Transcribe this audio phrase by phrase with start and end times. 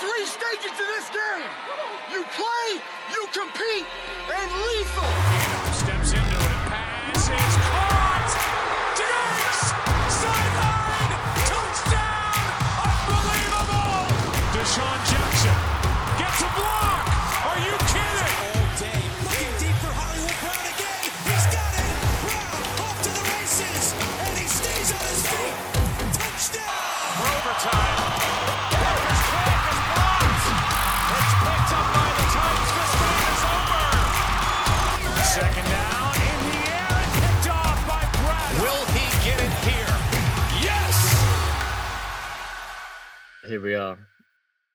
[0.00, 1.48] three stages to this game.
[2.10, 2.80] You play,
[3.12, 3.86] you compete,
[4.32, 5.39] and lethal.
[43.60, 43.98] Here we are,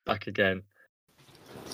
[0.04, 0.62] back again.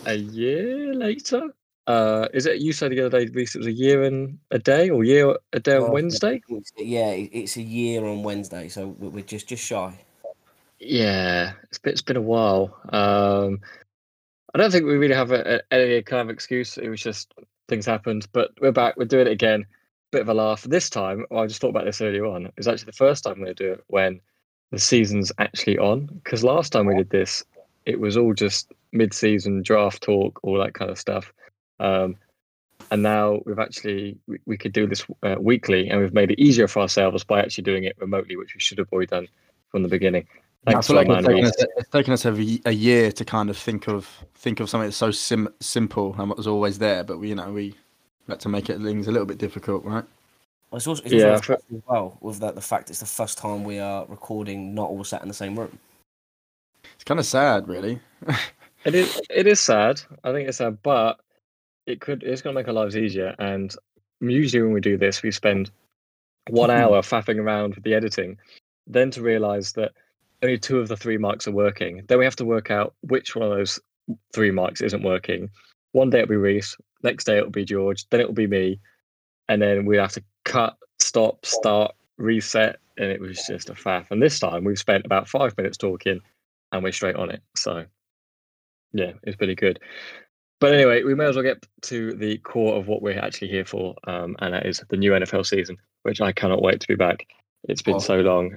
[0.06, 1.42] A year later?
[1.86, 4.58] Uh, is it you said the other day, Reese, it was a year and a
[4.58, 6.36] day or year a day on Well, Wednesday?
[6.48, 10.02] it's- Yeah, it's a year on Wednesday, so we- we're just just shy.
[10.80, 12.80] Yeah, it's been, it's been a while.
[12.88, 13.60] Um,
[14.54, 16.78] I don't think we really have a, a, any kind of excuse.
[16.78, 17.34] It was just
[17.68, 18.96] things happened, but we're back.
[18.96, 19.66] We're doing it again.
[20.12, 20.62] Bit of a laugh.
[20.62, 22.46] This time, well, I just thought about this earlier on.
[22.46, 24.22] It was actually the first time we're going to do it when
[24.72, 26.06] the season's actually on.
[26.06, 27.44] Because last time we did this,
[27.86, 31.32] it was all just mid-season draft talk, all that kind of stuff.
[31.78, 32.16] Um,
[32.90, 36.40] and now we've actually we, we could do this uh, weekly, and we've made it
[36.40, 39.28] easier for ourselves by actually doing it remotely, which we should have already done
[39.70, 40.26] from the beginning.
[40.66, 43.88] I feel like it's taken, us, it's taken us a year to kind of think
[43.88, 47.30] of think of something that's so sim- simple and what was always there, but we,
[47.30, 47.74] you know, we
[48.28, 50.04] had to make it things a little bit difficult, right?
[50.72, 53.36] Well, It's also, it's Yeah, also as well with that the fact it's the first
[53.36, 55.78] time we are recording, not all sat in the same room.
[56.94, 58.00] It's kind of sad, really.
[58.84, 59.20] It is.
[59.30, 60.00] It is sad.
[60.24, 61.20] I think it's sad, but
[61.86, 62.24] it could.
[62.24, 63.32] It's going to make our lives easier.
[63.38, 63.72] And
[64.20, 65.70] usually, when we do this, we spend
[66.50, 66.82] one mm-hmm.
[66.82, 68.38] hour faffing around with the editing,
[68.88, 69.92] then to realise that
[70.42, 72.02] only two of the three mics are working.
[72.08, 73.78] Then we have to work out which one of those
[74.32, 75.48] three mics isn't working.
[75.92, 76.76] One day it'll be Reese.
[77.04, 78.08] Next day it'll be George.
[78.08, 78.80] Then it'll be me,
[79.48, 84.06] and then we have to cut, stop, start, reset, and it was just a faff.
[84.10, 86.20] And this time we've spent about five minutes talking,
[86.72, 87.42] and we're straight on it.
[87.56, 87.84] So
[88.92, 89.78] yeah, it's pretty good.
[90.60, 93.64] But anyway, we may as well get to the core of what we're actually here
[93.64, 96.94] for, um, and that is the new NFL season, which I cannot wait to be
[96.94, 97.26] back.
[97.68, 97.98] It's been Oh.
[98.00, 98.56] so long.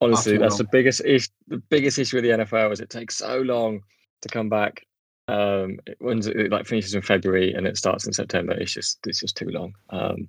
[0.00, 0.58] Honestly, that's long.
[0.58, 1.28] the biggest issue.
[1.48, 3.82] The biggest issue with the NFL is it takes so long
[4.22, 4.86] to come back.
[5.28, 5.96] Um, it,
[6.26, 8.52] it like finishes in February and it starts in September.
[8.52, 9.74] It's just it's just too long.
[9.90, 10.28] Um,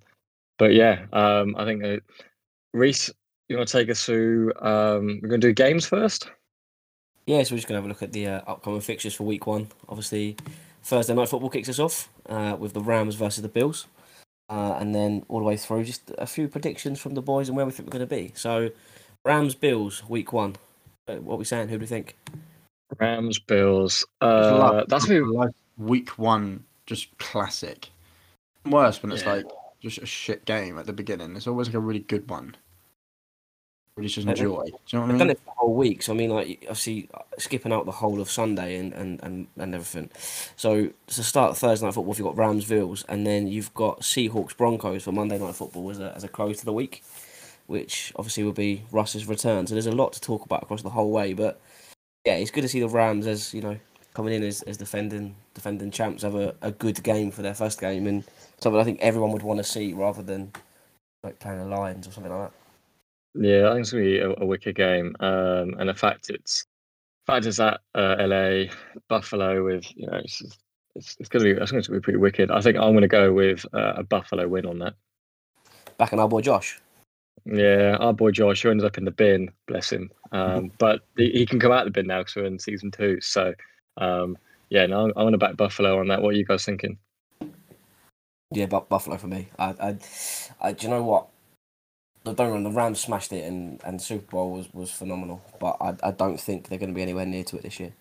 [0.58, 1.98] but yeah, um, I think uh,
[2.74, 3.12] Reese,
[3.50, 4.54] you want to take us through?
[4.62, 6.30] Um, we're going to do games first.
[7.26, 9.24] Yeah, so we're just going to have a look at the uh, upcoming fixtures for
[9.24, 9.68] week one.
[9.90, 10.36] Obviously,
[10.84, 13.88] Thursday night football kicks us off uh, with the Rams versus the Bills.
[14.48, 17.58] Uh, and then all the way through, just a few predictions from the boys and
[17.58, 18.32] where we think we're going to be.
[18.36, 18.70] So,
[19.24, 20.56] Rams Bills week one.
[21.08, 21.70] Uh, What are we saying?
[21.70, 22.16] Who do we think?
[23.00, 24.06] Rams, Bills.
[24.22, 25.20] Uh, like- that's me.
[25.20, 27.90] like week one, just classic.
[28.68, 29.34] Worse when it's Yeah.
[29.34, 29.46] like
[29.86, 31.36] just a shit game at the beginning.
[31.36, 32.56] It's always like a really good one.
[33.96, 34.66] Really just enjoy.
[34.66, 35.30] Do you know what I I've done mean?
[35.30, 38.20] it for the whole week, so I mean, like, obviously, uh, skipping out the whole
[38.20, 40.10] of Sunday and, and, and, and everything.
[40.58, 44.58] So, to start Thursday night football, you've got Rams Bills, and then you've got Seahawks
[44.58, 47.04] Broncos for Monday night football as a, as a close to the week,
[47.68, 49.66] which obviously will be Russ's return.
[49.66, 51.62] So, there's a lot to talk about across the whole way, but
[52.26, 53.80] yeah, it's good to see the Rams as, you know,
[54.14, 57.80] coming in as, as defending defending champs have a, a good game for their first
[57.80, 58.24] game and
[58.60, 60.52] something I think everyone would want to see rather than
[61.24, 63.46] like playing the Lions or something like that.
[63.48, 65.16] Yeah, I think it's gonna be a, a wicked game.
[65.20, 66.66] Um, and the fact it's
[67.26, 68.66] fact is at uh, LA,
[69.10, 70.42] Buffalo with you know it's
[70.96, 72.52] it's, it's gonna be it's going to be pretty wicked.
[72.52, 74.94] I think I'm gonna go with uh, a Buffalo win on that.
[75.98, 76.80] Back in our boy Josh.
[77.46, 80.10] Yeah, our boy Josh who ends up in the bin, bless him.
[80.32, 82.92] Um, but he, he can come out of the bin now because we're in season
[82.92, 83.22] two.
[83.22, 83.54] So
[83.96, 84.38] um,
[84.70, 86.22] yeah, no, I'm, I'm gonna back Buffalo on that.
[86.22, 86.98] What are you guys thinking?
[88.56, 89.50] Yeah, but Buffalo for me.
[89.60, 89.98] I, I,
[90.62, 91.28] I, do you know what?
[92.24, 95.42] Don't get me wrong, the Rams smashed it, and, and Super Bowl was, was phenomenal.
[95.60, 97.94] But I, I don't think they're going to be anywhere near to it this year.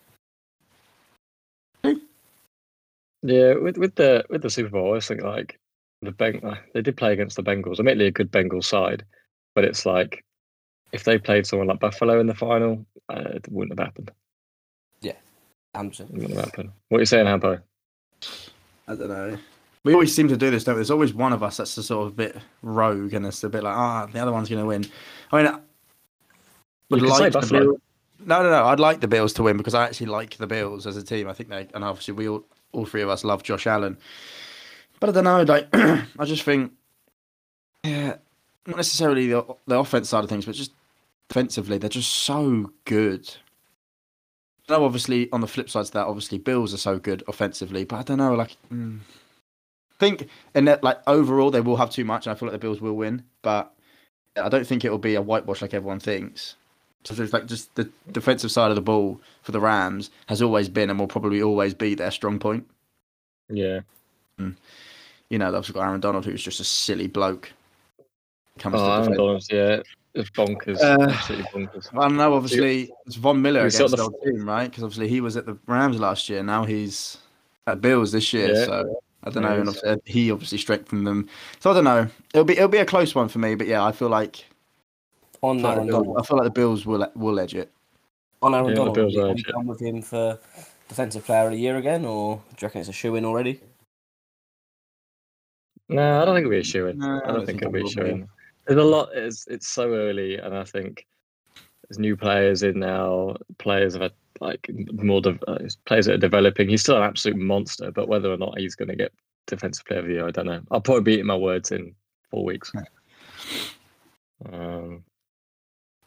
[3.22, 5.58] Yeah, with with the with the Super Bowl, I always think like
[6.02, 7.78] the Beng- uh, they did play against the Bengals.
[7.78, 9.04] Admittedly, a good Bengals side,
[9.54, 10.24] but it's like
[10.92, 14.10] if they played someone like Buffalo in the final, uh, it wouldn't have happened.
[15.74, 16.06] Hampson.
[16.06, 16.70] It wouldn't have happened.
[16.88, 17.60] What are you saying, Hampo?
[18.86, 19.38] I don't know.
[19.84, 20.78] We always seem to do this, don't we?
[20.78, 23.50] There's always one of us that's a sort of a bit rogue and it's a
[23.50, 24.86] bit like, ah, the other one's going to win.
[25.30, 25.52] I mean,
[26.90, 27.76] would You like the Buffalo.
[28.26, 28.64] No, no, no.
[28.64, 31.28] I'd like the Bills to win because I actually like the Bills as a team.
[31.28, 33.98] I think they, and obviously we all, all three of us love Josh Allen.
[35.00, 35.42] But I don't know.
[35.42, 35.68] Like,
[36.18, 36.72] I just think,
[37.82, 38.16] yeah,
[38.66, 40.72] not necessarily the the offense side of things, but just
[41.28, 43.28] defensively, they're just so good.
[44.68, 47.84] I know obviously on the flip side to that, obviously Bills are so good offensively,
[47.84, 49.00] but I don't know, like mm,
[50.04, 52.58] think and that like overall they will have too much, and I feel like the
[52.58, 53.72] Bills will win, but
[54.36, 56.56] I don't think it will be a whitewash like everyone thinks.
[57.04, 60.68] So there's like just the defensive side of the ball for the Rams has always
[60.68, 62.66] been and will probably always be their strong point.
[63.50, 63.80] Yeah.
[64.38, 67.52] You know, they've also got Aaron Donald, who's just a silly bloke.
[68.58, 69.16] Comes Oh, to Aaron.
[69.16, 69.80] Donald's, yeah,
[70.14, 70.80] it's bonkers.
[70.80, 71.88] Uh, Absolutely bonkers.
[71.92, 72.34] I don't know.
[72.34, 74.70] Obviously, it's Von Miller against the- old team, right?
[74.70, 76.42] Because obviously he was at the Rams last year.
[76.42, 77.18] Now he's
[77.66, 78.54] at Bills this year.
[78.54, 78.64] Yeah.
[78.64, 79.60] So I don't Yeah, know.
[79.60, 81.28] And obviously, he obviously strengthened them.
[81.60, 82.08] So I don't know.
[82.32, 83.54] It'll be it'll be a close one for me.
[83.54, 84.44] But yeah, I feel like
[85.42, 87.72] On I feel like, the Bills, I feel like the Bills will will edge it.
[88.42, 90.38] on Aaron Yeah, the Donald, Bills are are you done with him for
[90.88, 93.60] defensive player of the year again, or do you reckon it's a shoe in already?
[95.88, 96.98] No, I don't think it'll be a shoe in.
[96.98, 98.28] No, I don't think it'll be a shoe in.
[98.66, 99.10] There's a lot.
[99.14, 101.06] It's it's so early, and I think
[101.94, 103.36] there's new players in now.
[103.58, 106.68] Players have had like more de- uh, players that are developing.
[106.68, 109.12] He's still an absolute monster, but whether or not he's going to get
[109.46, 110.60] defensive player of the year, I don't know.
[110.70, 111.94] I'll probably be eating my words in
[112.30, 112.72] four weeks.
[114.52, 115.04] Um,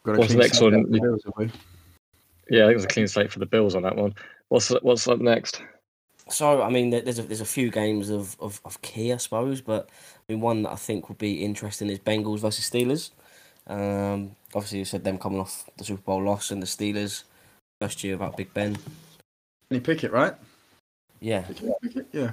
[0.03, 0.91] Got a What's the next one?
[0.91, 1.23] Bills,
[2.49, 4.13] yeah, I think it's a clean slate for the Bills on that one.
[4.49, 5.61] What's what's up next?
[6.29, 9.61] So I mean, there's a, there's a few games of, of, of key, I suppose,
[9.61, 9.89] but
[10.27, 13.11] I mean, one that I think would be interesting is Bengals versus Steelers.
[13.67, 17.23] Um, obviously, you said them coming off the Super Bowl loss and the Steelers
[17.79, 18.77] first year about Big Ben.
[19.69, 20.33] Kenny Pickett, right?
[21.19, 21.41] Yeah,
[21.81, 22.31] Pickett, yeah.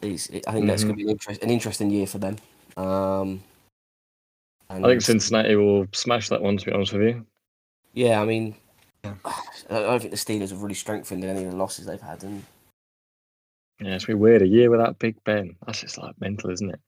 [0.00, 0.86] he's, I think that's Mhm.
[0.86, 2.36] going to be an, interest, an interesting year for them.
[2.76, 3.42] Um,
[4.68, 6.56] and I think Cincinnati will smash that one.
[6.56, 7.26] To be honest with you,
[7.92, 8.54] Yeah, I mean,
[9.04, 9.14] Yeah.
[9.24, 12.22] I don't think the Steelers have really strengthened in any of the losses they've had,
[12.24, 12.44] and
[13.80, 14.42] yeah, it's really weird.
[14.42, 15.56] A year without Big Ben.
[15.66, 16.80] That's just like mental, isn't it?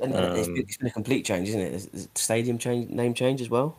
[0.00, 1.70] And it's, been, Um, it's been a complete change, isn't it?
[1.70, 3.76] There's, there's stadium change, name change as well.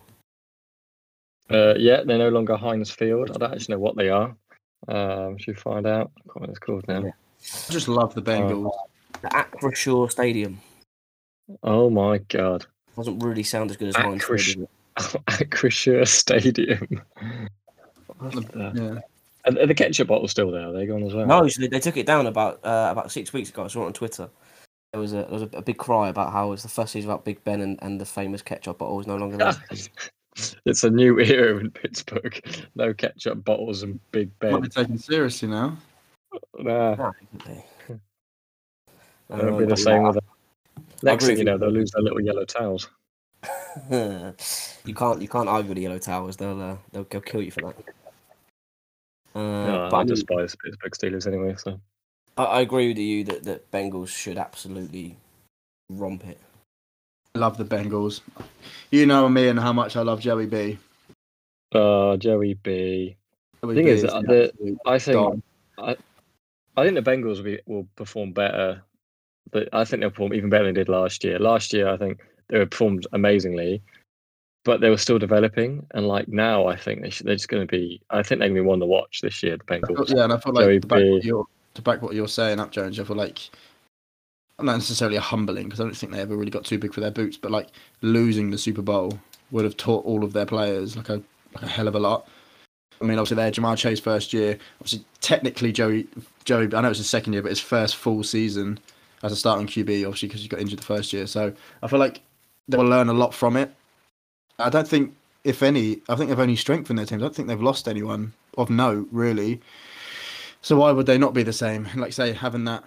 [1.49, 3.31] Uh, yeah, they're no longer Heinz Field.
[3.31, 4.35] I don't actually know what they are.
[4.87, 6.11] Um, should we find out?
[6.17, 7.03] I can't remember what it's called now.
[7.03, 7.11] Yeah.
[7.69, 8.71] I just love the Bengals.
[9.21, 10.59] The Acrisure Stadium
[11.61, 12.65] Oh my god,
[12.95, 14.39] doesn't really sound as good as Heinz Field.
[14.39, 14.67] Acrisure.
[14.97, 15.25] does it?
[15.49, 17.01] Acrisure Stadium.
[18.17, 18.99] What the- yeah.
[19.45, 20.69] Are are the ketchup bottles still there?
[20.69, 21.25] Are they gone as well?
[21.25, 23.65] No, so they, they took it down about uh, about six weeks ago.
[23.65, 24.29] I saw it on Twitter.
[24.93, 27.09] There was a there was a, a big cry about how it's the first season
[27.09, 29.55] about Big Ben and, and the famous ketchup bottle is no longer there.
[30.65, 32.39] it's a new era in Pittsburgh.
[32.75, 34.51] No ketchup bottles and Big Ben.
[34.53, 35.75] Might be taken seriously now.
[36.59, 37.11] Nah, No,
[37.45, 37.65] they-
[39.31, 40.19] it'll be the same with.
[41.01, 42.87] Next agree thing you know, they'll lose their little yellow towels.
[43.91, 46.37] you can't you can't argue with the yellow towers.
[46.37, 47.75] They'll uh, they'll, they'll kill you for that.
[49.35, 51.55] Uh, No, but I, I mean, despise Pittsburgh Steelers anyway.
[51.57, 51.79] So
[52.37, 55.17] I, I agree with you that, that Bengals should absolutely
[55.89, 56.39] romp it.
[57.35, 58.21] I love the Bengals.
[58.91, 60.77] You know me and how much I love Joey B.
[61.73, 63.15] uh, Joey B.
[63.63, 65.41] Joey Thing B is, the the- I think dog.
[65.77, 65.95] I,
[66.77, 68.83] I think the Bengals will, be, will perform better.
[69.51, 71.37] But I think they'll perform even better than they did last year.
[71.37, 72.19] Last year, I think
[72.49, 73.83] they performed amazingly,
[74.63, 75.85] but they were still developing.
[75.91, 78.01] And like now, I think they should, they're just going to be.
[78.09, 79.57] I think they're going to be one to watch this year.
[79.57, 80.15] The Bengals.
[80.15, 81.11] Yeah, and I feel Joey like to back, B.
[81.11, 83.49] what you're, to back what you're saying up, Jones, I feel like
[84.59, 86.93] I'm not necessarily a humbling because I don't think they ever really got too big
[86.93, 87.69] for their boots, but like
[88.01, 89.19] losing the Super Bowl
[89.51, 91.21] would have taught all of their players like a
[91.53, 92.27] like a hell of a lot.
[93.01, 94.57] I mean, obviously, they're Ja'Marr Chase first year.
[94.79, 96.07] Obviously, technically, Joey,
[96.45, 98.79] Joey, I know it's his second year, but his first full season
[99.23, 101.27] as a starting QB, obviously, because he got injured the first year.
[101.27, 102.21] So I feel like
[102.67, 103.73] they will learn a lot from it.
[104.59, 107.21] I don't think, if any, I think they've only strengthened their teams.
[107.21, 109.59] I don't think they've lost anyone of note, really.
[110.63, 111.87] So why would they not be the same?
[111.95, 112.83] Like, say, having that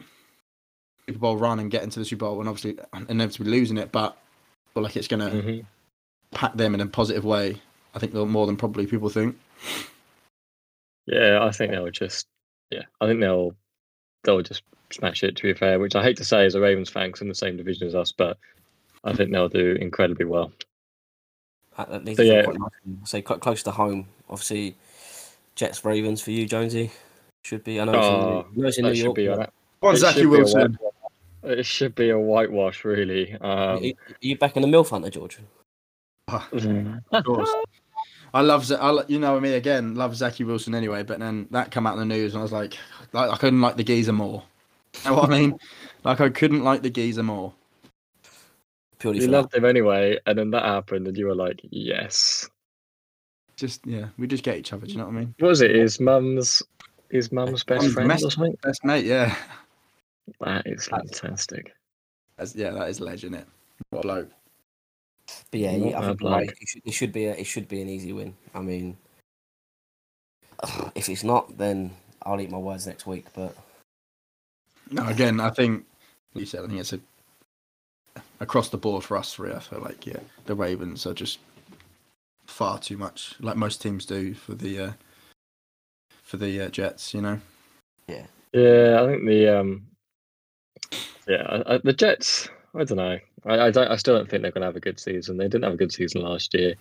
[1.07, 2.79] Super Bowl run and getting to the Super Bowl and obviously
[3.09, 4.17] inevitably losing it, but
[4.75, 5.61] I like it's going to hmm
[6.33, 7.61] pack them in a positive way.
[7.95, 9.39] I think they'll more than probably people think.
[11.07, 12.27] Yeah, I think they'll just.
[12.71, 13.55] Yeah, I think they'll
[14.25, 15.37] they'll just smash it.
[15.37, 17.35] To be fair, which I hate to say as a Ravens fan, 'cause in the
[17.35, 18.39] same division as us, but
[19.05, 20.53] I think they'll do incredibly well.
[21.79, 22.43] At, at least So, yeah.
[22.45, 22.71] quite nice.
[23.11, 24.09] say quite close to home.
[24.29, 24.77] Obviously,
[25.57, 26.91] Jets Ravens for you, Jonesy.
[27.47, 27.81] Should be.
[27.81, 29.15] I know it's Oh, I know it's in New should York.
[29.17, 29.29] be.
[29.29, 30.79] but a- on, it Zachy should Wilson.
[31.45, 33.37] It should be a whitewash, really.
[33.41, 35.39] are, Um, you, are you back in the milf hunter, George?
[36.29, 37.51] Of course.
[38.35, 41.47] I love, Z- I, lo- you know me again, love Zachy Wilson anyway, but then
[41.53, 42.77] that come out in the news and I was like,
[43.13, 44.43] like I couldn't like the geezer more.
[45.05, 45.57] You know what I mean?
[46.03, 47.53] Like I couldn't like the geezer more.
[48.99, 52.49] Purely you for loved him anyway, and then that happened, and you were like, "Yes."
[53.57, 55.35] Just, yeah, we just get each other, do you know what I mean?
[55.39, 55.75] What was it?
[55.75, 56.63] His mum's
[57.11, 58.57] his mum's best Mum's friend mess- or something?
[58.63, 59.35] Best mate, yeah.
[60.41, 61.75] That is fantastic.
[62.37, 63.47] That's, yeah, that is legend, it.
[63.91, 64.31] What a bloke.
[65.51, 66.47] But yeah, Not yeah I think you're right.
[66.47, 66.57] luck.
[66.61, 68.35] It should, it should be a it should be an easy win.
[68.55, 68.97] I mean,
[70.95, 73.27] if it's not, then I'll eat my words next week.
[73.35, 73.57] But
[74.91, 75.85] No, again, I think
[76.35, 76.65] you said.
[76.65, 77.01] I think it's a
[78.41, 79.53] across the board for us three.
[79.53, 81.39] I feel like yeah, the Ravens are just
[82.47, 84.93] far too much, like most teams do for the uh,
[86.27, 87.15] for the uh, Jets.
[87.15, 87.41] You know.
[88.09, 89.87] Yeah, Yeah, I think the um,
[91.27, 92.49] yeah, I, I, the Jets.
[92.75, 93.19] I don't know.
[93.47, 93.89] I, I don't.
[93.91, 95.39] I still don't think they're going to have a good season.
[95.39, 96.75] They didn't have a good season last year.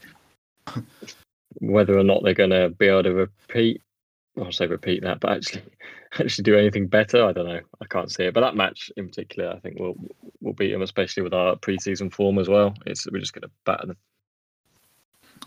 [1.62, 3.82] Whether or not they're going to be able to repeat,
[4.38, 5.64] I'll say repeat that, but actually,
[6.20, 7.62] actually do anything better, I don't know.
[7.82, 8.34] I can't see it.
[8.34, 9.96] But that match in particular, I think we'll
[10.42, 12.75] we'll beat them, especially with our preseason form as well.
[12.86, 13.98] It's we're just going to batter them.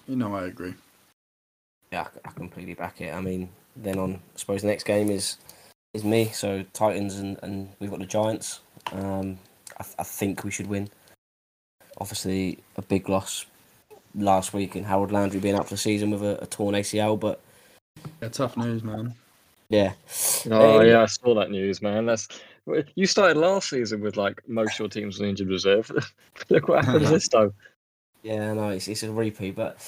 [0.07, 0.75] You know, I agree.
[1.93, 3.13] yeah, I- I completely back it.
[3.15, 3.51] I mean,
[3.83, 5.37] then on I suppose the next game is
[5.95, 6.27] is me.
[6.27, 8.61] So Titans and, and we've got the Giants.
[8.93, 9.39] Um,
[9.79, 10.89] I, th- I think we should win.
[12.01, 13.47] Obviously, a big loss
[14.15, 17.19] last week in Harold Landry being out for the season with a, a torn ACL,
[17.19, 17.41] but
[18.23, 19.15] Yeah, tough news, man.
[19.69, 19.93] yeah.
[20.51, 22.07] Oh Um, yeah, I saw that news, man.
[22.07, 22.29] That's
[22.95, 25.91] you started last season with like most of your teams on injured reserve.
[26.51, 27.53] Look what happens this time.
[28.23, 29.79] Yeah, no, it's, it's a repeat, but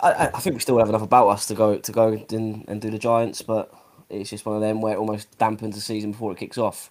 [0.00, 2.64] I, I- I think we still have enough about us to go to go and,
[2.68, 3.72] and do the Giants, but
[4.08, 6.90] it's just one of them where it almost dampens the season before it kicks off.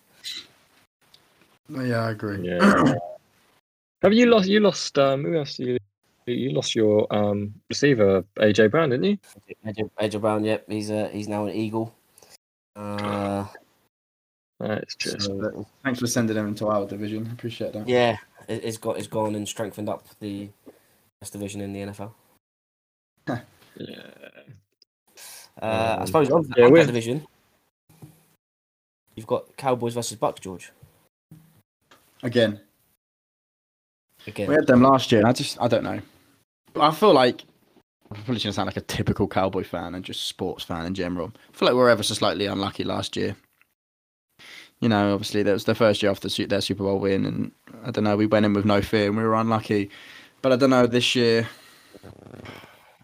[1.70, 2.48] Yeah, I agree.
[2.48, 2.94] Yeah.
[4.02, 4.48] Have you lost?
[4.48, 4.98] You lost.
[4.98, 5.60] Um, who else?
[5.60, 5.78] You
[6.26, 9.18] you lost your um receiver AJ Brown, didn't you?
[9.66, 11.94] AJ, AJ Brown, yep, he's uh, he's now an Eagle.
[12.76, 13.46] Uh,
[14.60, 15.24] That's just.
[15.24, 17.30] so, Thanks for sending them into our division.
[17.34, 17.88] Appreciate that.
[17.90, 20.50] yeah, it, it's got it's gone and strengthened up the
[21.22, 22.12] best division in the NFL.
[23.28, 23.40] Yeah.
[25.62, 27.26] Uh, I Um, suppose on, yeah, that division,
[29.16, 30.72] you've got Cowboys versus Bucks, George.
[32.24, 32.60] Again,
[34.28, 35.22] Again, we had them last year.
[35.22, 36.00] And I just, I don't know.
[36.76, 37.44] I feel like
[38.12, 40.94] I'm probably going to sound like a typical Cowboy fan and just sports fan in
[40.94, 41.32] general.
[41.54, 43.36] I feel like we were ever so slightly unlucky last year.
[44.82, 47.52] You know, obviously that was the first year after their Super Bowl win, and
[47.84, 48.16] I don't know.
[48.16, 49.90] We went in with no fear and we were unlucky.
[50.42, 51.48] But I don't know this year.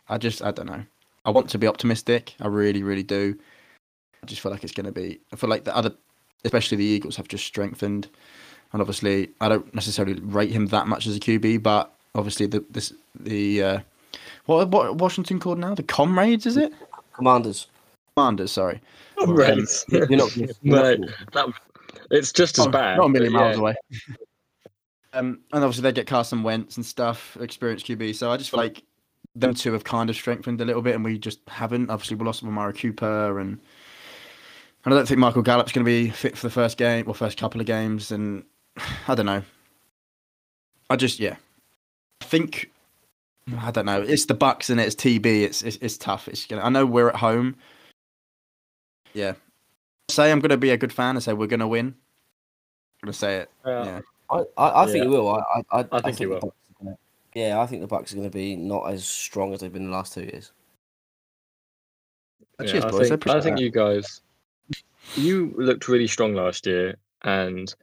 [0.07, 0.83] I just, I don't know.
[1.25, 2.35] I want to be optimistic.
[2.39, 3.37] I really, really do.
[4.23, 5.19] I just feel like it's going to be.
[5.33, 5.91] I feel like the other,
[6.43, 8.07] especially the Eagles, have just strengthened.
[8.71, 12.63] And obviously, I don't necessarily rate him that much as a QB, but obviously the
[12.69, 13.79] this the uh,
[14.45, 16.73] what what Washington called now the Comrades is it?
[17.13, 17.67] Commanders.
[18.15, 18.81] Commanders, sorry.
[19.25, 19.57] Right.
[19.89, 20.35] You're not.
[20.35, 21.47] You're Mate, not that,
[22.11, 22.97] it's just as Oh, bad.
[22.97, 23.61] Not a million miles yeah.
[23.61, 23.75] away.
[25.15, 28.15] Um, and obviously they get Carson Wentz and stuff, experienced QB.
[28.15, 28.83] So I just feel like
[29.35, 31.89] them two have kind of strengthened a little bit, and we just haven't.
[31.89, 33.59] Obviously, we lost Amari Cooper, and
[34.83, 37.15] and I don't think Michael Gallup's going to be fit for the first game or
[37.15, 38.11] first couple of games.
[38.11, 38.43] And
[39.07, 39.41] I don't know.
[40.89, 41.37] I just yeah,
[42.21, 42.71] I think
[43.57, 44.01] I don't know.
[44.01, 45.25] It's the Bucks and it's TB.
[45.25, 46.27] It's it's, it's tough.
[46.27, 46.61] It's gonna.
[46.61, 47.55] I know we're at home.
[49.13, 49.33] Yeah.
[50.09, 51.87] Say I'm going to be a good fan and say we're going to win.
[51.87, 53.49] I'm going to say it.
[53.65, 53.85] Yeah.
[53.85, 54.01] Yeah.
[54.29, 55.03] I, I, I think Yeah.
[55.03, 55.29] you will.
[55.29, 55.39] I,
[55.71, 56.39] I, I, I think you the will.
[56.41, 56.97] Bucks are gonna-
[57.35, 59.85] yeah, I think the Bucks are going to be not as strong as they've been
[59.87, 60.51] the last two years.
[62.61, 62.95] Yeah, Cheers, I boys.
[62.95, 64.21] I think, I appreciate think you guys,
[65.15, 67.73] you looked really strong last year, and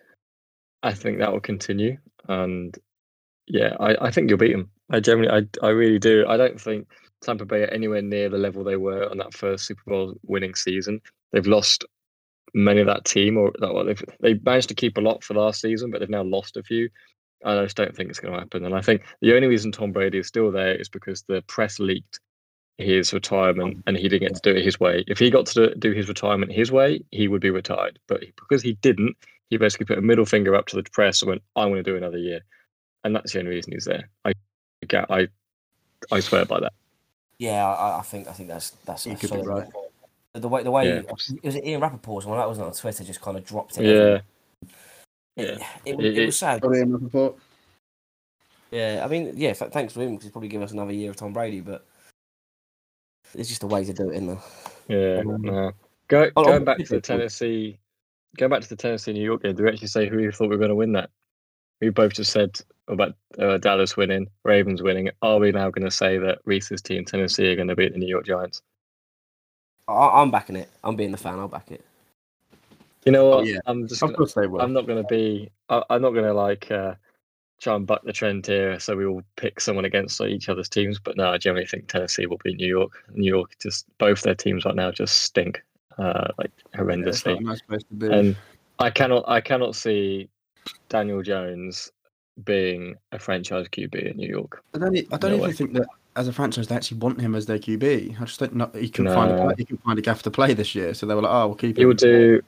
[0.83, 1.99] I think that will continue.
[2.29, 2.77] And
[3.47, 4.71] yeah, I, I think you'll beat them.
[4.91, 6.25] I generally, I, I really do.
[6.27, 6.89] I don't think
[7.23, 10.55] Tampa Bay are anywhere near the level they were on that first Super Bowl winning
[10.55, 11.01] season.
[11.33, 11.85] They've lost
[12.55, 15.35] many of that team, or that well, they've they managed to keep a lot for
[15.35, 16.89] last season, but they've now lost a few.
[17.45, 18.65] I just don't think it's going to happen.
[18.65, 21.81] And I think the only reason Tom Brady is still there is because the press
[21.81, 22.21] leaked
[22.79, 25.05] his retirement and he didn't get to do it his way.
[25.09, 27.99] If he got to do his retirement his way, he would be retired.
[28.07, 29.17] But because he didn't,
[29.51, 31.91] he basically put a middle finger up to the press and went, "I want to
[31.91, 32.41] do another year,"
[33.05, 34.09] and that's the only reason he's there.
[34.25, 34.33] I,
[34.87, 35.29] get- I,
[36.11, 36.73] I swear by that.
[37.39, 39.67] Yeah, I, I think I think that's that's You could be right.
[39.67, 39.82] report.
[40.35, 40.95] The way the way Yeah.
[41.01, 43.85] it was Ian Rapoport's one that wasn't on Twitter just kind of dropped it.
[43.85, 44.21] Yeah,
[45.37, 45.67] it, yeah.
[45.85, 46.61] it, was- It- it was sad.
[46.61, 47.37] Probably in report.
[48.71, 51.11] Yeah, I mean, yeah, th- thanks to him because he's probably give us another year
[51.11, 51.85] of Tom Brady, but
[53.35, 54.39] it's just a way to do it, isn't there?
[54.89, 55.73] Yeah, Um, no.
[56.09, 57.19] Go, oh, going oh, back to the okay, cool.
[57.19, 57.79] Tennessee,
[58.39, 59.55] going back to the Tennessee New York game.
[59.55, 61.11] Do we actually say who we thought we were going to win that?
[61.83, 62.59] We both just said
[62.89, 65.11] about uh, Dallas winning, Ravens winning.
[65.21, 67.99] Are we now going to say that Reese's team Tennessee are going to beat the
[67.99, 68.63] New York Giants?
[69.89, 70.69] I, I'm backing it.
[70.85, 71.39] I'm being the fan.
[71.39, 71.85] I'll back it.
[73.05, 73.39] You know what?
[73.39, 73.59] Oh, yeah.
[73.67, 74.03] I'm just.
[74.03, 74.61] Of Gonna, course they will.
[74.61, 75.51] I'm not going to be.
[75.69, 76.95] I, I'm not going to like uh,
[77.61, 78.79] try and buck the trend here.
[78.79, 81.01] So we all pick someone against each other's teams.
[81.01, 82.93] But no, I generally think Tennessee will beat New York.
[83.13, 85.63] New York just both their teams right now just stink,
[85.99, 87.33] uh, like Yeah, it's horrendously.
[87.35, 88.07] not a nice place to be.
[88.13, 88.37] and
[88.79, 90.29] I cannot I cannot see
[90.89, 91.91] Daniel Jones
[92.45, 94.63] being a franchise QB in New York.
[94.75, 95.53] I don't, I don't No even way.
[95.53, 98.21] think that as a franchise they actually want him as their QB.
[98.21, 99.51] I just don't know he can find No.
[99.51, 100.95] a, he can find a gaff to play this year.
[100.95, 101.83] So they were like, oh, we'll keep him.
[101.89, 102.41] He'll do.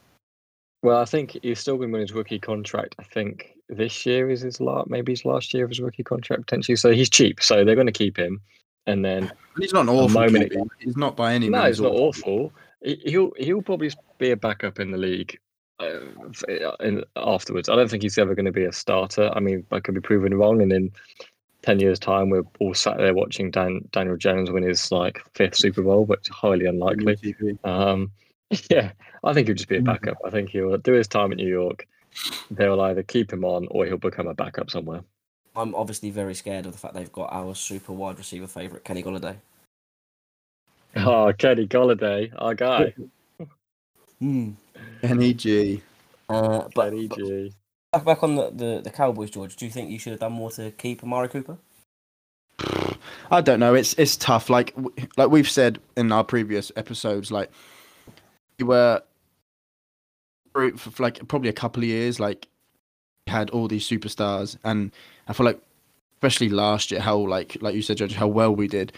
[0.83, 2.95] Well, I think he's still been win his rookie contract.
[2.99, 6.41] I think this year is his last, maybe his last year of his rookie contract
[6.45, 6.75] potentially.
[6.75, 8.39] So he's cheap, so they're going to keep him.
[8.85, 9.31] And then And
[9.63, 10.67] he's not an awful moment QB.
[10.79, 11.53] He's not by any means.
[11.53, 12.53] no, means it's not awful.
[12.83, 15.39] He- He'll he'll probably be a backup in the league
[15.79, 16.01] uh,
[16.81, 17.67] in, afterwards.
[17.67, 19.31] I don't think he's ever going to be a starter.
[19.33, 20.71] I mean, I could be proven wrong, and
[21.65, 25.21] in ten years' time, we're all sat there watching Dan, Daniel Jones win his like
[25.33, 27.35] fifth Super Bowl, but it's highly unlikely.
[27.63, 28.11] Um,
[28.69, 28.91] yeah,
[29.23, 29.85] I think he'll just be a Mm.
[29.85, 30.17] backup.
[30.25, 31.87] I think he'll do his time at New York.
[32.51, 35.03] They'll either keep him on or he'll become a backup somewhere.
[35.55, 39.03] I'm obviously very scared of the fact they've got our super wide receiver favourite, Kenny
[39.03, 39.35] Golladay.
[40.97, 42.93] Oh, Kenny Golladay, our guy.
[44.19, 44.51] Hmm.
[45.01, 45.81] Kenny G.
[46.29, 47.53] Uh, but, Kenny but G.
[48.03, 50.51] back, on the, the, the Cowboys, George, do you think you should have done more
[50.51, 51.57] to keep Amari Cooper?
[53.31, 53.73] I don't know.
[53.73, 54.49] It's it's tough.
[54.49, 54.73] Like
[55.17, 57.51] like we've said in our previous episodes, like
[58.59, 59.01] we were
[60.53, 62.47] for like probably a couple of years, like
[63.27, 64.91] had all these superstars, and
[65.27, 65.59] I feel like
[66.15, 68.93] especially last year, how like like you said, George, how well we did.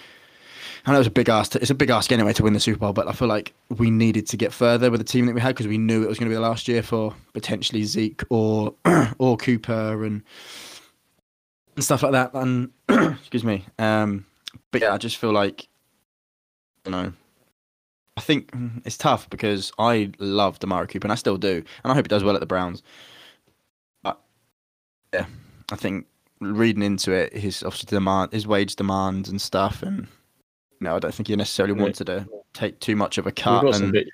[0.88, 1.54] I know it was a big ask.
[1.54, 3.92] it's a big ask anyway to win the Super Bowl, but I feel like we
[3.92, 6.18] needed to get further with the team that we had because we knew it was
[6.18, 8.74] going to be the last year for potentially Zeke or
[9.20, 10.24] or Cooper and
[11.76, 12.34] and stuff like that.
[12.34, 13.66] And excuse me.
[13.78, 14.26] Um,
[14.72, 15.68] but yeah, I just feel like
[16.86, 17.12] you know.
[18.16, 21.92] I think mm, it's tough because I love Demar Cooper and I still do, and
[21.92, 22.82] I hope he does well at the Browns.
[24.04, 24.20] But
[25.14, 25.26] yeah,
[25.70, 26.08] I think
[26.40, 30.08] reading into it, his obviously demand, his wage demands and stuff, and
[30.80, 31.82] no, I don't think he necessarily Yeah.
[31.82, 33.82] wanted to take too much of a We've cut.
[33.82, 34.08] And, big,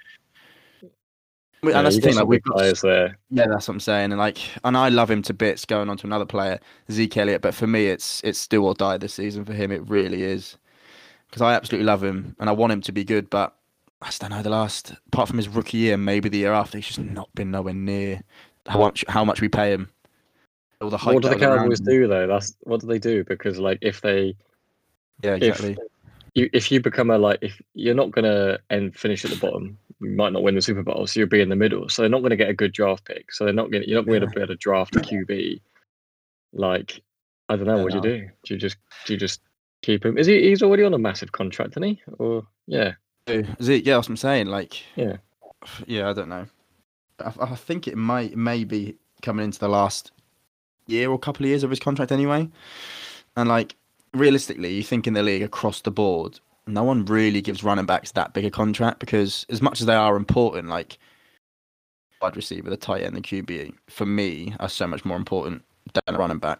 [0.81, 3.17] and yeah, that's the thing, like we've got players there.
[3.29, 4.11] yeah, that's what I'm saying.
[4.11, 5.65] And like, and I love him to bits.
[5.65, 6.59] Going on to another player,
[6.91, 7.41] Zeke Elliott.
[7.41, 9.71] But for me, it's it's still or die this season for him.
[9.71, 10.57] It really is,
[11.29, 13.29] because I absolutely love him and I want him to be good.
[13.29, 13.55] But
[14.01, 14.41] I just don't know.
[14.41, 17.51] The last, apart from his rookie year, maybe the year after, he's just not been
[17.51, 18.21] nowhere near
[18.67, 19.89] how much how much we pay him.
[20.81, 21.13] All the hype.
[21.13, 22.27] What do the Cowboys do though?
[22.27, 23.23] That's what do they do?
[23.23, 24.35] Because like if they
[25.21, 25.77] Yeah, if exactly.
[26.35, 29.77] You if you become a like if you're not gonna end finish at the bottom,
[30.01, 31.89] you might not win the Super Bowl, so you'll be in the middle.
[31.89, 33.31] So they're not gonna get a good draft pick.
[33.31, 35.61] So they're not gonna you're not going to be able to draft a QB.
[36.53, 37.01] Like
[37.49, 38.29] I don't know, what do you do?
[38.45, 39.41] Do you just do you just
[39.81, 40.17] keep him?
[40.17, 42.01] Is he he's already on a massive contract, isn't he?
[42.17, 42.93] Or yeah.
[43.27, 43.85] is it?
[43.85, 44.47] yeah, that's what I'm saying.
[44.47, 45.17] Like, Yeah.
[45.85, 46.45] yeah, I don't know.
[47.19, 50.11] I, I think it might may be coming into the last
[50.87, 52.49] year or couple of years of his contract anyway.
[53.35, 53.75] And like,
[54.13, 58.11] realistically, you think in the league across the board, no one really gives running backs
[58.11, 60.97] that big a contract because as much as they are important, like
[62.21, 66.15] wide receiver, the tight end, the QB, for me, are so much more important than
[66.15, 66.59] a running back.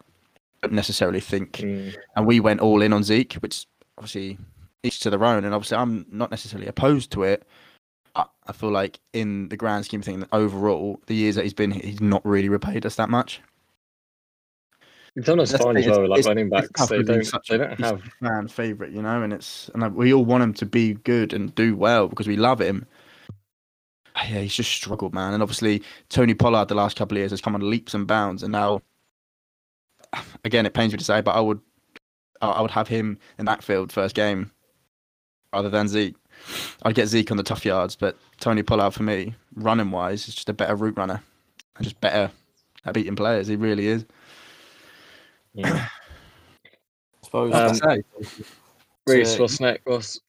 [0.61, 1.95] I don't necessarily think Mm.
[2.15, 3.65] and we went all in on Zeke, which
[3.97, 4.37] obviously
[4.83, 5.45] each to their own.
[5.45, 7.47] And obviously, I'm not necessarily opposed to it.
[8.45, 11.71] I feel like in the grand scheme of things, overall, the years that he's been,
[11.71, 13.41] here, he's not really repaid us that much.
[15.15, 16.07] It's almost That's the fine as well.
[16.09, 16.87] like it's, running backs.
[16.87, 20.11] They don't, such they don't have a fan favorite, you know, and it's and we
[20.13, 22.87] all want him to be good and do well because we love him.
[24.15, 25.33] Ah, yeah, he's just struggled, man.
[25.33, 28.41] And obviously, Tony Pollard the last couple of years has come on leaps and bounds,
[28.41, 28.81] and now,
[30.45, 31.59] again, it pains me to say, but I would,
[32.41, 34.51] I I would have him in that field first game,
[35.53, 36.15] rather than Zeke.
[36.81, 40.33] I'd get Zeke on the tough yards, but Tony Pollard for me, running wise, is
[40.35, 41.21] just a better route runner,
[41.77, 42.31] and just better
[42.85, 43.45] at beating players.
[43.47, 44.05] He really is.
[45.53, 45.87] Yeah.
[46.65, 47.81] I suppose.
[47.81, 48.03] Um,
[49.07, 49.85] Reese, what's next?
[49.85, 50.19] What's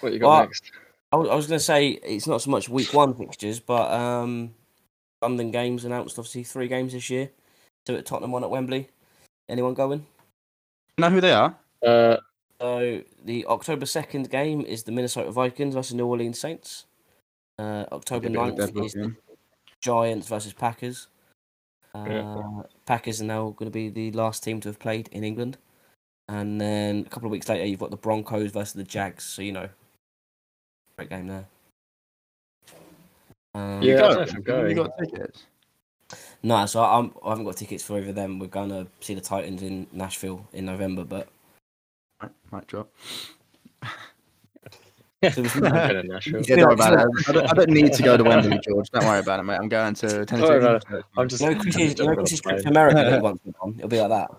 [0.00, 0.70] what you got Well, next?
[1.12, 3.90] I was, I was going to say it's not so much week one fixtures, but
[3.90, 4.54] um,
[5.22, 7.30] London games announced obviously three games this year.
[7.86, 8.90] Two at Tottenham, one at Wembley.
[9.48, 10.04] Anyone going?
[10.98, 11.56] know who they are?
[11.82, 12.16] Uh,
[12.60, 16.86] So the October second game is the Minnesota Vikings versus New Orleans Saints.
[17.58, 19.14] Uh, October Be a bit of a 9th is the.
[19.80, 21.06] Giants versus Packers.
[22.06, 22.62] Uh, Yeah.
[22.86, 25.58] Packers are now going to be the last team to have played in England.
[26.28, 29.24] And then a couple of weeks later, you've got the Broncos versus the Jags.
[29.24, 29.68] So, you know,
[30.96, 31.46] great game there.
[33.54, 34.28] Um, Yeah, You I got don't know it.
[34.28, 35.44] if I'm You got tickets.
[36.42, 38.38] No, so I'm, I haven't got tickets for either of them.
[38.38, 41.04] We're going to see the Titans in Nashville in November.
[41.04, 41.28] But
[42.22, 42.90] Might, might drop.
[45.20, 46.42] So it's- I'm going to Nashville.
[46.42, 47.28] Yeah, don't worry about it.
[47.28, 48.88] I don't, I don't need to go to Wembley, George.
[48.90, 49.56] Don't worry about it, mate.
[49.56, 50.46] I'm going to Tennessee.
[50.48, 50.84] worry about
[51.16, 51.42] I'm just.
[51.42, 52.68] you know, I'm Chris's, just you know, jumping on Chris's a trip to.
[52.68, 53.74] America that he wants to go on?
[53.78, 54.30] It'll be like that.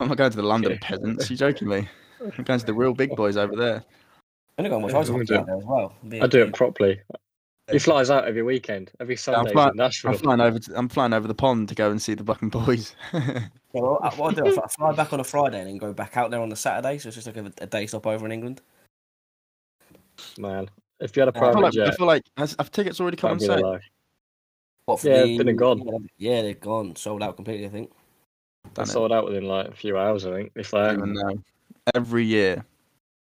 [0.00, 0.78] I'm not going to the London Yeah.
[0.80, 1.28] peasants.
[1.28, 1.86] You're joking me?
[2.22, 3.84] I'm going to the real big boys over there.
[4.58, 5.94] I'm going to go and watch Yeah, ice I'm hockey there as well.
[6.22, 7.00] I do it properly.
[7.70, 10.10] He flies out every weekend, every Sunday fly- in Nashville.
[10.12, 10.58] I'm flying over.
[10.58, 12.96] To, I'm flying over the pond to go and see the fucking boys.
[13.72, 15.92] Yeah, well, I- what I do, I fly back on a Friday and then go
[15.92, 16.96] back out there on the Saturday.
[16.98, 18.62] So it's just like a, a day stop over in England.
[20.38, 20.68] Man,
[21.00, 23.16] if you had a um, feel private like, I feel like has, have tickets already
[23.16, 23.72] come that'd on be the sale?
[23.72, 23.84] life.
[24.86, 26.08] What Yeah, the, been and gone.
[26.18, 27.66] Yeah, they're gone, sold out completely.
[27.66, 27.90] I think.
[28.64, 28.88] They Done it.
[28.88, 30.52] sold out within like a few hours, I think.
[30.54, 31.42] If I that, even know.
[31.94, 32.64] Every year,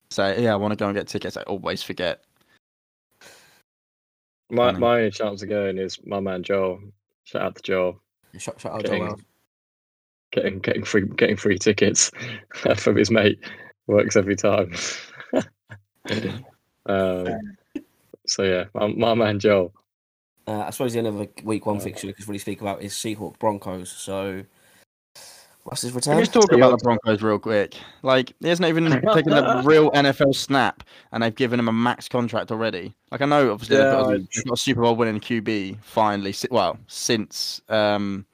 [0.10, 1.38] say yeah, I want to go and get tickets.
[1.38, 2.24] I always forget.
[4.50, 6.80] my my only chance of going is my man Joel.
[7.26, 8.02] Shout out to Joel.
[8.38, 9.20] Shut, shut out Getting, Joel.
[10.32, 12.12] getting getting free getting free tickets
[12.78, 13.40] from his mate
[13.88, 14.74] works every time.
[16.88, 17.58] um,
[18.26, 19.74] so yeah, my, my man Joel.
[20.48, 22.82] Uh, I suppose the end of the week one fixture we could really speak about
[22.82, 23.92] is Seahawks Broncos.
[23.92, 24.46] So,
[25.64, 26.16] what's his return?
[26.16, 27.76] we just talk about the Broncos real quick?
[28.02, 32.08] Like, he hasn't even taken a real NFL snap, and they've given him a max
[32.08, 32.96] contract already.
[33.12, 36.34] Like, I know obviously they've, got they've got a Super Bowl winning QB finally.
[36.50, 38.26] Well, since um,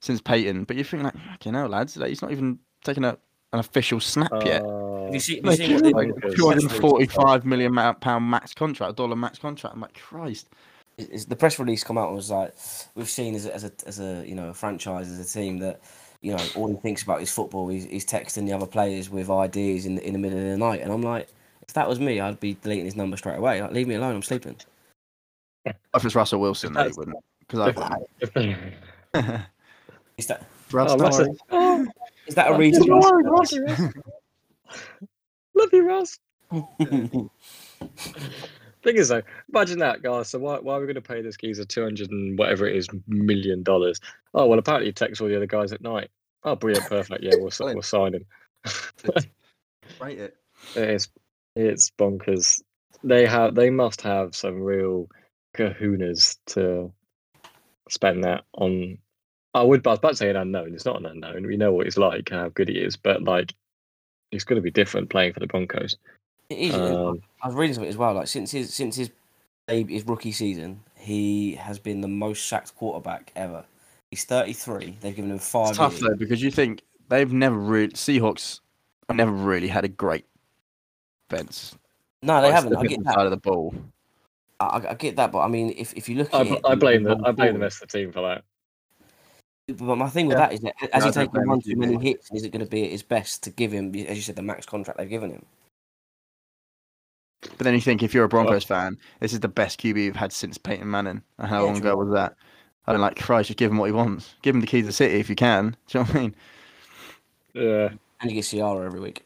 [0.00, 3.18] since Peyton, but you think like, you know, lads, like, he's not even taking a,
[3.52, 4.62] an official snap yet.
[4.64, 5.04] Oh.
[5.06, 6.34] Have you seen, have you seen what.
[6.36, 9.74] two hundred forty-five million pound max contract, dollar max contract.
[9.74, 10.48] I'm like, Christ.
[10.98, 12.54] is the press release come out and was like,
[12.94, 15.58] we've seen as a, as a as a you know a franchise as a team
[15.60, 15.80] that
[16.22, 17.68] you know all he thinks about is football.
[17.68, 20.56] He's, he's texting the other players with ideas in the, in the middle of the
[20.56, 21.28] night, and I'm like,
[21.68, 23.62] if that was me, I'd be deleting his number straight away.
[23.62, 24.16] Like, leave me alone.
[24.16, 24.56] I'm sleeping.
[25.66, 27.16] If it's Russell Wilson, they That's- wouldn't.
[27.40, 28.56] Because I if they-
[29.14, 29.42] wouldn't.
[30.18, 31.86] Is that Russ, oh, don't Russell- oh,
[32.26, 32.86] is that a Russ, reason?
[32.86, 33.52] don't worry, Russ.
[35.54, 36.18] Love you, Russ.
[38.82, 40.28] Thing is, though, imagine that, guys.
[40.28, 42.76] So why, why are we going to pay this geezer two hundred and whatever it
[42.76, 44.00] is million dollars?
[44.32, 46.08] Oh well, apparently he texts all the other guys at night.
[46.44, 47.24] Oh, brilliant, perfect.
[47.24, 48.24] Yeah, we'll, s- we'll sign him.
[50.00, 50.36] Rate it.
[50.76, 51.08] It's
[51.56, 52.62] it's bonkers.
[53.02, 55.08] They have they must have some real
[55.56, 56.92] kahunas to
[57.88, 58.98] spend that on.
[59.56, 60.74] I would but I was about to say an unknown.
[60.74, 61.46] It's not an unknown.
[61.46, 63.54] We know what he's like, and how good he is, but like
[64.30, 65.96] he's going to be different playing for the Broncos.
[66.50, 66.74] It is.
[66.74, 68.14] Um, I was reading something as well.
[68.14, 69.10] Like since his since his
[69.66, 73.64] his rookie season, he has been the most sacked quarterback ever.
[74.10, 74.98] He's 33.
[75.00, 75.70] They've given him five.
[75.70, 76.02] It's tough years.
[76.02, 78.60] though because you think they've never really Seahawks
[79.08, 80.26] have never really had a great
[81.28, 81.76] defense.
[82.22, 82.76] No, they Like, haven't.
[82.76, 83.14] I get that.
[83.14, 83.74] side of the ball.
[84.60, 87.02] I, I get that, but I mean, if, if you look I, it, I blame
[87.02, 88.42] the I blame the rest of the team for that.
[89.68, 90.46] But my thing with Yeah.
[90.46, 92.50] that is that as I he don't taking blame one too many hits, is it
[92.52, 94.98] going to be at his best to give him, as you said, the max contract
[94.98, 95.44] they've given him?
[97.42, 100.16] But then you think if you're a Broncos fan, this is the best QB you've
[100.16, 101.22] had since Peyton Manning.
[101.38, 101.90] And how Yeah, long true.
[101.90, 102.34] ago was that?
[102.86, 104.34] I don't like Christ, just give him what he wants.
[104.42, 105.76] Give him the keys to the city if you can.
[105.88, 106.34] Do you know what I mean?
[107.54, 107.88] Yeah,
[108.20, 109.24] And you get Ciara every week.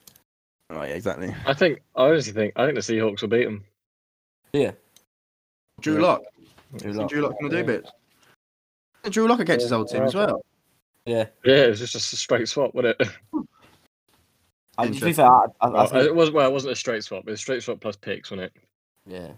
[0.71, 1.35] Oh yeah, exactly.
[1.47, 3.65] I think I honestly think I think the Seahawks will beat them.
[4.53, 4.71] Yeah,
[5.81, 6.01] Drew Yeah.
[6.01, 6.23] Lock.
[6.79, 7.33] Drew Drew Lock.
[7.33, 7.91] Lock gonna do bits.
[9.09, 10.45] Drew Lock against his old team as well.
[11.07, 11.27] Yeah.
[11.45, 13.09] Yeah, it's just a straight swap, wasn't it?
[14.79, 16.77] I, to be fair, I, I, I Well, think, it was well, it wasn't a
[16.77, 17.21] straight swap.
[17.27, 18.63] It was a straight swap plus picks, wasn't it?
[19.07, 19.29] yeah,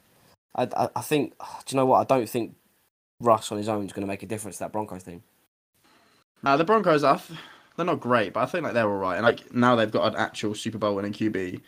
[0.55, 1.35] I, I, I think.
[1.67, 2.01] Do you know what?
[2.01, 2.55] I don't think
[3.21, 5.23] Russ on his own is going to make a difference to that Broncos team.
[6.43, 7.21] Now the Broncos are
[7.77, 9.17] they're not great, but I think like they're all right.
[9.17, 11.61] And like now they've got an actual Super Bowl winning QB.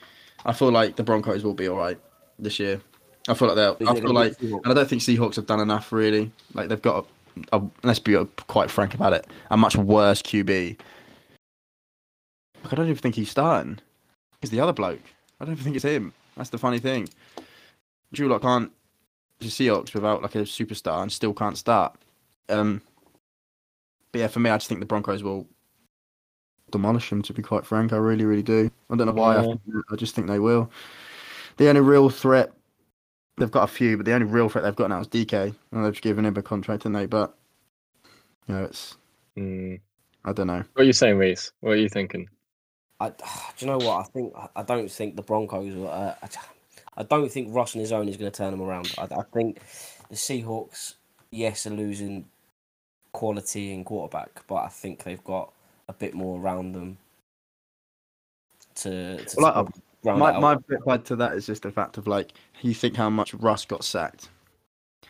[0.45, 1.99] I feel like the Broncos will be all right
[2.39, 2.81] this year.
[3.29, 3.89] I feel like they'll.
[3.89, 6.31] I feel like, and I don't think Seahawks have done enough really.
[6.53, 7.07] Like they've got,
[7.83, 8.17] let's be
[8.47, 10.79] quite frank about it, a much worse QB.
[12.63, 13.79] Like, I don't even think he's starting.
[14.41, 15.03] He's the other bloke.
[15.41, 16.13] I don't even think it's him.
[16.37, 17.09] That's the funny thing.
[18.13, 18.71] Drew Lock can't.
[19.41, 21.97] The Seahawks without like a superstar and still can't start.
[22.49, 22.81] Um,
[24.13, 25.47] but yeah, for me, I just think the Broncos will
[26.71, 27.21] demolish them.
[27.23, 28.71] To be quite frank, I really, really do.
[28.89, 29.35] I don't know why.
[29.35, 29.43] I, Yeah.
[29.43, 30.71] think, I just think they will.
[31.57, 32.53] The only real threat
[33.37, 35.85] they've got a few, but the only real threat they've got now is DK, and
[35.85, 37.07] they've given him a contract, and they.
[37.07, 37.35] But
[38.49, 38.97] you know, it's
[39.37, 39.81] Mm.
[40.25, 40.63] I don't know.
[40.75, 41.53] What are you saying, Reese?
[41.61, 42.29] What are you thinking?
[43.01, 43.15] I, do
[43.59, 43.99] you know what?
[44.01, 45.75] I think I don't think the Broncos.
[45.75, 46.29] will, Uh, I,
[46.97, 48.95] I don't think Ross on his own is going to turn them around.
[48.97, 49.59] I, I think
[50.09, 50.95] the Seahawks,
[51.33, 52.27] yes, are losing
[53.13, 55.53] quality in quarterback, but I think they've got
[55.89, 56.97] a bit more around them
[58.77, 59.73] to, to Well, I- to
[60.05, 63.11] round My my bit to that is just the fact of like you think how
[63.11, 64.29] much Russ got sacked,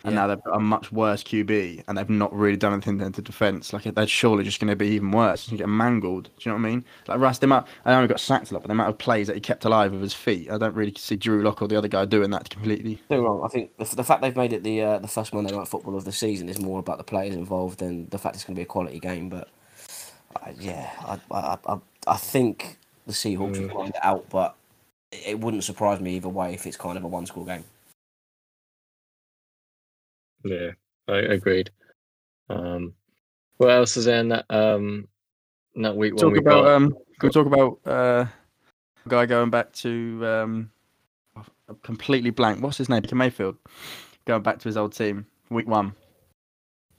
[0.04, 0.20] and Yeah.
[0.20, 3.72] now they've got a much worse QB, and they've not really done anything into defense.
[3.72, 5.50] Like they're surely just going to be even worse.
[5.50, 6.24] You get mangled.
[6.24, 6.84] Do you know what I mean?
[7.08, 9.26] Like Russ, the amount I only got sacked a lot, but the amount of plays
[9.28, 11.76] that he kept alive with his feet, I don't really see Drew Lock or the
[11.78, 13.00] other guy doing that completely.
[13.08, 13.42] Don't wrong.
[13.44, 15.96] I think the, the fact they've made it the uh, the first Monday Night Football
[15.96, 18.58] of the season is more about the players involved than the fact it's going to
[18.58, 19.28] be a quality game.
[19.30, 19.48] But
[20.36, 24.56] uh, yeah, I, I I I think the Seahawks will grind it out, but
[25.14, 27.64] it it wouldn't surprise me either way if it's kind of a one score game.
[30.44, 30.70] Yeah,
[31.08, 31.70] I agreed.
[32.50, 32.92] Um,
[33.56, 35.08] what else is in that um
[35.76, 36.74] that week one Talk we about got?
[36.74, 36.90] um.
[37.20, 38.26] Can we talk about uh,
[39.06, 40.70] a guy going back to um,
[41.82, 42.62] completely blank.
[42.62, 43.02] What's his name?
[43.02, 43.56] Baker Mayfield,
[44.24, 45.26] going back to his old team.
[45.50, 45.94] Week one.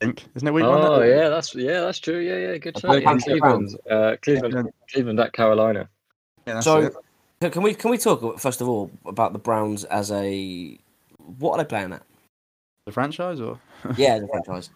[0.01, 0.81] I think isn't it week one?
[0.81, 2.19] oh yeah, that's yeah, that's true.
[2.19, 2.91] Yeah, yeah, good I shout.
[2.91, 4.73] think Yeah, Cleveland, uh, Cleveland, Cleveland.
[4.91, 5.89] Cleveland at Carolina.
[6.47, 6.93] Yeah, that's So, it.
[7.41, 10.77] Can can we can we talk first of all about the Browns as a
[11.39, 12.03] what are they playing at?
[12.85, 13.59] the franchise or
[13.97, 14.69] Yeah, the franchise.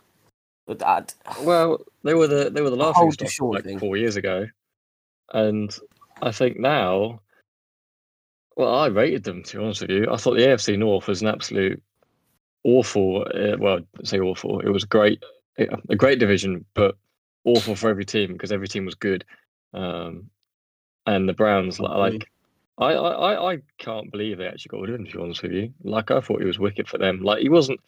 [0.65, 3.79] But that- Well, they were the they were the A laughing whole short like thing.
[3.79, 4.47] four years ago,
[5.33, 5.75] and
[6.21, 7.21] I think now,
[8.55, 10.07] well, I rated them to be honest with you.
[10.11, 11.81] I thought the AFC North was an absolute
[12.63, 13.25] awful.
[13.33, 14.59] Uh, well, I say awful.
[14.59, 15.23] It was great,
[15.57, 16.95] a great division, but
[17.45, 19.23] awful for every team because every team was good.
[19.73, 20.29] Um,
[21.05, 21.99] and the Browns, li- Agree.
[21.99, 22.29] like,
[22.79, 25.05] I, I, I- I can't believe they actually got rid of him.
[25.05, 27.21] To be honest with you, like I thought he was wicked for them.
[27.21, 27.79] Like he wasn't.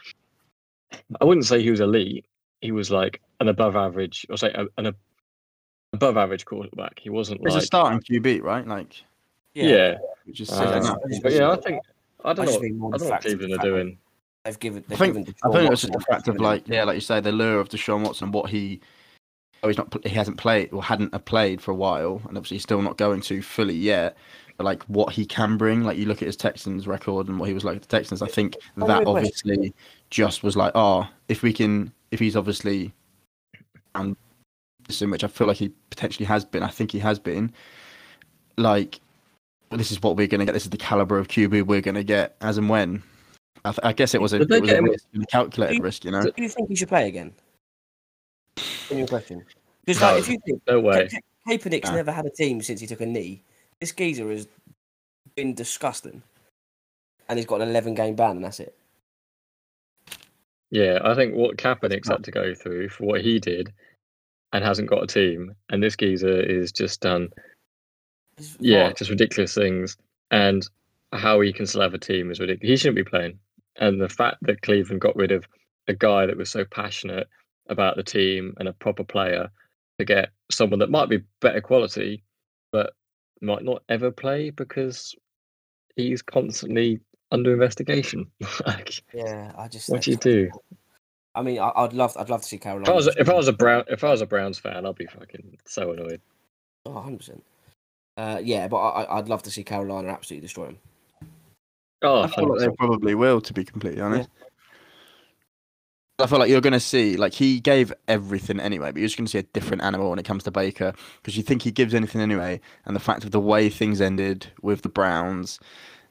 [1.20, 2.26] I wouldn't say he was elite.
[2.60, 4.98] He was like an above average, or say an ab-
[5.94, 7.00] above average quarterback.
[7.00, 8.68] He wasn't he's like a starting QB, right?
[8.68, 9.02] Like,
[9.54, 9.96] yeah.
[10.26, 10.60] which is sick.
[10.60, 10.98] no, enough.
[11.04, 11.82] Um, but yeah, I think
[12.24, 12.52] I don't I know.
[12.52, 13.98] What, think more I don't know what fact of the Cleveland are fact doing.
[14.44, 16.68] they've given I they've think given I think it was just the fact of like
[16.68, 18.82] yeah, like you say, the lure of Deshaun Watson what he
[19.64, 22.64] oh he's not he hasn't played or hadn't played for a while, and obviously he's
[22.64, 24.18] still not going to fully yet.
[24.62, 27.48] But like what he can bring, like you look at his Texans record and what
[27.48, 29.08] he was like with the Texans, I think that good question.
[29.08, 29.74] obviously
[30.12, 32.94] just was like, oh, if we can, if he's obviously,
[33.96, 34.16] and
[35.02, 37.52] in which I feel like he potentially has been, I think he has been,
[38.56, 39.00] like.
[39.72, 40.52] This is what we're going to get.
[40.52, 43.02] This is the caliber of QB we're going to get as and when.
[43.66, 45.82] I, th- I guess it was a, Did they it was a risk, a calculated
[45.82, 46.22] risk, you know.
[46.22, 47.34] Do you think he should play again?
[48.92, 49.44] In your question,
[49.86, 50.08] because No.
[50.12, 51.08] like, if you think No way.
[51.08, 51.96] Ka- Ka- Kaepernick's No.
[51.96, 53.44] never had a team since he took a knee,
[53.82, 54.48] this geezer has
[55.36, 56.24] been disgusting,
[57.28, 58.78] and he's got an 11 game ban, and that's it.
[60.70, 63.74] Yeah, I think what Kaepernick's had to go through for what he did,
[64.54, 67.30] and hasn't got a team, and this geezer is just done
[68.38, 69.98] It's yeah, just ridiculous things.
[70.32, 70.66] And
[71.14, 72.70] how he can still have a team is ridiculous.
[72.70, 73.40] He shouldn't be playing.
[73.78, 75.46] And the fact that Cleveland got rid of
[75.88, 77.28] a guy that was so passionate
[77.70, 79.50] about the team and a proper player
[80.00, 82.24] to get someone that might be better quality,
[83.42, 85.16] might not ever play because
[85.96, 87.00] he's constantly
[87.32, 88.30] under investigation.
[88.66, 90.52] like, yeah, I just what do you do?
[91.34, 92.84] I mean, I, I'd love, I'd love to see Carolina.
[92.84, 94.96] If I was, if I was a Brown, if I was a Browns fan, I'd
[94.96, 96.22] be fucking so annoyed.
[96.86, 97.44] oh, 100 percent.
[98.18, 100.78] Uh, yeah, but I, I- I'd love to see Carolina absolutely destroy him.
[102.04, 104.30] Oh, I feel like they probably will, to be completely honest.
[106.22, 109.18] I feel like you're going to see, like, he gave everything anyway, but you're just
[109.18, 111.72] going to see a different animal when it comes to Baker because you think he
[111.72, 112.62] gives anything anyway.
[112.86, 115.60] And the fact of the way things ended with the Browns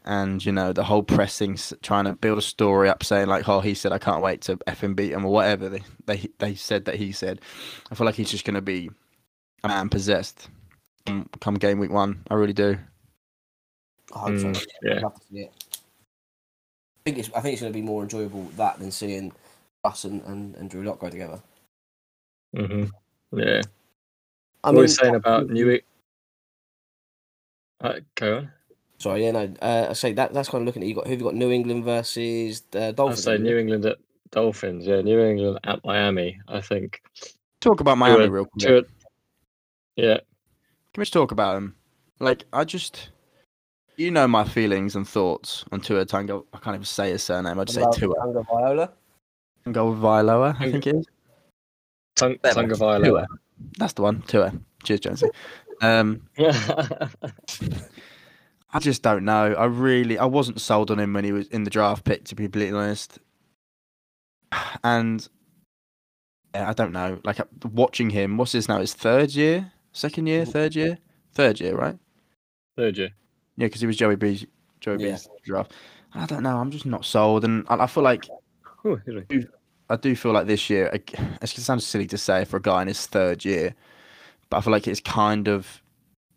[0.05, 3.49] and, you know, the whole pressing, s- trying to build a story up saying, like,
[3.49, 6.29] oh, he said, I can't wait to F and beat him or whatever they, they,
[6.39, 7.41] they said that he said.
[7.91, 8.91] I feel like he's just going to be
[9.63, 10.49] a man possessed
[11.07, 12.23] come, come game week one.
[12.31, 12.79] I really do.
[14.15, 14.49] I hope so.
[14.49, 14.97] Mm, yeah.
[14.97, 15.53] I'd love to see it.
[16.99, 19.33] I think it's, I think it's going to be more enjoyable that than seeing
[19.85, 21.41] Russ and, and, and Drew Lock go together.
[22.55, 22.85] hmm
[23.33, 23.63] Yeah.
[24.63, 25.71] I what mean, were you saying about New?
[25.71, 25.83] E-
[27.81, 28.53] Uh, go on.
[28.99, 29.55] Sorry, yeah, no.
[29.63, 31.51] Uh, I say that that's kind of looking at you got who've you got New
[31.51, 33.39] England versus uh, I say?
[33.39, 33.97] New England at
[34.31, 34.87] Dolphins.
[34.87, 36.39] Yeah, New England at Miami.
[36.47, 37.01] I think.
[37.63, 38.67] Talk about Miami Two- real quick.
[38.67, 38.87] two-
[39.97, 40.19] yeah,
[40.93, 41.75] Can we just talk about him?
[42.21, 43.09] Like, I just,
[43.97, 46.45] you know, my feelings and thoughts on Tua Tango.
[46.53, 47.59] I can't even say his surname.
[47.59, 48.93] I'd say About Tua Tango Viola.
[49.65, 50.57] Tango Vailoa.
[50.59, 51.07] I think it is.
[52.17, 52.37] Tung-.
[52.37, 53.05] Tungavailoa.
[53.05, 53.27] Tua.
[53.79, 54.23] That's the one.
[54.23, 54.53] Tua.
[54.85, 55.29] Cheers, Jonesy.
[55.83, 57.09] Um, I
[58.79, 59.55] just don't know.
[59.55, 62.35] I really, I wasn't sold on him when he was in the draft pick, to
[62.35, 63.19] be completely honest.
[64.85, 65.27] And
[66.55, 67.21] yeah, I don't know.
[67.25, 68.81] Like uh, watching him, what's his now?
[68.81, 70.99] His third year, second year, third year,
[71.33, 71.99] third year, right?
[72.77, 73.11] Third year.
[73.57, 74.47] Yeah, because he was Joey B's
[74.81, 75.13] Joey Yeah.
[75.13, 75.73] B's draft.
[76.15, 76.59] I don't know.
[76.59, 78.29] I'm just not sold, and I, I feel like
[78.87, 79.01] Ooh.
[79.89, 80.87] I do feel like this year.
[80.93, 83.75] It sounds silly to say for a guy in his third year,
[84.49, 85.83] but I feel like it's kind of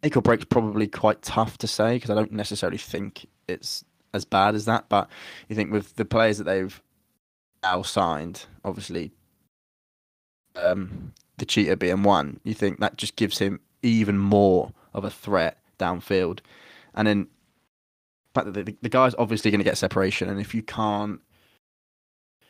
[0.02, 4.26] make or break's probably quite tough to say because I don't necessarily think it's as
[4.26, 4.90] bad as that.
[4.90, 5.10] But
[5.48, 6.82] you think with the players that they've
[7.62, 9.12] now signed, obviously,
[10.56, 15.10] um, the Cheetah being one, you think that just gives him even more of a
[15.12, 16.40] threat downfield,
[16.96, 17.28] and then
[18.34, 21.22] the fact that the, the guy's obviously going to get separation, and if you can't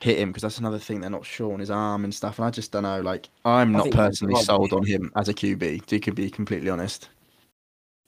[0.04, 2.38] hit him because that's another thing they're not sure on his arm and stuff.
[2.38, 3.00] And I just don't know.
[3.00, 5.86] Like I'm I not personally sold on him as a QB.
[5.86, 7.08] To be completely honest,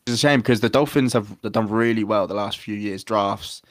[0.06, 3.62] it's a shame because the Dolphins have done really well the last few years drafts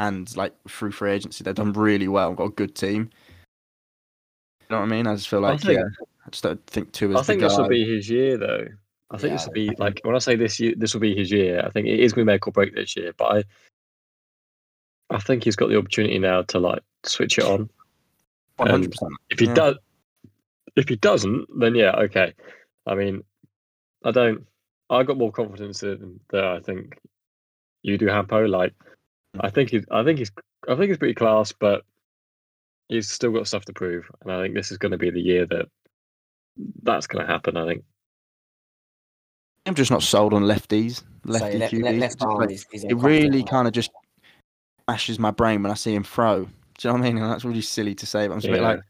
[0.00, 2.34] and like through free agency they've done really well.
[2.34, 3.10] Got a good team.
[4.62, 5.06] You know what I mean?
[5.06, 5.84] I just feel I like think- yeah,
[6.26, 7.62] I just don't think two is I think this guy.
[7.62, 8.66] will be his year, though.
[9.10, 11.14] I think Yeah, this will be like when I say this year, this will be
[11.14, 11.62] his year.
[11.64, 13.44] I think it is going to make or break this year, but I,
[15.16, 17.68] I think he's got the opportunity now to like switch it on.
[18.56, 19.12] One hundred percent.
[19.30, 19.54] If he Yeah.
[19.54, 19.76] does,
[20.76, 22.34] if he doesn't, then yeah, okay.
[22.86, 23.22] I mean,
[24.04, 24.46] I don't.
[24.90, 26.44] I got more confidence in that.
[26.44, 26.98] I think
[27.82, 28.48] you do, Hampo.
[28.48, 28.72] Like,
[29.36, 29.40] mm.
[29.40, 29.84] I think he's.
[29.90, 30.32] I think he's.
[30.68, 31.84] I think he's pretty class, but
[32.88, 35.20] he's still got stuff to prove, and I think this is going to be the
[35.20, 35.66] year that
[36.82, 37.56] that's going to happen.
[37.56, 37.84] I think.
[39.66, 41.02] I'm just not sold on lefties.
[41.26, 43.90] So Lefty left, left, left like- is, is it really kind of just
[44.88, 46.48] mashes my brain when I see him throw.
[46.78, 47.22] Do you know what I mean?
[47.22, 48.80] And that's really silly to say, but I'm just a bit like,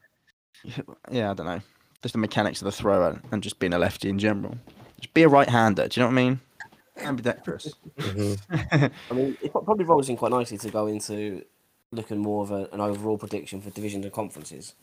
[1.11, 1.61] yeah, I don't know.
[2.03, 4.57] Just the mechanics of the thrower and just being a lefty in general.
[5.01, 5.89] Just be a right-hander.
[5.89, 6.41] Do you know what I mean?
[6.99, 7.75] Ambidextrous.
[7.97, 8.91] Mhm.
[9.11, 11.45] I mean, it probably rolls in quite nicely to go into
[11.91, 14.75] looking more of a, an overall prediction for divisions and conferences.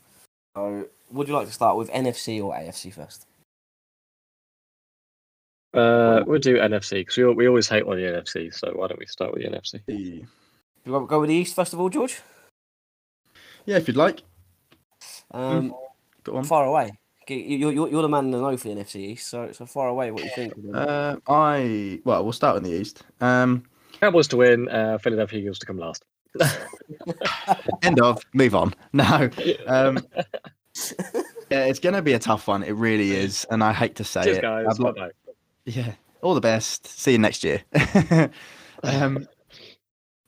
[0.56, 3.28] So, would you like to start with NFC or AFC first?
[5.76, 8.54] Uh, we'll do NFC because we, we always hate on the NFC.
[8.54, 9.82] So why don't we start with the NFC?
[9.88, 10.26] You
[10.88, 12.22] go, go with the East first of all, George.
[13.65, 14.21] Yeah, if you'd like.
[15.32, 15.73] Um,
[16.23, 16.43] Go on.
[16.43, 16.91] Far away.
[17.23, 19.65] Okay, you- You're, you're the man in the know for the NFC East, so so
[19.65, 20.12] far away.
[20.12, 20.54] What do you think?
[20.73, 23.04] Uh, I well, we'll start in the east.
[23.21, 23.63] Um,
[23.99, 24.69] Cowboys to win.
[24.69, 26.04] Uh, Philadelphia Eagles to come last.
[27.84, 28.21] end of.
[28.34, 28.73] Move on.
[28.93, 29.30] No.
[29.67, 29.99] Um,
[31.49, 32.63] yeah, it's going to be a tough one.
[32.63, 34.41] It really is, and I hate to say Cheers, it.
[34.41, 34.65] guys.
[34.69, 35.12] I've lo- Bye-bye.
[35.65, 35.93] Yeah.
[36.21, 36.86] All the best.
[36.88, 37.63] See you next year.
[38.84, 39.28] um,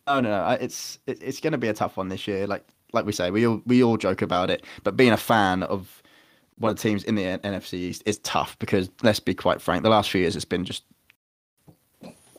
[0.07, 2.47] oh no, I- it's it, it's going to be a tough one this year.
[2.47, 5.63] Like like we say, we all we all joke about it, but being a fan
[5.63, 6.01] of
[6.57, 9.83] one of the teams in the NFC East is tough because let's be quite frank,
[9.83, 10.83] the last few years it's been just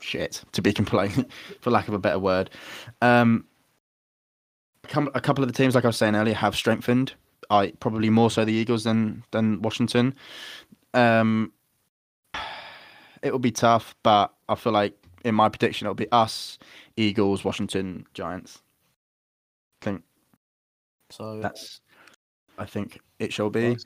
[0.01, 1.27] shit to be complaining,
[1.61, 2.51] for lack of a better word.
[3.03, 3.45] Um,
[5.15, 7.13] a couple of the teams, like I was saying earlier, have strengthened.
[7.51, 10.15] I probably more so the Eagles than than Washington.
[10.95, 11.53] Um,
[13.23, 16.59] it will be tough, but I feel like in my prediction it'll be us,
[16.97, 18.63] Eagles, Washington, Giants.
[21.11, 21.81] I So that's.
[22.59, 23.77] I think it shall be.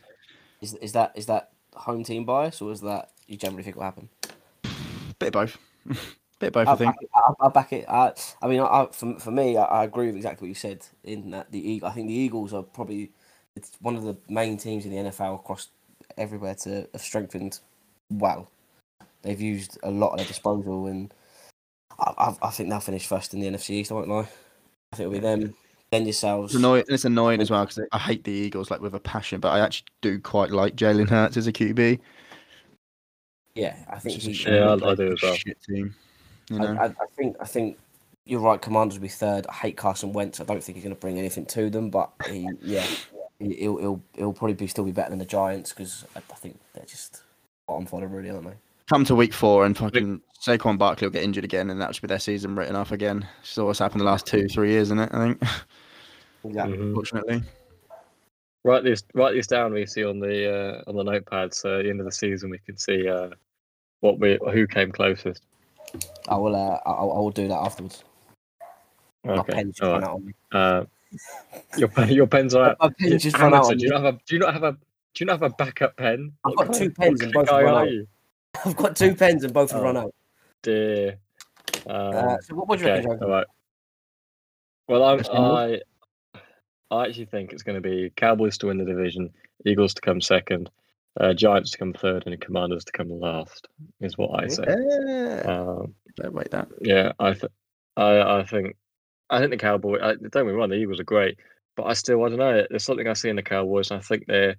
[0.61, 3.85] is is that is that home team bias or is that you generally think will
[3.85, 4.09] happen?
[5.19, 5.59] Bit of both.
[6.39, 6.69] Bit of both.
[6.69, 6.95] I I'll think.
[7.41, 7.85] I'll, back it.
[7.89, 10.55] I, I mean, I, I, for for me, I, I agree with exactly what you
[10.55, 10.87] said.
[11.05, 13.13] In that the I think the Eagles are probably
[13.57, 15.69] it's one of the main teams in the NFL across
[16.17, 17.61] everywhere to have strengthened
[18.11, 18.51] well.
[19.23, 21.13] They've used a lot at their disposal, and
[21.99, 23.93] I, I, I think they'll finish first in the NFC East.
[23.93, 24.29] I won't lie.
[24.93, 25.55] I think it'll be them,
[25.92, 26.52] then yourselves.
[26.55, 26.85] It's annoying.
[26.88, 29.61] It's annoying as well because I hate the Eagles like with a passion, but I
[29.61, 32.00] actually do quite like Jalen Hurts as a QB.
[33.55, 35.35] Yeah, I think It's just a he, Yeah, they I- I do as well.
[35.35, 35.94] Shit team.
[36.48, 36.81] You I, know.
[36.81, 37.78] I, I think I think
[38.24, 38.61] you're right.
[38.61, 39.46] Commanders will be third.
[39.48, 40.40] I hate Carson Wentz.
[40.40, 42.87] I don't think he's going to bring anything to them, but he, yeah,
[43.38, 46.35] he, he'll, he'll he'll probably be still be better than the Giants because I, I
[46.37, 47.22] think they're just
[47.68, 48.55] bottom fodder, really, aren't they?
[48.88, 52.02] Come to week four and fucking Saquon Barkley will get injured again, and that should
[52.02, 53.26] be their season written off again.
[53.42, 55.11] So what's happened the last two, three years, isn't it?
[55.12, 55.42] I think,
[56.44, 56.76] Exactly.
[56.78, 56.83] Mhm.
[56.83, 57.42] unfortunately.
[58.64, 59.02] Write this.
[59.14, 59.72] Write this down.
[59.72, 61.52] We see on the uh, on the notepad.
[61.52, 63.31] So at the end of the season, we can see uh,
[64.00, 65.42] what we who came closest.
[66.28, 66.55] I will.
[66.55, 68.05] Uh, I, I will do that afterwards.
[69.24, 70.09] My pen's just run right.
[70.09, 70.33] out on me.
[70.52, 70.85] Uh,
[71.76, 72.76] your pen, your pens are out.
[72.81, 74.72] My pen's just run out do you not have a do you not have a
[74.72, 74.78] do
[75.18, 76.33] you not have a backup pen?
[76.44, 77.90] I've What got two of- pens and both run out.
[77.90, 78.07] you?
[78.64, 79.85] I've got two pens and both have Oh.
[79.85, 80.14] run out.
[80.62, 81.18] Dear.
[81.87, 83.46] Um, Uh, so what, what do you okay, reckon, all right.
[84.88, 85.81] Well, I'm, Yes, I
[86.92, 89.31] I actually think it's going to be Cowboys to win the division,
[89.64, 90.70] Eagles to come second,
[91.18, 93.66] uh, Giants to come third, and Commanders to come last.
[94.00, 94.64] Is what I say.
[94.66, 95.40] Yeah.
[95.46, 96.68] Um, Don't wait that.
[96.81, 97.52] yeah, I, th-
[97.96, 98.76] I, I think,
[99.31, 100.00] I think the Cowboys.
[100.02, 101.38] I, don't get me wrong, the Eagles are great,
[101.76, 102.66] but I still, I don't know.
[102.68, 104.57] There's something I see in the Cowboys, and I think they're,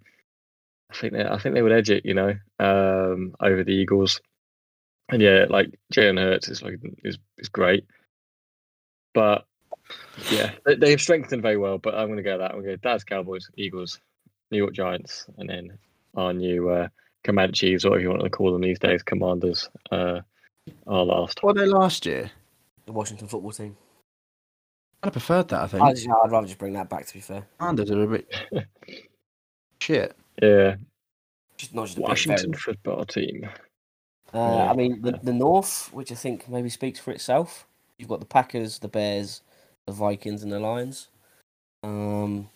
[0.92, 4.22] I think they, I think they would edge it, you know, um, over the Eagles.
[5.10, 7.86] And yeah, like Jalen Hurts is like is is great,
[9.14, 9.46] but
[10.32, 11.78] yeah, they, they have strengthened very well.
[11.78, 12.52] But I'm going to go that.
[12.52, 14.00] I'm going to go Dad's Cowboys, Eagles,
[14.52, 15.78] New York Giants, and then
[16.16, 16.88] our new uh,
[17.24, 20.20] Comanches, or whatever you want to call them these days, Commanders, uh,
[20.88, 21.42] are last.
[21.42, 22.30] What were they last year?
[22.86, 23.76] The Washington football team.
[25.02, 25.62] I'd have preferred that.
[25.64, 25.84] I think.
[25.84, 27.06] I'd, I'd rather just bring that back.
[27.08, 28.34] To be fair, Commanders are a bit
[29.82, 30.16] shit.
[30.42, 30.76] Yeah,
[31.58, 32.60] just not just a Washington fair.
[32.60, 33.50] football team.
[34.34, 34.72] Uh, Yeah.
[34.72, 37.68] I mean, the, the North, which I think maybe speaks for itself.
[37.98, 39.42] You've got the Packers, the Bears,
[39.88, 41.10] the Vikings, and the Lions.
[41.84, 42.50] Um,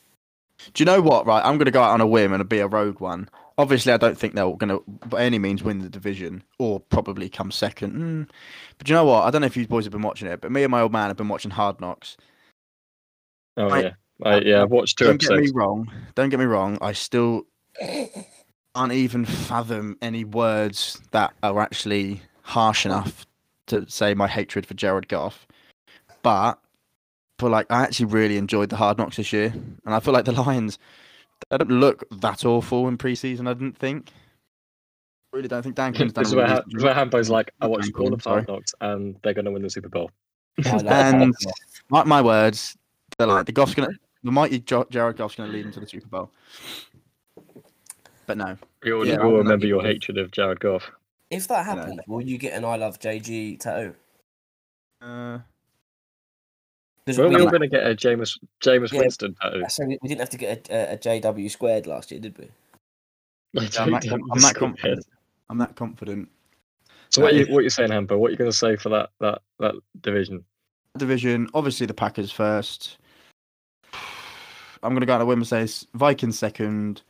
[0.74, 1.26] Do you know what?
[1.26, 3.30] Right, I'm going to go out on a whim and be a rogue one.
[3.60, 7.28] Obviously, I don't think they're going to, by any means, win the division or probably
[7.28, 7.94] come second.
[7.96, 8.30] Mm.
[8.78, 9.24] But you know what?
[9.24, 10.92] I don't know if you boys have been watching it, but me and my old
[10.92, 12.18] man have been watching Hard Knocks.
[13.58, 13.86] Oh Right.
[13.86, 13.92] yeah,
[14.24, 15.92] I, yeah, I've watched 2 don't get me wrong.
[16.14, 16.78] Don't get me wrong.
[16.82, 17.48] I still
[17.82, 23.26] can't even fathom any words that are actually harsh enough
[23.66, 25.48] to say my hatred for Jared Goff.
[26.22, 26.60] But
[27.40, 29.48] for like, I actually really enjoyed the Hard Knocks this year,
[29.86, 30.80] and I feel like the Lions
[31.52, 33.48] they don't look that awful in preseason.
[33.48, 34.10] I didn't think.
[35.32, 36.24] Really don't think Dan Quinn's done.
[36.24, 36.98] This is where, really Ha- decent this is where job.
[36.98, 38.24] Hampo's like, I Not watched Dan all Quinn, of.
[38.24, 40.10] Hard Knocks and they're going to win the Super Bowl.
[40.66, 41.54] I like And that.
[41.92, 42.76] mark my words,
[43.18, 43.90] they're like the Goff's gonna,
[44.24, 46.32] the mighty Jo- Jared Goff's gonna lead into the Super Bowl.
[48.26, 50.90] But no, We all, Yeah, we all remember your hatred of Jared Goff.
[51.30, 53.94] If that happens, will you get an I love JG tattoo?
[55.02, 55.40] uh,
[57.08, 59.00] 'Cause Weren't we we- all going to get a Jameis, Jameis Yeah.
[59.00, 59.64] Winston tattoo?
[59.70, 62.38] so we we didn't have to get a, a, a JW squared last year, did
[62.38, 62.50] we?
[63.58, 65.06] I'm that, I'm that confident.
[65.50, 66.30] I'm that confident.
[67.10, 68.18] So what you what you saying, Hampo?
[68.20, 70.44] What are you going to say for that that that division?
[70.98, 72.98] Division, obviously the Packers first.
[74.84, 77.02] I'm gonna go out on a whim and say s- Vikings second,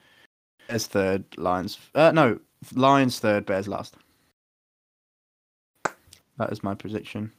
[0.67, 1.79] Bears third, Lions.
[1.95, 2.39] Uh, no,
[2.75, 3.95] Lions third, Bears last.
[6.37, 7.31] That is my prediction.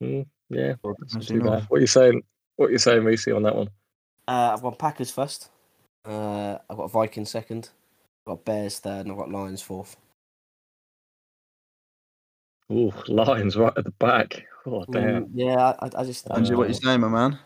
[0.00, 1.64] Hmm, yeah, for that's not NFC too bad.
[1.68, 2.22] What are you saying?
[2.56, 3.68] What are you saying, Reese, on that one?
[4.28, 5.50] Uh, I've got Packers first.
[6.04, 7.70] Uh, I've got Vikings second.
[8.26, 9.96] I've got Bears third, and I've got Lions fourth.
[12.72, 14.46] Ooh, Lions right at the back.
[14.66, 15.26] Oh damn.
[15.26, 16.30] Mm, yeah, I, I just.
[16.30, 17.38] I Angie, what you just- saying, my man?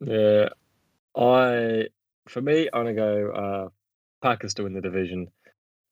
[0.00, 0.48] Yeah,
[1.16, 1.88] I
[2.28, 3.68] for me, I'm gonna go uh,
[4.22, 5.30] Packers to win the division,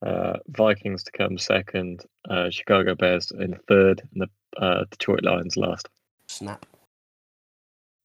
[0.05, 5.57] uh, Vikings to come second, uh, Chicago Bears in third, and the uh, Detroit Lions
[5.57, 5.87] last.
[6.27, 6.65] Snap.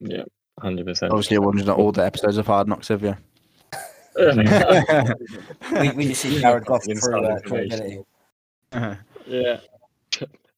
[0.01, 0.25] Yeah,
[0.61, 1.13] hundred percent.
[1.13, 3.17] Obviously, you're watching all the episodes of Hard Knocks, have you?
[4.19, 8.05] We, we just see Jared Goff Inside through uh, information.
[8.73, 9.01] credibility.
[9.27, 9.61] yeah,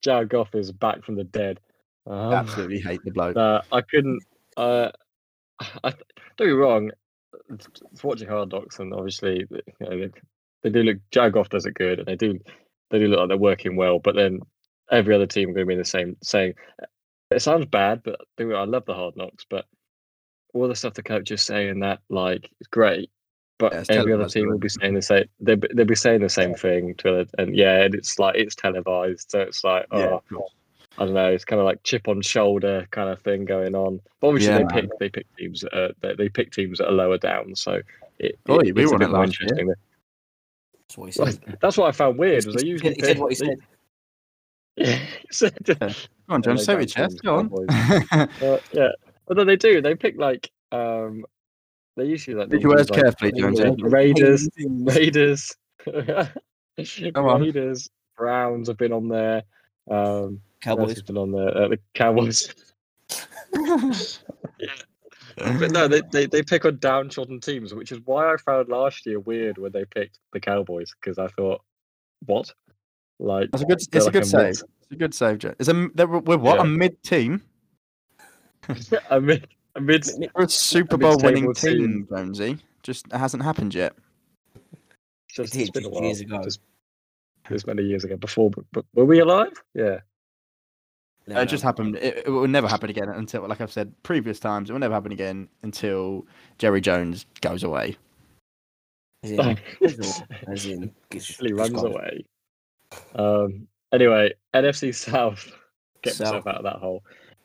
[0.01, 1.59] Jared Goff is back from the dead.
[2.07, 3.37] Um, Absolutely hate the bloke.
[3.37, 4.23] Uh, I couldn't.
[4.57, 4.89] Uh,
[5.83, 5.99] I don't
[6.37, 6.91] get me wrong.
[8.01, 10.09] Watching Hard Knocks, and obviously, you know,
[10.63, 10.97] they, they do look.
[11.11, 12.39] Jagoff does it good, and they do.
[12.89, 13.99] They do look like they're working well.
[13.99, 14.41] But then
[14.91, 16.53] every other team are going to be in the same saying.
[16.81, 16.85] Uh,
[17.31, 19.45] it sounds bad, but don't get me wrong, I love the Hard Knocks.
[19.49, 19.65] But
[20.53, 23.09] all the stuff the coach is saying that like is great.
[23.57, 25.25] But Yeah, it's every other team will be saying the same.
[25.39, 28.35] They'll be, they'll be saying the same thing to it, and yeah, and it's like
[28.35, 29.99] it's televised, so it's like oh,
[30.31, 30.37] yeah.
[30.97, 31.27] I don't know.
[31.31, 34.01] It's kind of like chip on shoulder kind of thing going on.
[34.19, 34.63] But obviously, Yeah.
[34.67, 37.55] they pick they pick teams that are, they, they pick teams that are lower down.
[37.55, 37.81] So
[38.19, 39.75] it, Oh, it- we it's a bit it more year.
[40.97, 40.97] Interesting.
[40.97, 41.11] That's what he
[41.51, 41.57] said.
[41.61, 42.45] That's what I found weird.
[42.45, 43.57] Was they He usually said- he said what he said.
[44.77, 45.75] Yeah, he said- Go
[46.35, 47.21] on, John, they say don't your chest.
[47.23, 47.49] Go on.
[48.41, 48.89] Uh, yeah,
[49.27, 49.81] but then they do.
[49.81, 51.25] They pick like um,
[51.97, 53.69] they usually like Pick your words like, carefully, Jonesy.
[53.83, 57.41] Raiders, Raiders, Come on.
[57.41, 59.43] Raiders, Browns have been on there.
[59.89, 60.91] Um, Cowboys.
[60.93, 61.57] has been on there.
[61.57, 62.53] Uh, the Cowboys.
[65.59, 69.05] But no, they, they, they pick on downtrodden teams, which is why I found last
[69.05, 71.61] year weird when they picked the Cowboys because I thought,
[72.25, 72.51] what?
[73.19, 73.79] Like, That's a good.
[73.91, 74.41] they're It's a good a save.
[74.43, 75.53] mid- It's a good save, Joe.
[75.59, 75.87] It's a.
[75.93, 76.55] They're, we're what?
[76.57, 76.61] Yeah.
[76.63, 77.41] A mid team.
[79.09, 82.07] a mid, a mid, We're a Super A Bowl winning team, team.
[82.09, 82.57] Jonesy.
[82.83, 83.93] Just it hasn't happened yet.
[85.29, 86.03] just, did it's been a while.
[86.03, 86.41] years ago.
[86.43, 86.59] Just,
[87.49, 88.17] it was many years ago.
[88.17, 89.53] Before, but, but were we alive?
[89.73, 89.99] Yeah.
[91.29, 91.95] Uh, it just happened.
[91.97, 94.93] It, it will never happen again until, like I've said previous times, it will never
[94.93, 96.25] happen again until
[96.57, 97.95] Jerry Jones goes away.
[99.23, 99.57] As in,
[100.47, 101.85] as in, gets- He runs gone.
[101.87, 102.25] away.
[103.15, 103.67] Um.
[103.93, 105.51] Anyway, NFC South.
[106.01, 106.27] Get South.
[106.27, 107.03] myself out of that hole.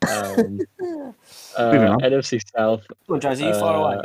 [0.09, 0.61] Um,
[1.57, 1.97] uh.
[1.99, 2.83] NFC South.
[3.07, 3.97] Come on, Josie, you far away.
[3.99, 4.03] Uh,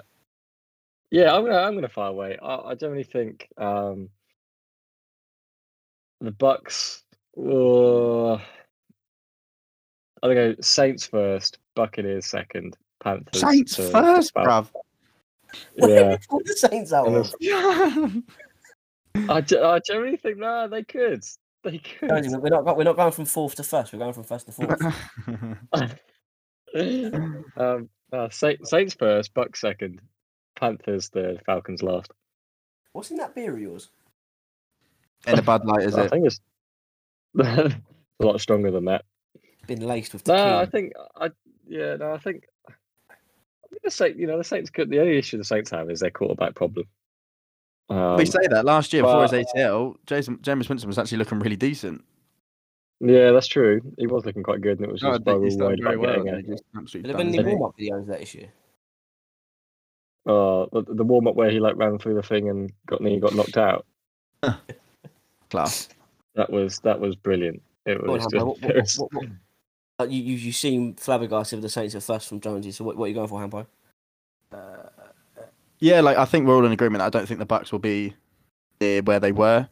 [1.11, 2.37] Yeah, I'm gonna I'm gonna fire away.
[2.41, 4.09] I, I generally think um,
[6.19, 7.03] the Bucks.
[7.37, 8.37] Uh,
[10.23, 13.41] I'm gonna go Saints first, Buccaneers second, Panthers.
[13.41, 14.69] Saints to- first, well, bruv.
[15.75, 17.33] Yeah, the Saints out And of?
[19.29, 21.23] I, I generally think no, they could.
[21.63, 22.09] They could.
[22.09, 23.91] Josie, We're not, we're not going from fourth to first.
[23.91, 24.81] We're going from first to fourth.
[27.57, 30.01] um, uh, Saints, Saints first, Bucks second,
[30.55, 32.11] Panthers third, Falcons last.
[32.93, 33.89] What's in that beer of yours?
[35.27, 36.05] In a Bud Light, is I it?
[36.05, 36.39] I think it's
[37.39, 37.71] a
[38.19, 39.05] lot stronger than that.
[39.67, 40.61] Been laced with No, tequila.
[40.61, 41.29] I think I
[41.67, 42.73] yeah, no, I think I
[43.69, 44.89] think the Saints, you know, the Saints could.
[44.89, 46.85] The only issue the Saints have is their quarterback problem.
[47.89, 51.17] Um, we say that last year before his but- ACL, Jason Jameis Winston was actually
[51.19, 52.03] looking really decent.
[52.99, 53.81] yeah, that's true.
[53.97, 56.15] He was looking quite good, and it was just think Bogle he worried very about
[56.15, 56.23] well.
[56.23, 58.47] getting and just absolutely Have there been done any warm up videos that issue?
[60.25, 63.19] Oh, the, the warm up where he like ran through the thing and got knee
[63.19, 63.85] got knocked out.
[65.49, 65.89] Class.
[66.35, 67.61] That was that was brilliant.
[67.85, 69.29] It was Hambo, just, what, it what, what, what, Uh,
[70.09, 72.71] you, you you seem flabbergasted with the Saints at first from Jonesy.
[72.71, 73.65] So what, what are you going for, Hampo?
[75.79, 77.01] Yeah, like I think we're all in agreement.
[77.01, 78.15] I don't think the Bucks will be
[78.79, 79.67] where they were,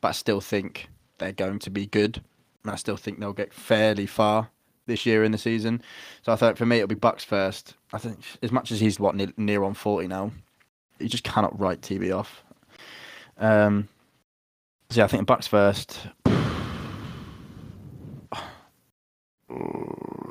[0.00, 2.22] but I still think they're going to be good,
[2.62, 4.50] and I still think they'll get fairly far
[4.86, 5.82] this year in the season.
[6.22, 7.74] So I thought for me it'll be Bucks first.
[7.92, 10.32] I think as much as he's what near, near on forty now,
[10.98, 12.42] you just cannot write TB off.
[13.38, 13.88] Um,
[14.90, 16.06] so yeah, I think Bucks first.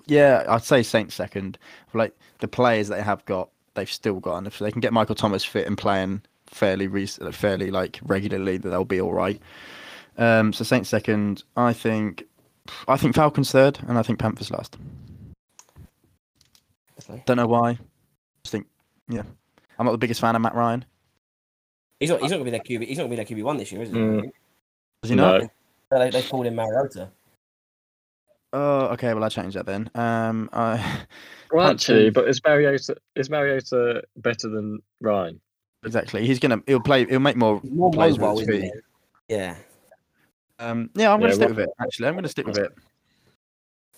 [0.07, 1.57] Yeah, I'd say Saints second.
[1.93, 5.15] Like the players they have got, they've still got, and if they can get Michael
[5.15, 9.41] Thomas fit and playing fairly, re- fairly like regularly, that they'll be all right.
[10.17, 11.43] Um, so Saints second.
[11.55, 12.25] I think,
[12.87, 14.77] I think Falcons third, and I think Panthers last.
[16.97, 17.23] Definitely.
[17.25, 17.79] Don't know why.
[18.43, 18.67] Just think,
[19.09, 19.23] yeah,
[19.79, 20.85] I'm not the biggest fan of Matt Ryan.
[21.99, 22.21] He's not.
[22.21, 22.87] He's not going to be their QB.
[22.87, 23.95] He's not going to be their QB one this year, is he?
[23.95, 24.31] Mm.
[25.01, 25.41] Does he not?
[25.41, 25.49] No.
[25.99, 27.09] They, they pulled in Mariota.
[28.53, 29.13] Oh, okay.
[29.13, 29.89] Well, I changed that then.
[29.95, 31.05] Um, I,
[31.51, 35.39] Well, actually, but is Mariota is Mariota better than Ryan?
[35.85, 36.25] exactly.
[36.25, 36.61] He's gonna.
[36.65, 37.05] He'll play.
[37.05, 38.81] He'll make more more plays mobile, with his isn't feet.
[39.27, 39.35] he?
[39.35, 39.55] Yeah.
[40.59, 41.69] Um, yeah, I'm gonna Yeah, stick what- with it.
[41.79, 42.73] Actually, I'm gonna stick with it.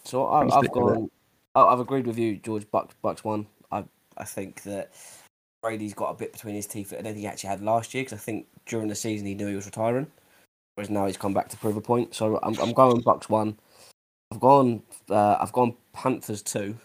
[0.03, 0.97] So I've, I'm I've stick with it.
[0.97, 1.10] gone.
[1.56, 2.70] I- I've agreed with you, George.
[2.72, 3.47] Bucks, Bucks one.
[3.72, 3.86] I
[4.18, 4.91] I think that
[5.62, 7.93] Brady's got a bit between his teeth that I don't think he actually had last
[7.93, 10.08] year because I think during the season he knew he was retiring,
[10.76, 12.14] whereas now he's come back to prove a point.
[12.16, 13.58] So I'm I'm going Bucks one.
[14.32, 14.82] I've gone.
[15.10, 16.78] Uh, I've gone Panthers two.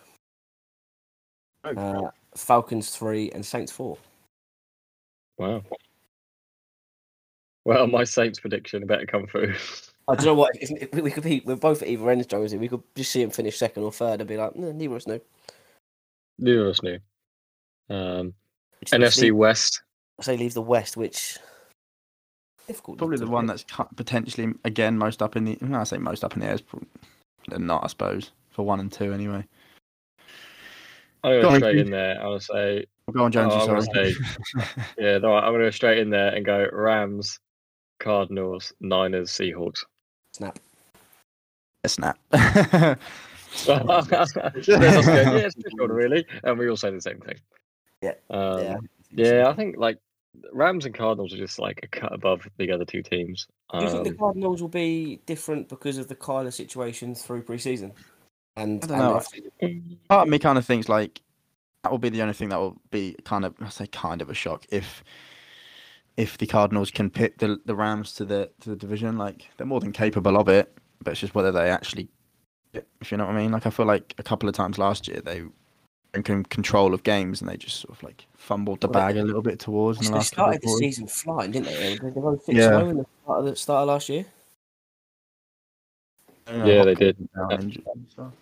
[1.65, 3.99] Uh, Falcons three and Saints four.
[5.39, 5.63] Wow.
[7.65, 9.55] Well, my Saints prediction better come through.
[10.09, 10.53] I don't know what?
[10.55, 11.43] If- if we could be.
[11.45, 12.59] We're both at either ends, Jonesy.
[12.59, 15.03] We could just see him finish second or third and be like, "Nah, neither of
[15.03, 15.21] us knew.
[16.39, 16.99] Neither of us knew.
[17.91, 18.35] Um,
[18.81, 19.83] Which NFC leaves- West.
[20.19, 21.39] I say leaves the West, which
[22.67, 22.99] difficult.
[22.99, 23.65] Probably the one that's
[23.97, 25.59] potentially again most up in the.
[25.61, 26.55] No, I say most up in the air.
[26.55, 26.89] Is probably,
[27.49, 29.45] they're not, I suppose, for one and two anyway.
[31.23, 32.23] I'm going Go to on, straight in there.
[32.23, 33.57] I'll say, Go on, Jonesy.
[33.57, 34.15] Oh, I'm gonna sorry.
[34.99, 37.39] yeah, no, I'm going to go straight in there and go Rams,
[37.99, 39.85] Cardinals, Niners, Seahawks.
[40.33, 40.59] snap.
[41.87, 42.19] Snap.
[42.33, 42.95] yeah,
[43.67, 44.67] that's good.
[44.69, 46.25] yeah, it's a really.
[46.45, 47.37] And we all say the same thing.
[48.03, 48.77] Yeah, Um, yeah.
[49.11, 49.49] yeah.
[49.49, 49.99] I think like
[50.53, 53.47] Rams and Cardinals are just like a cut above the other two teams.
[53.73, 57.43] Do you think the Um, Cardinals will be different because of the Kyler situation through
[57.43, 57.93] preseason?
[58.57, 59.25] And, I don't
[59.63, 59.99] and know.
[60.09, 61.21] Part of me kind of thinks like
[61.83, 64.31] that will be the only thing that will be kind of I say kind of
[64.31, 65.03] a shock if
[66.17, 69.19] if the Cardinals can pit the the Rams to the to the division.
[69.19, 72.09] Like they're more than capable of it, but it's just whether they actually,
[72.73, 73.53] if you know what I mean.
[73.53, 75.43] Like I feel like a couple of times last year they
[76.13, 79.07] were in con- control of games and they just sort of like fumbled the Well,
[79.07, 81.67] they- bag a little bit towards in the they last started the season flying, didn't
[81.67, 81.97] they?
[81.99, 82.71] They they won six Yeah.
[82.83, 82.89] yeah.
[82.91, 84.27] in the start of, the start of last year.
[86.49, 87.29] know, Yeah, they did.
[87.35, 88.33] down injured and stuff.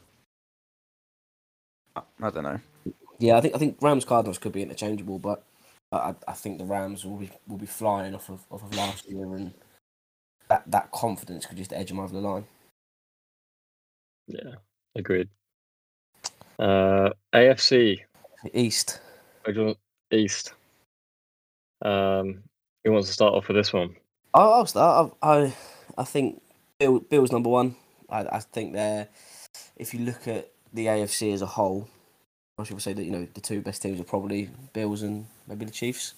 [1.96, 2.60] I- I don't know.
[3.18, 5.42] Yeah, I think I think Rams Cardinals could be interchangeable, but
[5.90, 9.06] I, I think the Rams will be will be flying off of off of last
[9.10, 9.52] year, and
[10.48, 12.46] that that confidence could just edge them over the line.
[14.28, 14.54] yeah,
[14.94, 15.28] agreed.
[16.58, 18.00] Uh, AFC
[18.52, 19.00] East.
[20.10, 20.52] East.
[21.82, 22.42] Um,
[22.84, 23.94] who wants to start off with this one?
[24.34, 25.14] I'll, I'll start.
[25.22, 25.54] I, I
[25.96, 26.40] I think
[26.78, 27.76] Bill, Bill's number one.
[28.08, 29.08] I, I think they're.
[29.76, 31.88] If you look at the AFC as a whole,
[32.58, 35.64] I should say that you know the two best teams are probably Bills and maybe
[35.64, 36.14] the Chiefs.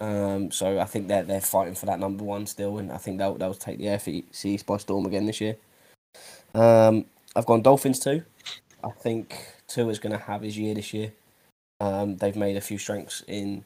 [0.00, 3.18] Um, so I think they're they're fighting for that number one still, and I think
[3.18, 5.56] they'll they'll take the AFC East by storm again this year.
[6.54, 8.22] Um, I've gone Dolphins too.
[8.84, 11.12] I think Tua's going to have his year this year.
[11.80, 13.64] Um, they've made a few strengths in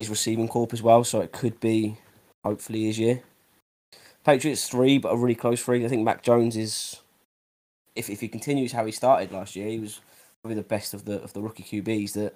[0.00, 1.98] his receiving corp as well, so it could be
[2.44, 3.22] hopefully his year.
[4.24, 5.84] Patriots three, but a really close three.
[5.84, 7.00] I think Mac Jones is,
[7.94, 10.00] if if he continues how he started last year, he was
[10.42, 12.12] probably the best of the of the rookie QBs.
[12.14, 12.34] That,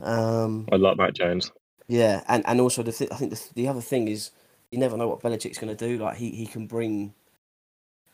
[0.00, 1.50] um, I like Mac Jones.
[1.88, 4.30] yeah, and and also the th- I think the the other thing is
[4.70, 6.02] you never know what Belichick's going to do.
[6.02, 7.12] Like he he can bring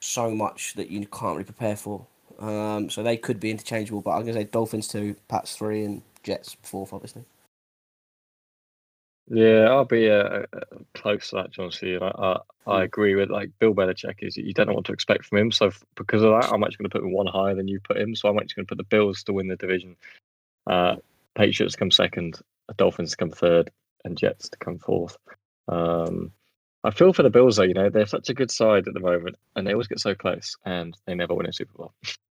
[0.01, 2.07] so much that you can't really prepare for.
[2.39, 5.85] Um, so they could be interchangeable, but I'm going to say Dolphins two, Pats three,
[5.85, 7.25] and Jets fourth, obviously.
[9.29, 10.45] Yeah, I'll be uh, uh,
[10.95, 11.73] close to that, John.
[11.73, 11.97] C.
[12.01, 15.25] I, I, I agree with like Bill Belichick is you don't know what to expect
[15.25, 15.51] from him.
[15.51, 17.81] So f- because of that, I'm actually going to put him one higher than you
[17.81, 18.15] put him.
[18.15, 19.97] So I'm actually going to put the Bills to win the division.
[20.67, 20.97] Uh,
[21.35, 22.41] Patriots come second,
[22.77, 23.71] Dolphins come third,
[24.05, 25.17] and Jets to come fourth.
[25.69, 26.31] Um,
[26.85, 27.65] I feel for the Bills though.
[27.65, 30.15] You know they're such a good side at the moment, and they always get so
[30.15, 31.95] close, and they never win a Super Bowl.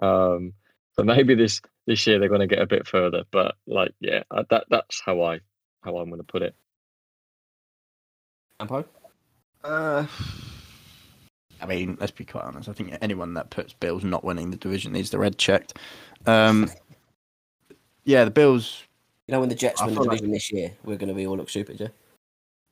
[0.00, 0.52] um,
[0.96, 3.24] so maybe this this year they're going to get a bit further.
[3.30, 5.40] But like, yeah, uh, that that's how I
[5.82, 6.54] how I'm going to put it.
[8.60, 8.84] Ampo?
[9.62, 10.06] Uh,
[11.60, 12.68] I mean, let's be quite honest.
[12.68, 15.78] I think anyone that puts Bills not winning the division needs the red checked.
[16.26, 16.70] Um,
[18.04, 18.82] yeah, the Bills.
[19.26, 21.08] You know, when the Jets I win the feel like- division this year, we're going
[21.08, 21.88] to be all look stupid, yeah.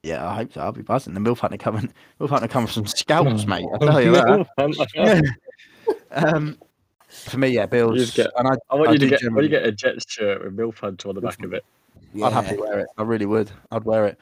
[0.03, 0.61] Yeah, I hope so.
[0.61, 1.15] I'll be buzzing.
[1.15, 1.93] The Mill Hunter coming.
[2.19, 3.67] Mill Hunter coming from scouts, mate.
[3.73, 4.47] I tell you that.
[6.13, 6.59] um,
[7.09, 7.99] for me, yeah, Bills.
[7.99, 9.13] You'd get- and I, I want I you to get.
[9.13, 11.53] I want generally- you get a Jets shirt with Milf Hunter on the back of
[11.53, 11.65] it.
[12.15, 12.27] yeah.
[12.27, 12.89] I'd happily wear it.
[12.99, 13.51] I really would.
[13.71, 14.19] I'd wear it.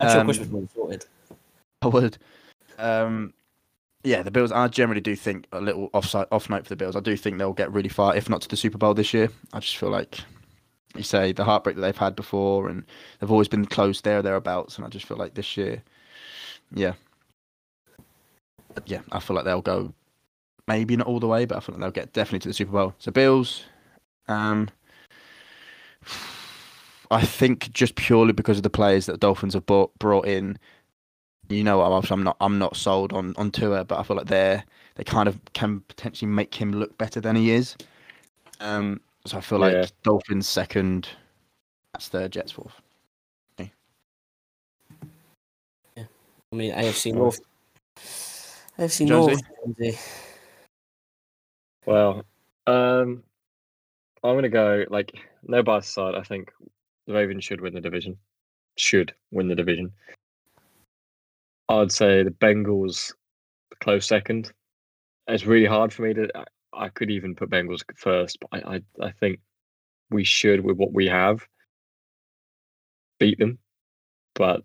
[0.00, 1.06] That's your Um, Christmas one sorted.
[1.82, 2.18] I would.
[2.78, 3.32] Um,
[4.04, 4.52] yeah, the Bills.
[4.52, 6.94] I generally do think a little offside off note for the Bills.
[6.96, 9.30] I do think they'll get really far, if not to the Super Bowl this year.
[9.52, 10.20] I just feel like
[10.94, 12.84] you say the heartbreak that they've had before, and
[13.18, 14.76] they've always been close there or thereabouts.
[14.76, 15.82] And I just feel like this year,
[16.74, 16.92] yeah,
[18.86, 19.92] yeah, I feel like they'll go
[20.66, 22.72] maybe not all the way, but I feel like they'll get definitely to the Super
[22.72, 22.94] Bowl.
[22.98, 23.64] So Bills.
[24.28, 24.68] Um,
[27.10, 30.58] I think just purely because of the players that the Dolphins have brought brought in,
[31.48, 34.26] you know, I'm I'm not I'm not sold on on Tua, but I feel like
[34.26, 34.64] they're
[34.96, 37.76] they kind of can potentially make him look better than he is.
[38.60, 41.08] Um, so I feel like Dolphins second,
[41.92, 42.80] that's third, Jets fourth.
[46.52, 47.40] I mean, AFC North.
[48.78, 49.42] AFC Jonesy?
[49.66, 50.25] North.
[51.86, 52.24] Well,
[52.66, 53.22] um,
[54.24, 55.12] I'm gonna go like
[55.44, 56.14] no bias aside.
[56.16, 56.50] I think
[57.06, 58.18] the Ravens should win the division.
[58.76, 59.92] Should win the division.
[61.68, 63.12] I'd say the Bengals
[63.80, 64.52] close second.
[65.28, 66.28] It's really hard for me to.
[66.34, 69.40] I, I could even put Bengals first, but I, I I think
[70.10, 71.46] we should with what we have
[73.18, 73.58] beat them.
[74.34, 74.62] But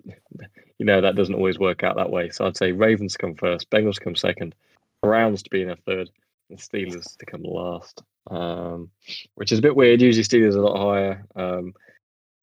[0.80, 2.30] you know that doesn't always work out that way.
[2.30, 4.56] So I'd say Ravens come first, Bengals come second,
[5.02, 6.10] Browns to be in a third,
[6.58, 8.04] Steelers to come last.
[8.30, 8.90] Um,
[9.36, 10.02] which is a bit weird.
[10.02, 11.26] Usually Steelers are a lot higher.
[11.36, 11.74] Um,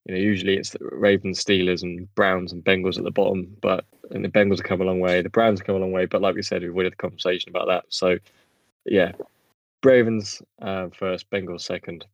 [0.04, 3.56] you know, usually it's Ravens, Steelers, and Browns and Bengals at the bottom.
[3.60, 5.22] But and the Bengals have come a long way.
[5.22, 6.06] The Browns have come a long way.
[6.06, 7.84] But like we said, we've had a conversation about that.
[7.90, 8.18] So
[8.84, 9.12] yeah,
[9.84, 12.06] Ravens uh, first, Bengals second,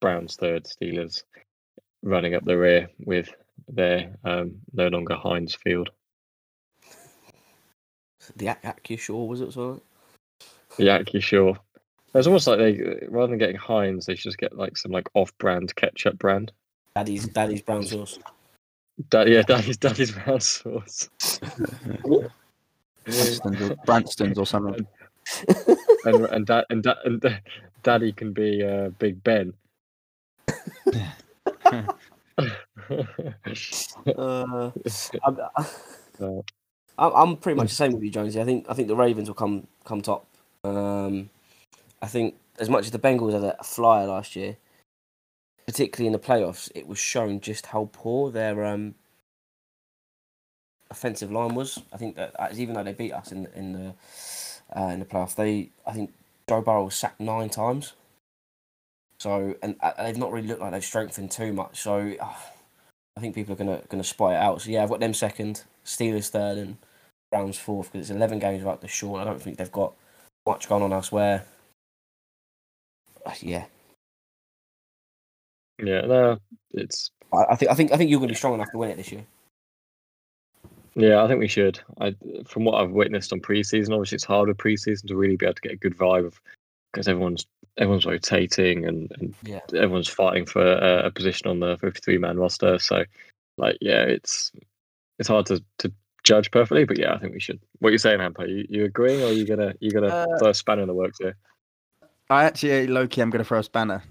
[0.00, 1.22] Browns third, Steelers
[2.02, 3.30] running up the rear with
[3.68, 5.90] their um, no longer Heinz Field.
[8.36, 9.48] The Acrisure, was it?
[9.48, 9.80] as well?
[10.78, 11.56] Yeah, you sure?
[12.14, 15.08] It's almost like they rather than getting Heinz, they should just get like some like
[15.14, 16.52] off-brand ketchup brand.
[16.94, 18.18] Daddy's Daddy's brown sauce.
[19.08, 21.08] Da- yeah, Daddy's Daddy's brown sauce.
[23.04, 24.86] Branston's or, Branston's or something.
[26.04, 27.38] and and da- and, da- and da-
[27.82, 29.54] Daddy can be uh, Big Ben.
[34.16, 34.70] Uh,
[35.24, 35.38] I'm,
[36.20, 36.24] Uh,
[36.98, 38.40] I'm I'm pretty much the same with you, Jonesy.
[38.40, 40.26] I think I think the Ravens will come come top.
[40.64, 41.30] Um,
[42.00, 44.56] I think as much as the Bengals had a flyer last year,
[45.66, 48.94] particularly in the playoffs, it was shown just how poor their um,
[50.90, 51.80] offensive line was.
[51.92, 53.94] I think that even though they beat us in in the
[54.78, 56.12] uh, in the playoffs, they I think
[56.48, 57.94] Joe Burrow was sacked nine times.
[59.18, 61.80] So and uh, they've not really looked like they've strengthened too much.
[61.80, 62.34] So uh,
[63.16, 64.62] I think people are gonna gonna spot it out.
[64.62, 66.76] So yeah, I've got them second, Steelers third, and
[67.30, 69.20] Browns fourth because it's eleven games without the short.
[69.20, 69.94] I don't think they've got
[70.46, 71.44] much going on elsewhere.
[73.40, 73.66] Yeah,
[75.82, 76.38] yeah, no,
[76.72, 78.90] it's I, I think I think I think you're gonna be strong enough to win
[78.90, 79.24] it this year.
[80.94, 81.22] yeah.
[81.22, 81.80] I think we should.
[82.00, 82.14] I
[82.46, 85.54] from what I've witnessed on preseason, obviously it's hard with preseason to really be able
[85.54, 86.40] to get a good vibe of
[86.92, 87.46] because everyone's
[87.78, 89.60] everyone's rotating and, and Yeah.
[89.68, 92.78] everyone's fighting for a, a position on the 53 man roster.
[92.78, 93.04] So,
[93.56, 94.52] like, yeah, it's
[95.18, 95.92] it's hard to, to
[96.24, 97.60] judge perfectly, but yeah, I think we should.
[97.80, 98.46] What are you saying, Hamper?
[98.46, 100.94] You you agreeing, or are you gonna you gonna Uh, throw a spanner in the
[100.94, 101.36] works here?
[102.30, 104.02] I actually, Loki, I'm going to throw a spanner.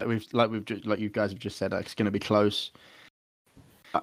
[0.00, 2.10] Like We've like we've just, like you guys have just said, like, it's going to
[2.10, 2.72] be close.
[3.94, 4.00] Uh,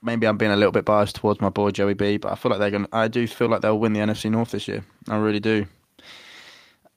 [0.00, 2.50] Maybe I'm being a little bit biased towards my boy Joey B, but I feel
[2.50, 2.84] like they're going.
[2.84, 4.84] to I do feel like they'll win the NFC North this year.
[5.08, 5.66] I really do.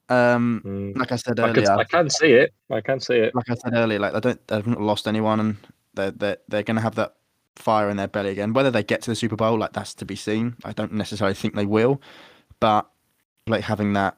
[0.08, 2.54] Um, Mm, like I said I, could, earlier, I can see it.
[2.70, 3.34] I can see it.
[3.34, 5.58] like I said earlier, like they don't, they've not lost anyone, and
[5.96, 7.16] they're they're, they're going to have that
[7.56, 8.54] fire in their belly again.
[8.54, 10.56] Whether they get to the Super Bowl, like that's to be seen.
[10.64, 12.02] I don't necessarily think they will,
[12.60, 12.90] but
[13.48, 14.18] like having that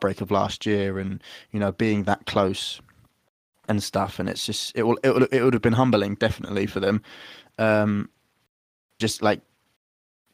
[0.00, 2.80] break of last year, and you know being that close
[3.68, 6.66] and stuff, and it's just it will it would it would have been humbling definitely
[6.66, 7.02] for them.
[7.58, 8.08] Um,
[8.98, 9.40] just like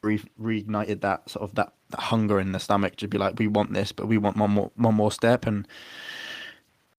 [0.01, 3.47] re- reignited that sort of that, that hunger in the stomach to be like, we
[3.47, 5.45] want this, but we want one more one more step.
[5.45, 5.67] And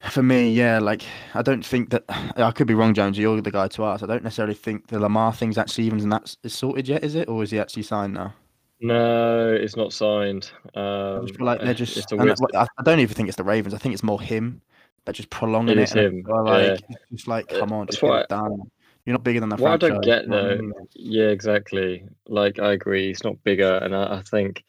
[0.09, 1.03] for me, yeah, like
[1.34, 2.05] I don't think that
[2.36, 3.18] I could be wrong, Jones.
[3.18, 4.03] You're the guy to ask.
[4.03, 7.28] I don't necessarily think the Lamar thing's actually even that is sorted yet, is it,
[7.28, 8.34] or is he actually signed now?
[8.80, 10.51] No, it's not signed.
[10.74, 11.96] Um, I like they're just.
[11.96, 13.74] It's a and weird, I I don't even think it's the Ravens.
[13.74, 14.62] I think it's more him
[15.05, 15.96] that just prolonging It it.
[15.96, 16.72] him, Like, yeah.
[16.88, 18.70] it's just like, Uh, come on, just get it done.
[19.05, 20.72] You're not bigger than the What I don't get you know what I though, mean?
[20.94, 22.05] yeah, exactly.
[22.26, 24.64] Like I agree, he's not bigger, and I, I think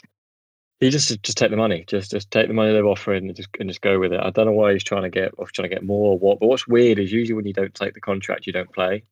[0.82, 3.50] he just just take the money, just just take the money they're offering, and just
[3.60, 4.20] and just go with it.
[4.20, 6.40] I don't know why he's trying to get or trying to get more or what.
[6.40, 9.04] But what's weird is usually when you don't take the contract, you don't play.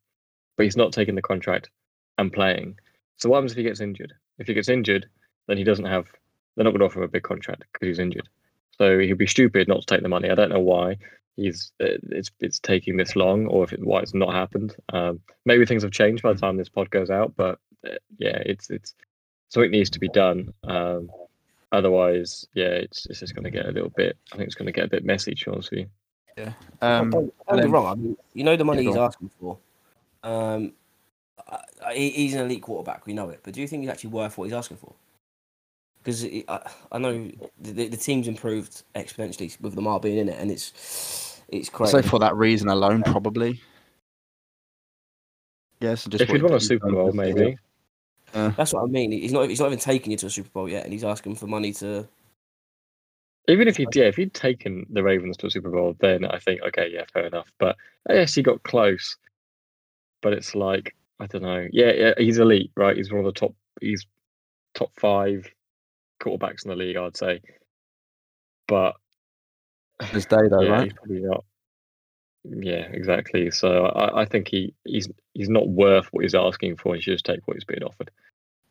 [0.58, 1.70] But he's not taking the contract
[2.18, 2.78] and playing.
[3.18, 4.14] So what happens if he gets injured?
[4.40, 5.08] If he gets injured,
[5.48, 6.08] then he doesn't have.
[6.56, 8.28] They're not going to offer him a big contract because he's injured.
[8.78, 10.30] So he'd be stupid not to take the money.
[10.30, 10.98] I don't know why
[11.36, 14.76] he's uh, it's it's taking this long, or if it, why it's not happened.
[14.92, 18.42] Um, maybe things have changed by the time this pod goes out, but uh, yeah,
[18.46, 18.96] it's it's
[19.50, 20.54] something needs to be done.
[20.64, 21.10] Um,
[21.72, 24.18] otherwise, yeah, it's it's just going to get a little bit.
[24.32, 25.36] I think it's going to get a bit messy.
[25.36, 25.90] To be honest with you.
[26.82, 27.86] Um, don't, don't and then- wrong.
[27.86, 29.58] I mean, you know the money Yeah, he's asking for.
[30.24, 30.74] Um,
[31.48, 33.06] I- I- he- he's an elite quarterback.
[33.06, 34.94] We know it, but do you think he's actually worth what he's asking for?
[36.02, 40.40] Because I, I know the, the, the team's improved exponentially with Lamar being in it,
[40.40, 41.92] and it's it's crazy.
[41.92, 43.62] So for that reason alone, probably.
[45.82, 47.58] Yes, just if you'd what won a Super Bowl, this maybe.
[48.34, 48.54] Year.
[48.58, 49.12] That's what I mean.
[49.12, 51.36] He's not he's not even taking you to a Super Bowl yet, and he's asking
[51.36, 52.08] for money to.
[53.48, 56.40] Even if he yeah, if he'd taken the Ravens to a Super Bowl, then I
[56.40, 57.52] think okay, yeah, fair enough.
[57.60, 57.76] But
[58.10, 59.18] yes, he got close.
[60.22, 61.68] But it's like I don't know.
[61.72, 62.96] Yeah, yeah, he's elite, right?
[62.96, 63.56] He's one of the top.
[63.82, 64.06] He's
[64.76, 65.50] top five
[66.22, 67.42] quarterbacks in the league, I'd say.
[68.68, 68.96] But
[70.14, 70.84] This day though, yeah, right?
[70.84, 71.44] he's probably not.
[72.44, 73.52] Yeah, exactly.
[73.52, 76.96] So I, I think he, he's he's not worth what he's asking for.
[76.96, 78.12] He should just take what he's being offered.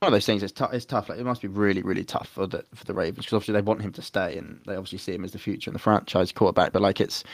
[0.00, 0.42] One of those things.
[0.42, 0.72] It's tough.
[0.72, 1.08] It's tough.
[1.08, 3.62] Like it must be really, really tough for the for the Ravens because obviously they
[3.62, 6.32] want him to stay and they obviously see him as the future and the franchise
[6.32, 6.72] quarterback.
[6.72, 7.24] But like it's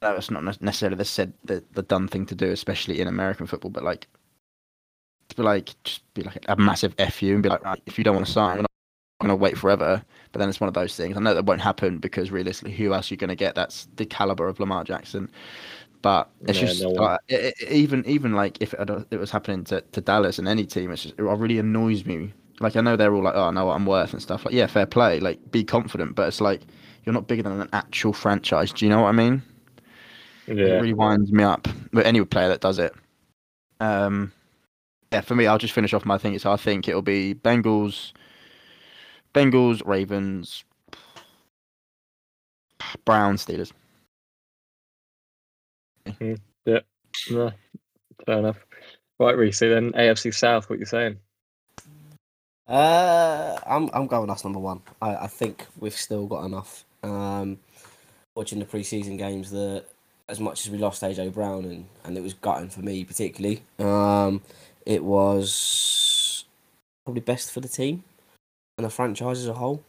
[0.00, 3.70] that's not necessarily the said the, the done thing to do, especially in American football.
[3.70, 4.08] But like,
[5.36, 8.16] be like just be like a massive fu and be like, right, if you don't
[8.16, 8.66] want to sign,
[9.22, 10.02] going to wait forever.
[10.32, 11.16] But then it's one of those things.
[11.16, 13.54] I know that won't happen because realistically, who else are you going to get?
[13.54, 15.30] That's the caliber of Lamar Jackson.
[16.02, 19.30] But it's Yeah, just no uh, it, it- even even like if it, it was
[19.30, 22.32] happening to, to Dallas and any team, it's just, it really annoys me.
[22.60, 24.44] Like I know they're all like, oh, I know what I'm worth and stuff.
[24.44, 25.20] Like yeah, fair play.
[25.20, 26.62] Like be confident, but it's like
[27.04, 28.72] you're not bigger than an actual franchise.
[28.72, 29.42] Do you know what I mean?
[30.64, 31.68] It Yeah, really winds me up.
[31.92, 32.92] But any player that does it.
[33.80, 34.32] Um,
[35.12, 36.38] yeah, for me, I'll just finish off my thing.
[36.38, 38.12] So I think it'll be Bengals,
[39.34, 40.64] Bengals, Ravens,
[43.04, 43.72] Browns, Steelers.
[47.30, 47.52] no,
[48.26, 48.58] fair enough.
[49.18, 49.60] Right, Reese.
[49.60, 50.68] Then AFC South.
[50.68, 51.18] What you saying?
[52.66, 54.82] Uh, I'm I'm going us number one.
[55.00, 56.84] I, I think we've still got enough.
[57.02, 57.58] Um,
[58.34, 59.84] watching the preseason games, that
[60.28, 63.62] as much as we lost AJ Brown and, and it was gutting for me particularly,
[63.78, 64.40] um,
[64.86, 66.44] it was
[67.04, 68.04] probably best for the team
[68.82, 69.82] and the franchise as a whole.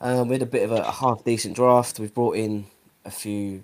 [0.00, 2.00] Um, we had a bit of a, half decent draft.
[2.00, 2.66] We've brought in
[3.04, 3.62] a few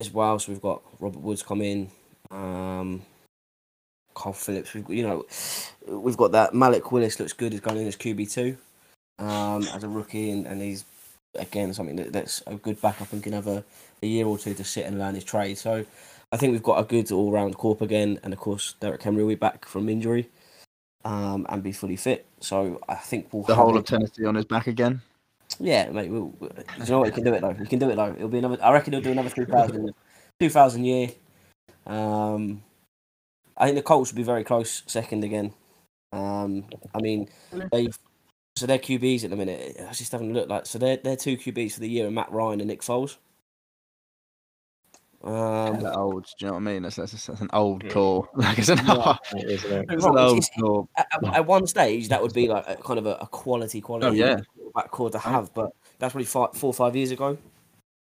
[0.00, 0.38] as well.
[0.38, 1.88] So we've got Robert Woods come in,
[2.30, 3.02] um,
[4.14, 4.74] Kyle Philips.
[4.74, 5.24] We've you know,
[5.86, 7.52] we've got that Malik Willis looks good.
[7.52, 8.56] He's going in as QB two
[9.18, 10.84] um, as a rookie, and, and he's
[11.36, 13.64] again something that, that's a good backup and can have a,
[14.02, 15.58] a year or two to sit and learn his trade.
[15.58, 15.84] So
[16.32, 19.22] I think we've got a good all round corp again, and of course Derrick Henry
[19.22, 20.28] will be back from injury
[21.04, 22.26] um, and be fully fit.
[22.40, 25.02] So I think we'll The whole a- of Tennessee on his back again.
[25.58, 26.10] yeah, mate.
[26.10, 27.14] We'll, we'll- you know what?
[27.14, 27.52] Can do it though.
[27.54, 28.12] He can do it though.
[28.12, 28.58] It'll be another.
[28.62, 29.92] I reckon he'll do another 2,000,
[30.40, 31.08] 2,000 year.
[31.86, 32.62] Um,
[33.56, 35.52] I think the Colts will be very close second again.
[36.12, 37.28] Um, I mean,
[37.72, 37.96] they've
[38.56, 39.76] so their QBs at the minute.
[39.80, 42.06] I was just having a look like so they're they're two QBs for the year,
[42.06, 43.16] and Matt Ryan and Nick Foles.
[45.24, 46.24] Um, Hella old.
[46.24, 46.82] Do you know what I mean?
[46.82, 47.90] That's, that's, that's an old Yeah.
[47.90, 48.28] core.
[48.36, 49.16] Like it's an, Yeah.
[49.32, 49.86] It is, it?
[49.90, 50.88] it's Well, an old it's- core.
[50.98, 53.80] at, at- at one stage, that would be like a, kind of a, a quality,
[53.80, 54.40] quality Oh, yeah.
[54.74, 57.38] back core to have, but that's probably five, four or five years ago.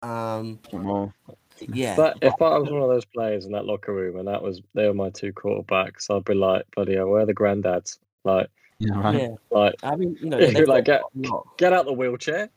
[0.03, 1.12] Um, More.
[1.61, 4.43] yeah, But if I was one of those players in that locker room and that
[4.43, 7.99] was they were my two quarterbacks, I'd be like, bloody hell, where are the granddads?
[8.25, 8.49] Like,
[8.79, 9.21] Yeah, right.
[9.23, 9.35] yeah.
[9.51, 11.47] like I mean, you know, If they've you like got a lot.
[11.59, 12.49] get out the wheelchair.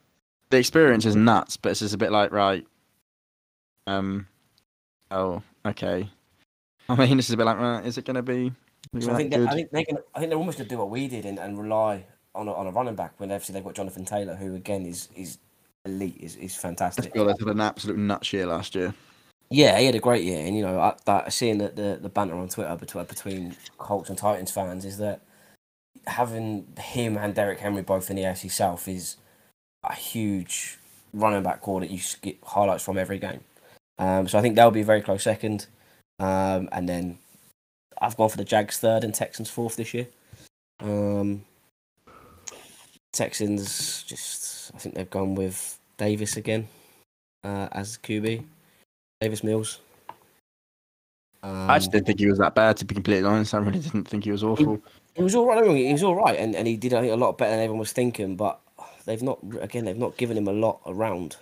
[0.51, 2.65] The experience is nuts, but it's just a bit like right.
[3.87, 4.27] Um.
[5.13, 6.09] Oh, okay.
[6.89, 8.51] I mean, this is a bit like, uh, is it going to be?
[8.99, 9.43] So I think they?
[9.43, 9.97] I think they can.
[10.13, 12.03] I think they're almost going to do what we did and, and rely
[12.35, 15.09] on a, on a running back when obviously they've got Jonathan Taylor, who again is
[15.15, 15.37] is
[15.85, 17.13] elite, is is Let's fantastic.
[17.13, 18.93] be honest, they had an absolute nuts year last year.
[19.49, 22.09] Yeah, he had a great year, and you know I, that seeing the, the the
[22.09, 25.21] banter on Twitter between between Colts and Titans fans is that
[26.07, 29.17] having him and Derrick Henry both in the AFC South is
[29.83, 30.77] a huge
[31.13, 33.41] running back core that you get highlights from every game.
[33.99, 35.67] Um, so I think they'll be a very close second,
[36.19, 37.17] um, and then
[38.01, 40.07] I've gone for the Jags third and Texans fourth this year.
[40.79, 41.45] Um,
[43.11, 46.67] Texans just I think they've gone with Davis again
[47.43, 48.43] uh, as QB.
[49.21, 49.79] Davis Mills.
[51.43, 53.53] Um, I just didn't think he was that bad, to be completely honest.
[53.53, 54.81] I really didn't think he was awful.
[55.15, 55.55] He was all right.
[55.55, 57.17] don't get me wrong, He was all right, and, and he did I think a
[57.17, 58.35] lot better than everyone was thinking.
[58.35, 58.59] But
[59.05, 59.85] they've not again.
[59.85, 61.35] They've not given him a lot around.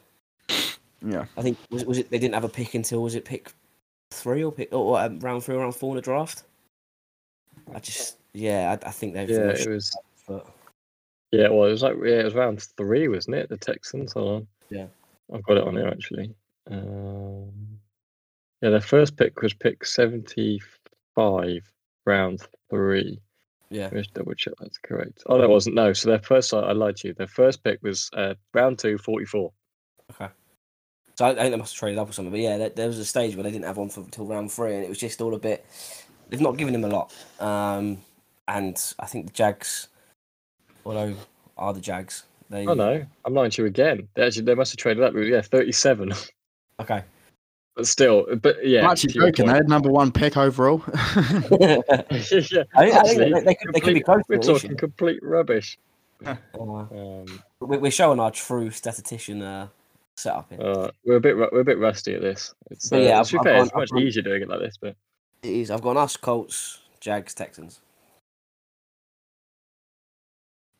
[1.06, 1.26] Yeah.
[1.38, 3.52] I think was, it- was it they didn't have a pick until was it pick
[4.12, 6.44] three or pick or um, round three or round four in the draft.
[7.74, 9.30] I just yeah, I, I think they've.
[9.30, 9.96] Yeah, it was.
[10.28, 10.46] but
[11.32, 13.50] Yeah, well, it was like yeah, it was round three, wasn't it?
[13.50, 14.14] The Texans.
[14.14, 14.48] Hold on.
[14.70, 14.88] Yeah.
[15.34, 16.34] I've got it on here actually.
[16.70, 17.52] Um,
[18.62, 21.72] yeah, their first pick was pick seventy-five,
[22.06, 23.20] round three.
[23.70, 25.24] yeah, Let me just double check that's correct.
[25.26, 25.76] Oh, that wasn't.
[25.76, 26.54] No, so their first.
[26.54, 27.14] I lied to you.
[27.14, 29.52] Their first pick was uh, round two, 44.
[30.12, 30.28] okay.
[31.16, 32.32] So I, I think they must have traded up or something.
[32.32, 34.52] But yeah, there, there was a stage where they didn't have one for, until round
[34.52, 35.66] three, and it was just all a bit.
[36.30, 37.98] They've not given him a lot, um,
[38.48, 39.90] and I think the Jags,
[40.86, 41.16] although
[41.58, 42.66] are the Jags, they.
[42.66, 44.08] Oh no, I'm lying to you again.
[44.14, 45.14] They actually they must have traded up.
[45.16, 46.14] Yeah, 37.
[46.80, 47.04] Okay.
[47.76, 48.84] but still, but yeah.
[48.84, 49.48] I'm actually to your joking.
[49.48, 50.82] They had number one pick overall.
[50.88, 52.04] yeah, I
[52.76, 54.78] I think actually, they, they could, they could be close We're talking year.
[54.78, 55.78] complete rubbish.
[56.26, 57.26] Uh, Um,
[57.60, 59.68] we- we're showing our true statistician uh,
[60.18, 60.62] setup here.
[60.62, 62.54] uh, we're a bit we're a bit rusty at this.
[62.70, 64.50] It's, uh, yeah, be I've- fair, I've it's gone- much I've gone- easier doing it
[64.50, 64.78] like this.
[64.80, 64.96] But
[65.44, 65.72] It is.
[65.72, 67.82] I've gone us, Colts, Jags, Texans.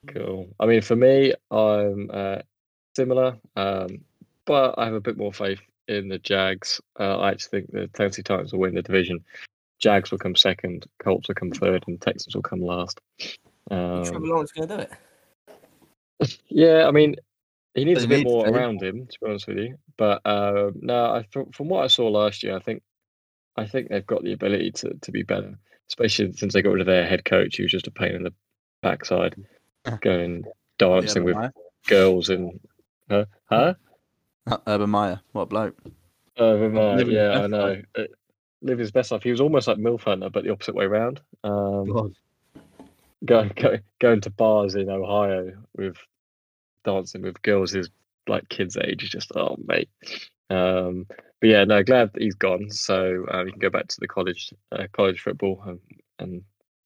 [0.08, 0.50] cool.
[0.60, 2.40] I mean, for me, I'm uh,
[2.96, 4.00] similar, um,
[4.46, 6.82] but I have a bit more faith in the Jags.
[7.00, 9.24] Uh, I actually think the Tennessee Titans will win the division.
[9.80, 13.00] Jags will come second, Colts will come third, and Texans will come last.
[13.70, 14.92] Trevor Um, Lawrence going to do it.
[16.50, 17.16] yeah, I mean,
[17.74, 19.78] he needs a bit needs more around him, to be honest with you.
[19.98, 22.84] But uh, no, I, from, from what I saw last year, I think
[23.56, 25.58] I think they've got the ability to, to be better,
[25.90, 28.24] especially since they got rid of their head coach, who was just a pain in
[28.24, 28.34] the
[28.82, 29.36] backside,
[30.02, 30.44] going
[30.78, 31.38] dancing with
[31.88, 32.60] girls and
[33.10, 33.26] huh?
[33.46, 33.74] huh?
[34.68, 35.78] Urban Meyer, what a bloke.
[36.40, 37.82] Urban Meyer, Living yeah, I know.
[37.98, 38.04] Uh,
[38.64, 39.24] Live his best life.
[39.24, 41.20] He was almost like Milf Hunter, but the opposite way around.
[41.44, 42.14] Um,
[43.26, 45.98] going go, going to bars in Ohio with
[46.84, 47.90] dancing with girls his
[48.28, 49.90] like kids age is just oh mate.
[50.50, 51.06] Um,
[51.40, 52.70] but yeah, no, glad he's gone.
[52.70, 55.80] So um, you can go back to the college uh, college football and,
[56.20, 56.44] and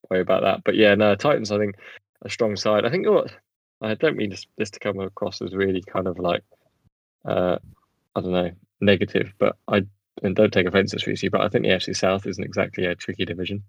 [0.09, 0.63] worry about that.
[0.63, 1.51] But yeah, no, Titans.
[1.51, 1.75] I think
[2.23, 2.85] a strong side.
[2.85, 3.31] I think what
[3.81, 6.43] I don't mean this, this to come across as really kind of like
[7.25, 7.57] uh,
[8.15, 9.85] I don't know negative, but I
[10.23, 12.95] and don't take offence to this, but I think the FC South isn't exactly a
[12.95, 13.63] tricky division.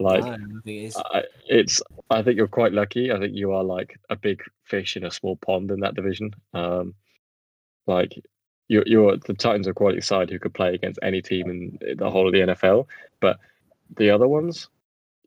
[0.00, 0.96] Like No, I think it is.
[0.96, 3.12] I, it's I think you're quite lucky.
[3.12, 6.34] I think you are like a big fish in a small pond in that division.
[6.54, 6.94] Um,
[7.86, 8.14] like
[8.68, 12.10] you're, you're the Titans are quality side who could play against any team in the
[12.10, 12.86] whole of the NFL.
[13.20, 13.38] But
[13.96, 14.68] the other ones,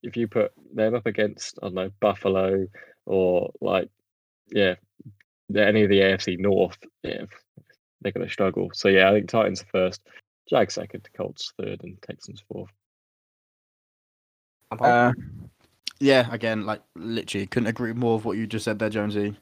[0.01, 2.67] if you put them up against I don't know Buffalo
[3.05, 3.89] or like
[4.49, 4.75] yeah
[5.55, 7.25] any of the AFC North, yeah,
[8.01, 8.71] they're going to struggle.
[8.73, 10.01] So yeah, I think Titans first,
[10.49, 12.71] Jags second, Colts third, and Texans fourth.
[14.81, 15.13] Uh,
[15.99, 19.35] yeah, again, like literally couldn't agree more with what you just said there, Jonesy.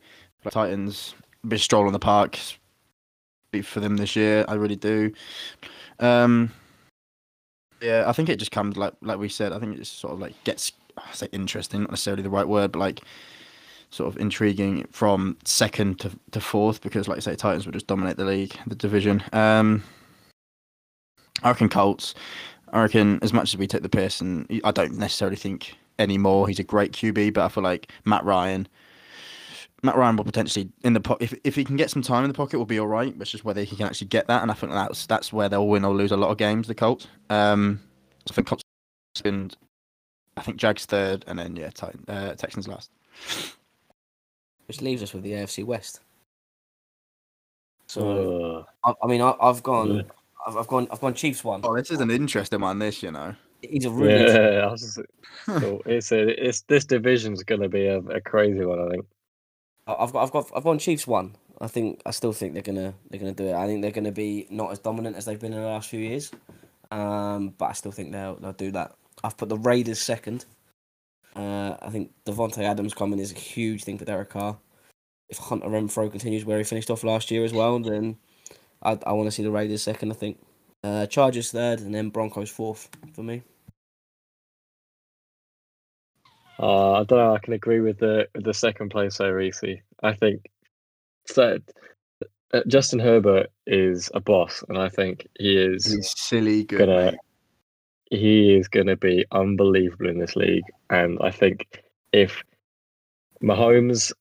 [0.49, 1.13] Titans,
[1.43, 2.39] a bit stroll on the park
[3.51, 4.45] be for them this year.
[4.47, 5.11] I really do.
[5.99, 6.51] Um,
[7.81, 9.53] yeah, I think it just comes like like we said.
[9.53, 12.47] I think it just sort of like gets I say interesting, not necessarily the right
[12.47, 13.01] word, but like
[13.89, 17.87] sort of intriguing from second to, to fourth because, like I say, Titans will just
[17.87, 19.21] dominate the league, the division.
[19.33, 19.83] Um,
[21.43, 22.15] I reckon Colts.
[22.71, 26.47] I reckon as much as we take the piss, and I don't necessarily think anymore
[26.47, 28.67] he's a great QB, but I feel like Matt Ryan.
[29.83, 32.29] Matt Ryan will potentially in the po- if if he can get some time in
[32.29, 33.17] the pocket, will be all right.
[33.17, 35.49] But it's just whether he can actually get that, and I think that's that's where
[35.49, 36.67] they'll win or lose a lot of games.
[36.67, 37.07] The Colts.
[37.29, 37.79] Um,
[38.29, 38.63] I think Colts
[39.25, 39.55] and
[40.37, 42.91] I think Jags third, and then yeah, Titan, uh, Texans last.
[44.67, 45.99] which leaves us with the AFC West.
[47.87, 50.01] So Uh, I, I mean, I, I've gone, Yeah.
[50.45, 51.61] I've, I've gone, I've gone Chiefs one.
[51.63, 52.79] Oh, this is an interesting one.
[52.79, 53.35] This, you know.
[53.61, 54.99] He's a really yeah, just,
[55.45, 58.79] so it's a it's this division's going to be a, a crazy one.
[58.79, 59.05] I think.
[59.87, 61.35] I've got, I've got, I've gone Chiefs one.
[61.59, 63.53] I think, I still think they're gonna, they're gonna do it.
[63.53, 65.99] I think they're gonna be not as dominant as they've been in the last few
[65.99, 66.31] years,
[66.89, 68.95] um, but I still think they'll, they'll do that.
[69.23, 70.45] I've put the Raiders second.
[71.35, 74.57] Uh, I think Davante Adams coming is a huge thing for Derek Carr.
[75.29, 78.17] If Hunter Renfrow continues where he finished off last year as well, then
[78.83, 80.11] I, I want to see the Raiders second.
[80.11, 80.39] I think
[80.83, 83.43] uh, Chargers third, and then Broncos fourth for me.
[86.59, 87.33] Uh, I don't know.
[87.35, 89.63] I can agree with the with the second place there, Reese.
[90.03, 90.45] I think
[91.25, 91.57] so.
[92.53, 96.79] uh, Justin Herbert is a boss, and I think he is He's silly good.
[96.79, 97.13] gonna
[98.09, 100.63] he is gonna be unbelievable in this league.
[100.89, 101.65] And I think
[102.11, 102.43] if
[103.43, 104.11] Mahomes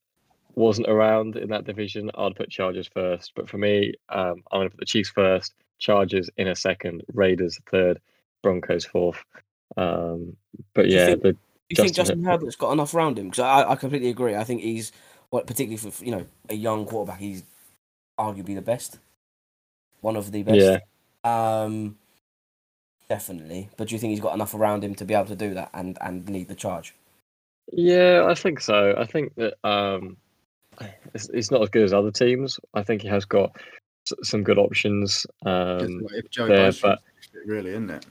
[0.55, 3.32] wasn't around in that division, I'd put Chargers first.
[3.34, 7.59] But for me, um, I'm gonna put the Chiefs first, Chargers in a second, Raiders
[7.70, 8.01] third,
[8.42, 9.22] Broncos fourth.
[9.76, 10.36] Um,
[10.74, 11.38] but Do you yeah, think- the, Do
[11.70, 13.26] you think Justin Justin Herbert's got enough around him?
[13.30, 14.34] Because I, I completely agree.
[14.34, 14.92] I think he's,
[15.30, 17.44] well, particularly for you know a young quarterback, he's
[18.18, 18.98] arguably the best,
[20.01, 20.59] one of the best.
[20.59, 20.78] yeah,
[21.24, 21.96] Um,
[23.09, 23.68] definitely.
[23.76, 25.70] But do you think he's got enough around him to be able to do that
[25.72, 26.94] and and lead the charge?
[27.72, 28.94] yeah, I think so.
[28.98, 30.16] I think that um,
[31.14, 32.58] it's, it's not as good as other teams.
[32.74, 33.54] I think he has got
[34.22, 35.26] some good options.
[35.44, 37.00] Um, if Joe there, Bosa- but-
[37.46, 38.06] really, isn't it?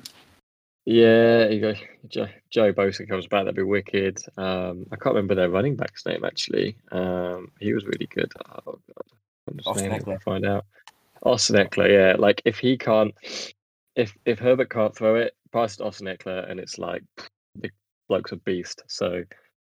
[0.86, 1.74] Yeah, you go.
[2.08, 3.44] Joe, Joe Bosa comes back.
[3.44, 4.18] That'd be wicked.
[4.38, 6.78] Um, I can't remember their running back's name actually.
[6.92, 8.32] Um, he was really good.
[8.66, 9.06] Oh god,
[9.48, 10.14] I'm just Austin naming it, Ekeler.
[10.14, 10.66] I'll find out.
[11.22, 12.16] Austin Ekeler, yeah.
[12.18, 13.14] Like if he can't,
[13.96, 17.04] if if Herbert can't throw it, pass it to Austin Ekeler, and it's like
[17.56, 17.70] the
[18.08, 18.82] bloke's a beast.
[18.88, 19.24] So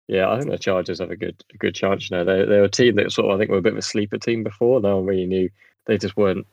[0.07, 2.23] yeah, I think the Chargers have a good a good chance now.
[2.23, 4.17] They they're a team that sort of I think were a bit of a sleeper
[4.17, 4.81] team before.
[4.81, 5.49] No one really knew.
[5.85, 6.45] They just weren't.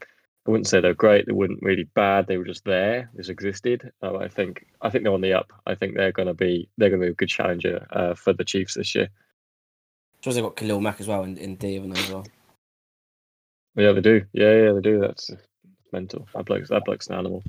[0.47, 1.25] I wouldn't say they're great.
[1.25, 2.25] They weren't really bad.
[2.25, 3.09] They were just there.
[3.13, 3.91] They just existed.
[4.01, 4.65] Um, I think.
[4.81, 5.51] I think they're on the up.
[5.67, 6.69] I think they're going to be.
[6.77, 9.09] They're going to be a good challenger uh, for the Chiefs this year.
[10.21, 12.25] Suppose they've got Khalil Mack as well in, in D, haven't they, as well?
[13.75, 14.25] Yeah, they do.
[14.33, 14.99] Yeah, yeah, they do.
[14.99, 15.31] That's
[15.93, 16.27] mental.
[16.35, 17.43] That bloke's that bloke's an animal.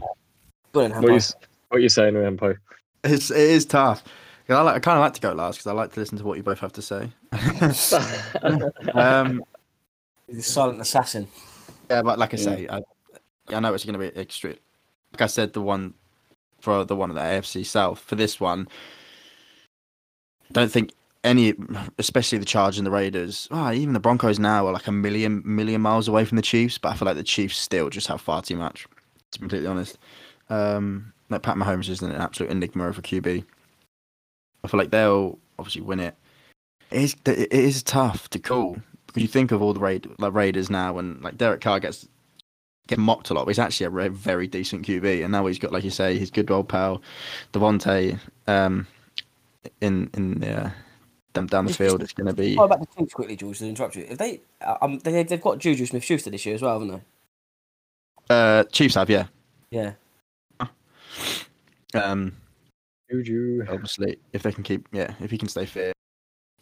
[0.73, 1.21] Good in What are you,
[1.69, 2.57] what are you saying, Rampo?
[3.03, 4.05] It's it is tough.
[4.51, 6.19] 'Cause I like I kind of like to go last because I like to listen
[6.19, 7.13] to what you both have to say.
[8.95, 9.45] um,
[10.27, 11.29] The silent assassin.
[11.89, 12.43] yeah, but like I Yeah.
[12.43, 12.81] say, I,
[13.55, 14.57] I know it's going to be extreme.
[15.13, 15.95] Like I said, the one
[16.61, 18.67] for the one of the AFC South for this one,
[20.51, 21.55] don't think any,
[22.01, 23.47] especially the Chargers and the Raiders.
[23.53, 26.77] Oh, even the Broncos now are like a million million miles away from the Chiefs,
[26.77, 28.89] but I feel like the Chiefs still just have far too much.
[29.31, 29.97] To be completely honest,
[30.49, 33.45] um, like Pat Mahomes is an absolute enigma of a QB.
[34.65, 36.15] I feel like they'll obviously win it.
[36.91, 40.33] It is it is tough to call because you think of all the Raid, like
[40.33, 42.09] Raiders now, and like Derek Carr gets
[42.87, 43.45] get mocked a lot.
[43.45, 46.31] But he's actually a very decent QB, and now he's got, like you say, his
[46.31, 47.03] good old pal
[47.53, 48.87] Davante um,
[49.81, 50.71] in in uh,
[51.33, 52.03] them down the field.
[52.03, 54.07] It's going to be What about the Chiefs quickly, George, to interrupt you?
[54.09, 56.89] If they, uh, um, they, they've got Juju Smith Schuster this year as well, haven't
[56.89, 58.35] they?
[58.35, 59.27] uh, Chiefs have yeah.
[59.71, 59.93] Yeah.
[61.95, 62.37] Um,
[63.11, 63.65] Juju.
[63.69, 65.93] obviously, if they can keep yeah, if he can stay fit.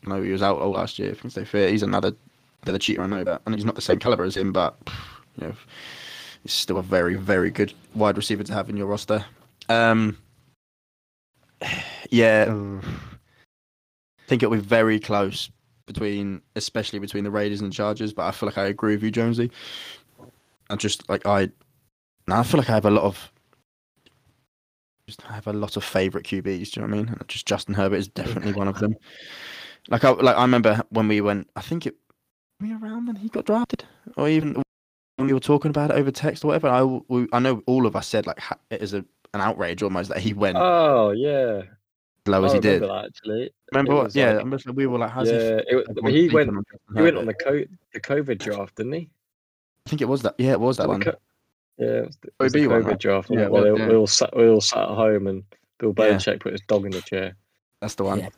[0.05, 1.11] I know he was out all last year.
[1.11, 2.13] If he can stay fit, he's another
[2.63, 3.03] another Cheetah.
[3.03, 4.77] I know that, and he's not the same caliber as him, but
[5.37, 5.55] you know,
[6.43, 9.25] he's still a very very good wide receiver to have in your roster.
[9.69, 10.17] Um,
[12.11, 15.51] yeah, I think it'll be very close
[15.87, 18.13] between, especially between the Raiders and the Chargers.
[18.13, 19.51] But I feel like I agree with you, Jonesy.
[20.71, 21.51] I just like I,
[22.29, 23.33] I feel like I have a lot of
[25.09, 26.73] just I have a lot of favourite QBs.
[26.73, 27.17] Do you know what I mean?
[27.29, 28.95] Just Justin Herbert is definitely one of them.
[29.89, 31.49] Like I like I remember when we went.
[31.57, 31.97] I think it
[32.61, 33.85] were we around when he got drafted,
[34.17, 34.63] or even
[35.17, 36.69] when we were talking about it over text or whatever.
[36.69, 38.99] I we, I know all of us said like ha- it is a,
[39.33, 41.63] an outrage almost that he went Oh yeah.
[41.63, 42.83] as low as I he did.
[42.83, 43.51] remember that, actually.
[43.73, 44.07] Remember It what?
[44.09, 45.77] Uh, yeah, like- I'm just- we were like, how's yeah, he?
[45.77, 46.51] it, he went.
[46.51, 46.63] on
[46.95, 49.09] He went on the co- the COVID draft, didn't he?
[49.87, 50.35] I think it was that.
[50.37, 51.01] Yeah, it was that The one.
[51.01, 51.15] co-
[51.79, 53.31] yeah, it was the, it was the OB one, draft.
[53.31, 53.89] Yeah, Yeah, it where was, they, yeah.
[53.89, 54.37] we all sat.
[54.37, 55.45] We all sat at home, and
[55.79, 56.05] Bill Yeah.
[56.15, 57.35] Belichick put his dog in the chair.
[57.81, 58.19] That's the one.
[58.21, 58.29] Yeah.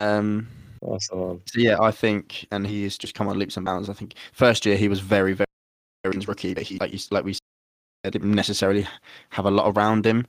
[0.00, 0.48] Um,
[0.82, 1.40] That's the one.
[1.46, 3.88] So yeah, I think, and he has just come on leaps and bounds.
[3.88, 5.46] I think first year he was very, very,
[6.02, 8.86] very rookie, but he like you, like we said, didn't necessarily
[9.30, 10.26] have a lot around him.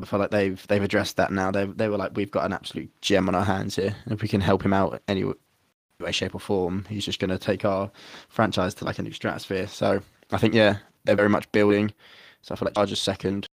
[0.00, 1.50] I feel like they've they've addressed that now.
[1.50, 3.94] They they were like, we've got an absolute gem on our hands here.
[4.06, 7.38] If we can help him out any way, shape, or form, he's just going to
[7.38, 7.90] take our
[8.28, 9.66] franchise to like a new stratosphere.
[9.68, 10.00] So
[10.32, 11.92] I think yeah, they're very much building.
[12.42, 13.46] So I feel like Chargers second.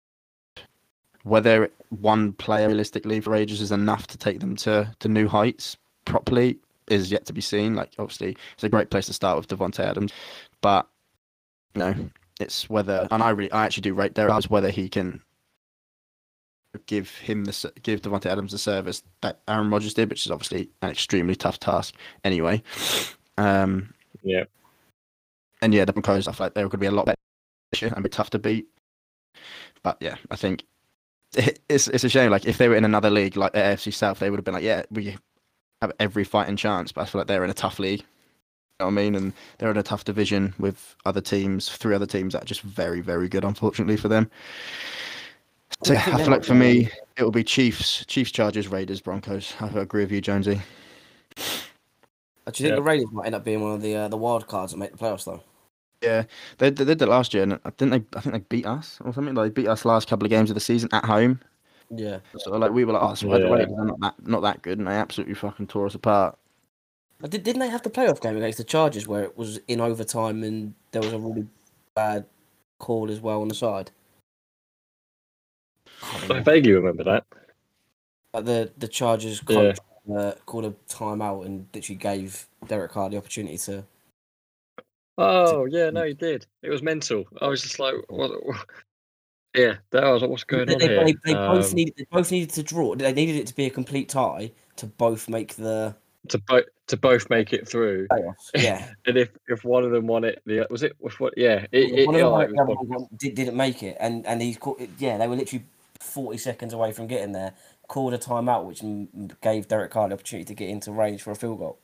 [1.24, 5.76] Whether one player realistically for ages is enough to take them to, to new heights
[6.05, 7.74] properly is yet to be seen.
[7.74, 10.12] Like obviously it's a great place to start with Davante Adams,
[10.61, 10.88] but
[11.74, 11.94] you know
[12.40, 15.20] it's whether and I really I actually do rate Derek Carr, whether he can
[16.86, 20.70] give him the give Davante Adams the service that Aaron Rodgers did, which is obviously
[20.82, 21.94] an extremely tough task
[22.24, 22.62] anyway.
[23.36, 23.92] Um,
[24.22, 24.44] Yeah.
[25.62, 27.18] and yeah, the Broncos I feel like they're going to be a lot better
[27.81, 28.66] this and be tough to beat.
[29.83, 30.64] But yeah, I think
[31.68, 32.31] it's it's a shame.
[32.31, 34.55] Like if they were in another league like the AFC South, they would have been
[34.55, 35.16] like, yeah, we
[35.83, 36.93] have every fighting chance.
[36.93, 38.01] But I feel like they're in a tough league.
[38.01, 38.07] You
[38.81, 39.14] know what I mean?
[39.16, 42.61] And they're in a tough division with other teams, three other teams that are just
[42.61, 44.31] very, very good, unfortunately for them.
[45.83, 49.01] So I yeah, I feel like for me, it will be Chiefs, Chiefs, Chargers, Raiders,
[49.01, 49.55] Broncos.
[49.61, 50.61] I agree with you, Jonesy.
[51.37, 52.74] Uh, Do you think Yeah.
[52.76, 54.93] the Raiders might end up being one of the uh, the wild cards that make
[54.93, 55.43] the playoffs though?
[56.03, 56.24] Yeah,
[56.59, 58.18] they, they did it last year, and I didn't they?
[58.18, 59.34] I think they beat us or something.
[59.34, 61.40] Like, they beat us last couple of games of the season at home.
[61.90, 62.18] Yeah.
[62.36, 63.51] So like we were like, oh, so the Yeah.
[63.53, 66.38] Raiders are not that not that good, and they absolutely fucking tore us apart.
[67.20, 69.80] But did, didn't they have the playoff game against the Chargers where it was in
[69.80, 71.46] overtime and there was a really
[71.94, 72.26] bad
[72.78, 73.90] call as well on the side?
[76.30, 77.24] I vaguely remember that.
[78.34, 79.57] Like the the Chargers Yeah.
[79.57, 79.78] coach
[80.14, 83.84] uh, called a timeout and literally gave Derek Carr the opportunity to.
[85.19, 86.47] Oh yeah, no, he did.
[86.62, 87.25] It was mental.
[87.41, 88.31] I was just like, what?
[89.57, 91.05] Yeah, that was like, what's going They, on they, here?
[91.05, 92.95] they, they both Um, needed they both needed to draw.
[92.95, 95.97] They needed it to be a complete tie to both make the
[96.29, 98.07] to both to both make it through.
[98.55, 101.35] Yeah, And if if one of them won it, the was it was what?
[101.37, 103.83] Yeah, it, it, one of yeah, them like, went, it was one did, didn't make
[103.83, 104.81] it, and and he's caught.
[104.99, 105.64] Yeah, they were literally
[105.99, 107.55] forty seconds away from getting there.
[107.89, 108.83] Called a timeout, which
[109.41, 111.79] gave Derek Carr the opportunity to get into range for a field goal.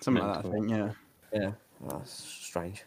[0.00, 0.70] Something like that, I think.
[0.70, 0.92] Yeah.
[1.32, 1.52] Yeah,
[1.88, 2.84] that's strange.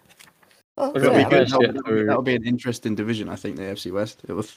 [0.78, 1.48] Oh, We've That'll be yeah, we good.
[1.48, 3.58] That'll, get that'll be- that'll be an interesting division, I think.
[3.58, 4.22] The AFC West.
[4.28, 4.56] It was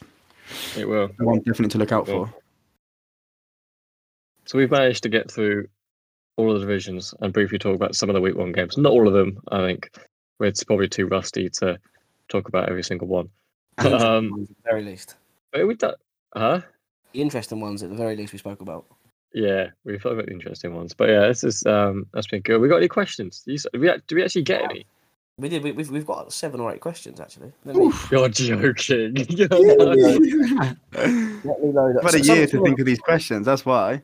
[0.76, 1.08] it will.
[1.18, 2.32] one definitely to look out for.
[4.46, 5.68] So we've managed to get through
[6.36, 8.76] all of the divisions and briefly talk about some of the week one games.
[8.76, 9.90] Not all of them, I think.
[10.40, 11.78] It's probably too rusty to
[12.28, 13.28] talk about every single one.
[13.78, 15.16] Um, at the very least.
[15.50, 15.94] but we done,
[16.36, 16.60] huh?
[17.12, 18.84] The interesting ones, at the very least, we spoke about.
[19.34, 20.94] Yeah, we've thought about the interesting ones.
[20.94, 22.60] But yeah, this is um that's been good.
[22.60, 23.42] We got any questions?
[23.44, 24.86] Do, you, do we do we actually get any?
[25.36, 25.64] We did.
[25.64, 27.52] We, we've we've got seven or eight questions actually.
[27.64, 27.74] Let
[28.12, 29.16] You're joking.
[29.28, 30.76] You're I've not-
[31.44, 32.04] let me load up.
[32.04, 33.44] had a year to think of these questions.
[33.44, 34.02] That's why.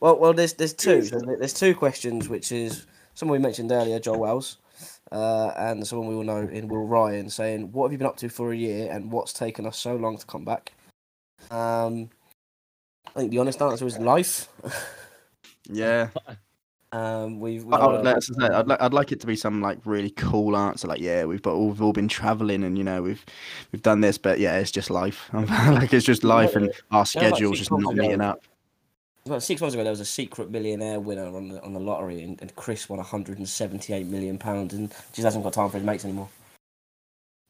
[0.00, 1.02] Well, well, there's there's two.
[1.02, 4.58] There's two questions, which is someone we mentioned earlier, Joel Wells,
[5.10, 8.16] uh, and someone we all know in Will Ryan, saying, "What have you been up
[8.18, 10.72] to for a year, and what's taken us so long to come back?"
[11.50, 12.10] Um,
[13.14, 14.48] I think the honest answer is life.
[15.68, 16.08] Yeah.
[16.92, 19.20] um, we've, we've I, I would, like, as I say, I'd, like, I'd like it
[19.20, 22.08] to be some like really cool answer, like yeah, we've got all, we've all been
[22.08, 23.24] traveling and you know we've
[23.72, 25.28] we've done this, but yeah, it's just life.
[25.32, 28.02] like it's just life, and our like schedule's six just not ago.
[28.02, 28.42] meeting up.
[29.26, 32.22] about six months ago, there was a secret millionaire winner on the on the lottery,
[32.22, 36.04] and, and Chris won 178 million pounds, and just hasn't got time for his mates
[36.04, 36.28] anymore.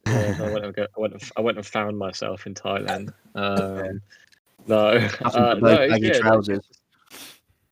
[0.06, 3.12] Yeah, I went and go, I went and, I went and found myself in Thailand.
[3.34, 4.00] Um,
[4.68, 6.20] no, Nothing uh, but no, those it's baggy good.
[6.20, 6.68] trousers.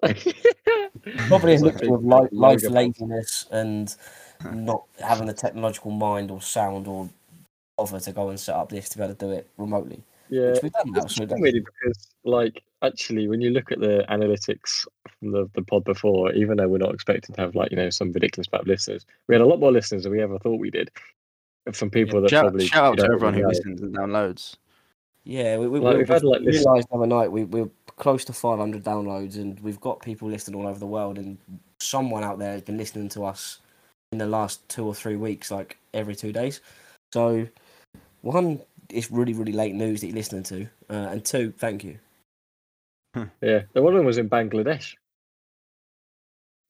[1.28, 3.94] Probably a mixture of life, life laziness and
[4.52, 7.08] not having the technological mind or sound or
[7.76, 10.02] offer to go and set up this to be able to do it remotely.
[10.28, 11.02] Yeah, Which we've done now.
[11.02, 14.84] It's So really because, like, actually, when you look at the analytics
[15.18, 17.90] from the, the pod before, even though we're not expecting to have like you know
[17.90, 20.58] some ridiculous amount of listeners, we had a lot more listeners than we ever thought
[20.60, 20.90] we did.
[21.72, 24.56] From people that Shout, probably shout out to everyone who really listens and downloads.
[25.26, 27.68] Yeah, we, we, Like, we, we've had, like, this- realised the other night we, we're
[27.96, 31.36] close to 500 downloads and we've got people listening all over the world and
[31.80, 33.58] someone out there has been listening to us
[34.12, 36.60] in the last two or three weeks, like every two days.
[37.12, 37.48] So,
[38.22, 40.62] one, it's really, really late news that you're listening to.
[40.88, 41.98] Uh, and two, thank you.
[43.40, 44.94] Yeah, the one of them was in Bangladesh.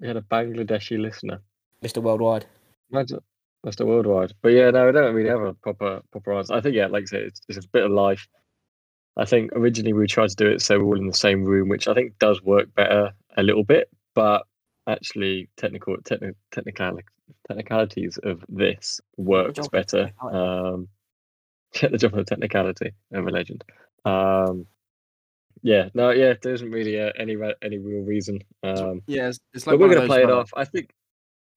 [0.00, 1.40] We had a Bangladeshi listener.
[1.82, 2.02] Mr.
[2.02, 2.46] Worldwide.
[2.90, 3.20] Imagine
[3.76, 4.32] the worldwide.
[4.42, 6.54] But yeah, no, I don't really have a proper proper answer.
[6.54, 8.28] I think yeah, like I said, it's, it's a bit of life.
[9.16, 11.68] I think originally we tried to do it so we're all in the same room,
[11.68, 14.46] which I think does work better a little bit, but
[14.86, 17.00] actually technical techni- technical
[17.48, 20.12] technicalities of this works better.
[20.20, 20.88] Um,
[21.72, 23.64] get the job of the technicality of a legend.
[24.04, 24.66] Um,
[25.62, 28.40] yeah, no, yeah, there isn't really uh, any any real reason.
[28.62, 30.50] Um, Yeah, it's, it's like but we're gonna play it off.
[30.54, 30.90] I think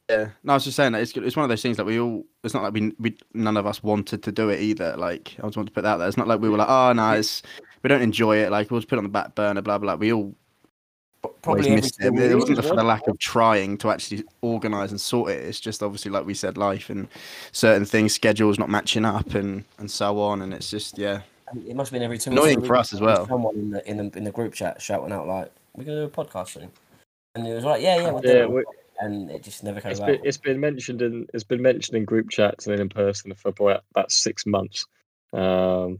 [0.09, 1.99] Yeah, no, I was just saying that it's it's one of those things that we
[1.99, 2.25] all.
[2.43, 4.95] It's not like we we none of us wanted to do it either.
[4.97, 6.07] Like I just want to put that there.
[6.07, 7.43] It's not like we were like, oh no, it's
[7.83, 8.51] we don't enjoy it.
[8.51, 9.61] Like we'll just put it on the back burner.
[9.61, 9.95] Blah blah.
[9.95, 9.99] blah.
[9.99, 10.33] We all
[11.41, 12.13] Probably always missed it.
[12.17, 15.43] It wasn't for the lack of trying to actually organise and sort it.
[15.43, 17.09] It's just obviously like we said, life and
[17.51, 20.41] certain things, schedules not matching up, and and so on.
[20.41, 21.21] And it's just yeah,
[21.67, 23.27] It must have been every two or Annoying for us as well.
[23.27, 26.03] Someone in the, in the in the group chat shouting out like, "We're gonna do
[26.05, 26.71] a podcast soon,"
[27.35, 28.67] and it was like, "Yeah, yeah, we're yeah, doing we, it,"
[28.99, 30.07] and it just never came It's out.
[30.07, 33.49] been, it's been mentioned in it's been mentioned in group chats and in person for
[33.49, 34.85] about, about six months.
[35.33, 35.99] Um,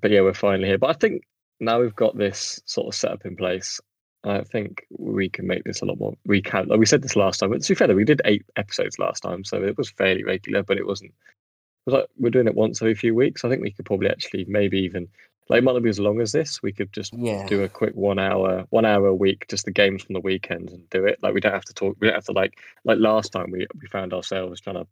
[0.00, 0.78] but yeah, we're finally here.
[0.78, 1.22] But I think
[1.58, 3.80] now we've got this sort of setup in place.
[4.24, 6.14] I think we can make this a lot more.
[6.26, 6.68] We can.
[6.68, 7.50] Like we said this last time.
[7.50, 10.62] But to be fair, we did eight episodes last time, so it was fairly regular.
[10.62, 11.10] But it wasn't.
[11.10, 13.44] It was like we're doing it once every few weeks.
[13.44, 15.08] I think we could probably actually maybe even
[15.50, 16.62] like it might not be as long as this.
[16.62, 19.72] We could just yeah, do a quick one hour one hour a week just the
[19.72, 21.18] games from the weekend and do it.
[21.22, 23.66] Like we don't have to talk we don't have to like like last time we
[23.80, 24.86] we found ourselves trying to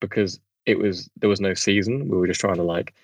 [0.00, 2.94] because it was there was no season we were just trying to like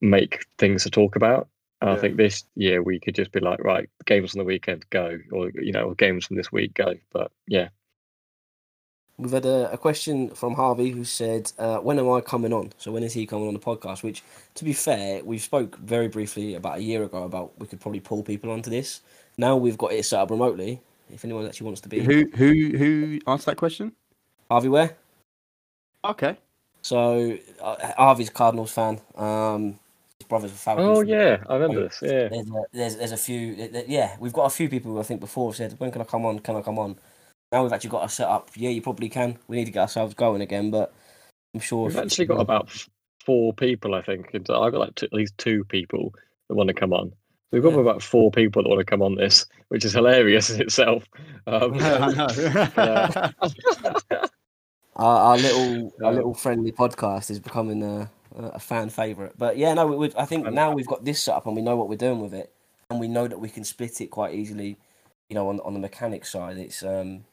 [0.00, 1.48] make things to talk about.
[1.80, 4.88] And i think this year we could just be like right games on the weekend
[4.90, 6.94] go or you know games from this week go.
[7.12, 7.68] But yeah
[9.18, 12.72] we've had a, a question from Harvey who said, uh, "When am I coming on?"
[12.78, 14.02] So when is he coming on the podcast?
[14.02, 14.22] Which,
[14.54, 18.00] to be fair, we spoke very briefly about a year ago about we could probably
[18.00, 19.00] pull people onto this.
[19.36, 20.80] Now we've got it set up remotely.
[21.10, 23.92] If anyone actually wants to be who who who answered that question?
[24.50, 24.96] Harvey, where?
[26.04, 26.36] Okay,
[26.82, 29.00] So uh, Harvey's a Cardinals fan.
[29.16, 29.78] Um,
[30.18, 30.98] his brothers were Falcons.
[30.98, 31.98] Oh yeah, I remember this.
[32.02, 32.28] Yeah.
[32.28, 35.00] There's a, there's there's a few there- there- yeah we've got a few people who
[35.00, 36.96] I think before have said when can I come on can I come on
[37.52, 39.80] now we've actually got a set up yeah you probably can we need to get
[39.80, 40.92] ourselves going again but
[41.54, 42.68] I'm sure We've if- actually got about
[43.24, 44.30] four people, I think.
[44.34, 46.14] and I've got like two, at least two people
[46.48, 47.12] that want to come on.
[47.52, 47.80] We've got Yeah.
[47.80, 51.04] about four people that want to come on this, which is hilarious in itself.
[51.46, 53.30] Um, I know.
[54.96, 59.72] our, our little our little friendly podcast is becoming a, a fan favorite but yeah
[59.74, 61.88] no we, we, I think now we've got this set up and we know what
[61.88, 62.52] we're doing with it
[62.90, 64.76] and we know that we can split it quite easily
[65.28, 67.24] you know on on the mechanics side it's um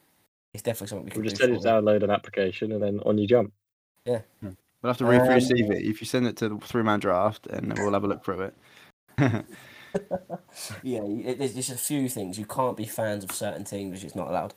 [0.56, 2.82] it's definitely something we can we just do tell you to download an application and
[2.82, 3.52] then on you jump.
[4.06, 4.20] Yeah.
[4.42, 4.54] We'll
[4.84, 5.90] have to read through your Um, CV.
[5.90, 8.42] If you send it to the three man draft, and we'll have a look through
[8.42, 8.54] it.
[10.82, 14.04] yeah it, there's just a few things you can't be fans of certain teams which
[14.04, 14.52] is not allowed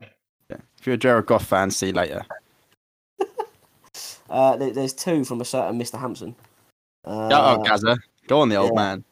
[0.00, 0.58] Yeah.
[0.78, 2.24] If you're a Jared Goff fan, see you later.
[4.30, 6.00] Uh, there, there's two from a certain Mr.
[6.00, 6.34] Hampson.
[7.04, 7.98] Uh, oh, Gaza.
[8.28, 8.80] Go on, the old yeah.
[8.80, 9.04] man.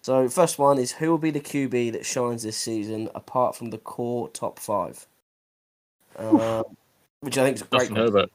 [0.00, 3.68] So first one is who will be the QB that shines this season apart from
[3.68, 5.06] the core top five?
[6.18, 6.64] Uh,
[7.20, 7.96] which I think is a great Justin.
[7.96, 8.30] Herbert.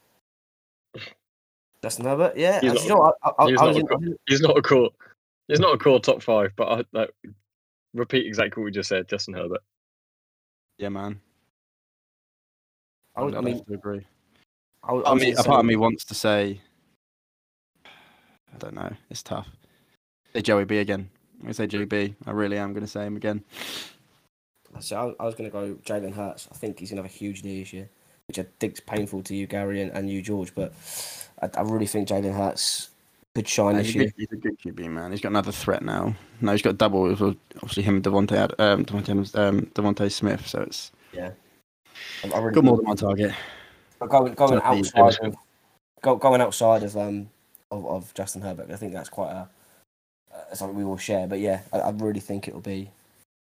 [1.83, 2.61] Justin Herbert, yeah.
[2.61, 4.57] He's not you know what, I, I, he's I not a in, co- He's not
[4.57, 4.89] a core.
[5.49, 7.13] He's not a core top five, but I like,
[7.93, 9.07] repeat exactly what we just said.
[9.09, 9.61] Justin Herbert.
[10.77, 11.19] Yeah, man.
[13.15, 14.05] I, was, I I'd mean, have to agree.
[14.83, 16.61] I, was- I I mean, a part of me wants to say,
[17.85, 18.91] I don't know.
[19.09, 19.47] It's tough.
[20.33, 21.09] Say Joey B again.
[21.35, 22.15] I'm gonna say Joey B.
[22.25, 23.43] I really am gonna say him again.
[24.79, 26.47] So I, I was going to go Jalen Hurts.
[26.51, 27.89] I think he's going to have a huge knee this year,
[28.27, 30.53] which I think's painful to you, Gary, and, and you, George.
[30.55, 30.73] But
[31.41, 32.89] I, I really think Jalen Hurts
[33.35, 34.05] could shine He's this a, year.
[34.05, 35.11] good, he's a good QB man.
[35.11, 36.15] He's got another threat now.
[36.41, 37.11] No, he's got double.
[37.11, 40.47] Obviously him, and DeVonta, um, DeVonta, um, DeVonta Smith.
[40.47, 40.91] So it's
[42.23, 43.33] I, I really got more than one target.
[43.99, 45.35] But going going outside of
[46.01, 47.29] go, going outside of um
[47.71, 49.49] of, of Justin Herbert, I think that's quite a
[50.33, 51.27] uh, something we all share.
[51.27, 52.91] But yeah, I, I really think it will be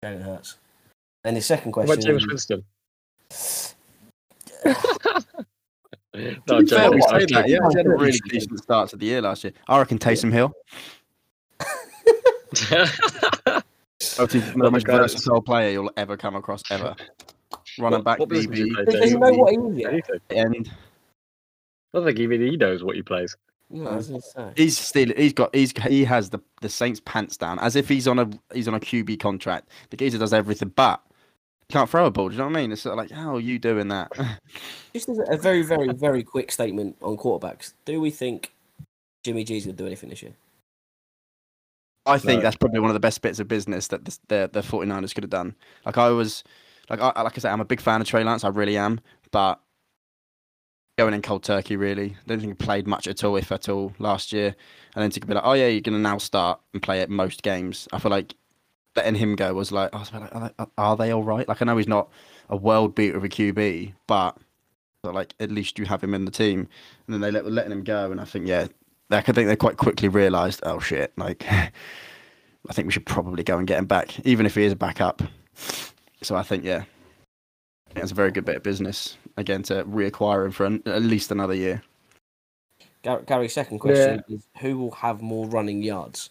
[0.04, 0.56] Jalen Hurts.
[1.24, 2.64] And the second What question, Jameis Winston?
[6.14, 7.48] To no, be fair, Jameis we say that.
[7.48, 9.54] Yeah, he had a really decent start to the year last year.
[9.66, 10.52] I reckon Taysom Hill.
[14.18, 16.94] Obviously, the Well, most versatile player you'll ever come across ever.
[17.78, 19.10] Running back, what position do you DB, play, does James?
[19.12, 20.70] he know what he is end.
[21.94, 23.34] I don't think even he knows what he plays.
[23.70, 24.52] No, I was gonna say.
[24.56, 28.06] He's still he's got he's he has the the Saints pants down as if he's
[28.06, 29.70] on a he's on a QB contract.
[29.88, 31.11] The geezer does everything, but he
[31.68, 32.28] can't throw a ball.
[32.28, 32.72] Do you know what I mean?
[32.72, 34.10] It's sort of like how are you doing that?
[34.92, 37.72] Just as a very, very, very quick statement on quarterbacks.
[37.84, 38.52] Do we think
[39.24, 40.32] Jimmy G's gonna do anything this year?
[42.04, 42.42] I think No.
[42.42, 45.24] that's probably one of the best bits of business that the the, the 49ers could
[45.24, 45.54] have done.
[45.86, 46.42] Like I was,
[46.90, 48.44] like I like I said, I'm a big fan of Trey Lance.
[48.44, 49.60] I really am, but
[50.98, 53.68] going in cold turkey, really, I don't think he played much at all, if at
[53.68, 54.54] all, last year.
[54.94, 57.42] And then to be like, oh yeah, you're gonna now start and play at most
[57.42, 57.88] games.
[57.92, 58.34] I feel like
[58.96, 61.48] letting him go was like, I was like, are they, are they all right?
[61.48, 62.08] Like I know he's not
[62.48, 64.36] a world beater of a QB, but.
[65.02, 66.68] But like at least you have him in the team, and
[67.14, 68.68] then they let letting him go, and I think yeah,
[69.10, 71.44] I could think they quite quickly realised, oh shit, like
[72.68, 74.76] I think we should probably go and get him back, even if he is a
[74.76, 75.20] backup.
[76.22, 76.84] So I think yeah,
[77.96, 81.30] it's a very good bit of business again to reacquire him for an, at least
[81.30, 81.82] another year.
[83.02, 86.30] Gar- Gary's second question is who will have more running yards?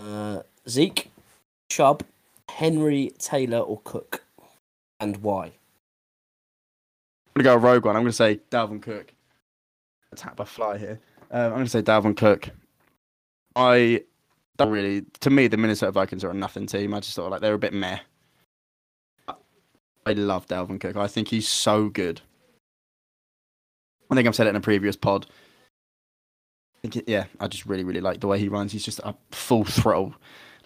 [0.00, 1.10] Uh, Zeke,
[1.74, 2.04] Chubb,
[2.48, 4.22] Henry, Taylor, or Cook,
[5.00, 5.46] and why?
[7.34, 7.96] I'm gonna go rogue one.
[7.96, 9.12] I'm gonna say Dalvin Cook.
[10.12, 11.00] Attack by fly here.
[11.32, 12.50] Um, I'm gonna say Dalvin Cook.
[13.56, 14.04] I
[14.56, 15.02] don't really.
[15.18, 16.94] To me, the Minnesota Vikings are a nothing team.
[16.94, 17.98] I just thought like they're a bit meh.
[20.06, 20.94] I love Dalvin Cook.
[20.96, 22.20] I think he's so good.
[24.12, 25.26] I think I've said it in a previous pod.
[26.76, 28.70] I think it- yeah, I just really, really like the way he runs.
[28.70, 30.14] He's just a full throttle.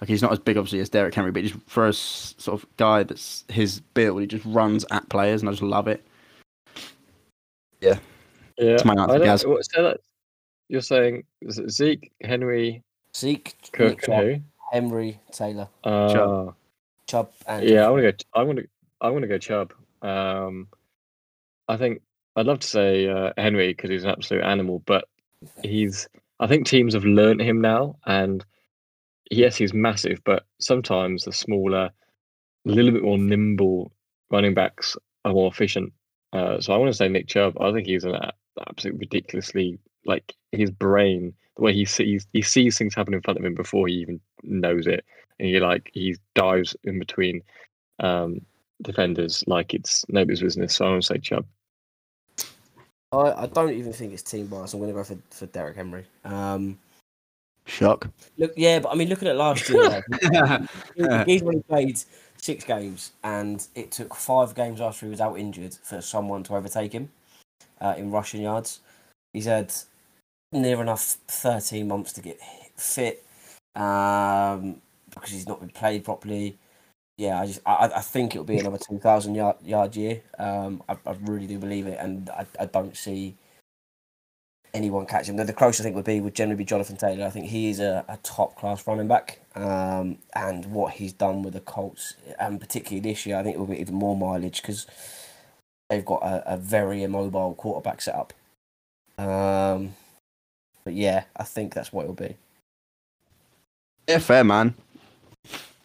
[0.01, 2.67] Like he's not as big, obviously, as Derrick Henry, but just for a sort of
[2.77, 6.05] guy that's his build, he just runs at players, and I just love it.
[7.81, 7.99] Yeah,
[8.57, 9.47] That's my answer, Gaz.
[9.47, 10.01] what- say that-
[10.69, 12.83] You're saying Zeke, Henry,
[13.17, 15.91] Zeke, Cook, Nick Chubb, and Henry, Taylor, who?
[15.91, 16.55] Uh, Chubb.
[17.09, 18.19] Chubb, and Yeah, I want to go.
[18.35, 18.69] I want to.
[19.01, 19.73] I want to go Chubb.
[20.03, 20.69] Um,
[21.69, 22.03] I think
[22.37, 25.09] I'd love to say uh, Henry because he's an absolute animal, but
[25.63, 26.07] he's.
[26.41, 28.45] I think teams have learnt him now, and
[29.31, 31.91] yes, he's massive, but sometimes the smaller,
[32.67, 33.93] a little bit more nimble
[34.31, 35.93] running backs are more efficient.
[36.33, 37.61] Uh, so I want to say Nick Chubb.
[37.61, 38.17] I think he's an
[38.67, 43.39] absolute ridiculously like his brain, the way he sees he sees things happen in front
[43.39, 45.05] of him before he even knows it,
[45.39, 47.43] and he like he dives in between
[48.01, 48.41] um,
[48.83, 50.77] defenders like it's nobody's business.
[50.77, 51.47] So I want to say Chubb.
[53.11, 54.75] I, I don't even think it's team bias.
[54.75, 56.05] I'm going to go for, for Derrick Henry.
[56.25, 56.79] Um,
[57.69, 58.09] Shock.
[58.39, 61.99] Look, yeah, but I mean, looking at last year, like, he's only played
[62.39, 66.55] six games, and it took five games after he was out injured for someone to
[66.55, 67.11] overtake him
[67.81, 68.81] uh, in rushing yards.
[69.33, 69.73] He's had
[70.53, 72.41] near enough 13 months to get
[72.77, 73.25] fit
[73.77, 74.81] um,
[75.11, 76.57] because he's not been played properly.
[77.19, 80.23] Yeah, I just I, I think it'll be another 2,000 yard, yard year.
[80.39, 83.37] Um, I, I really do believe it, and I, I don't see
[84.79, 85.37] anyone catch him.
[85.37, 87.27] The, the closest I think would be would generally be Jonathan Taylor.
[87.27, 91.43] I think he is a, a top class running back, um, and what he's done
[91.43, 94.63] with the Colts, and particularly this year, I think it will be even more mileage
[94.63, 94.87] because
[95.91, 98.33] they've got a, a very immobile quarterback setup.
[99.19, 99.95] Um,
[100.85, 102.37] but yeah, I think that's what it'll be.
[104.09, 104.75] Yeah, fair man.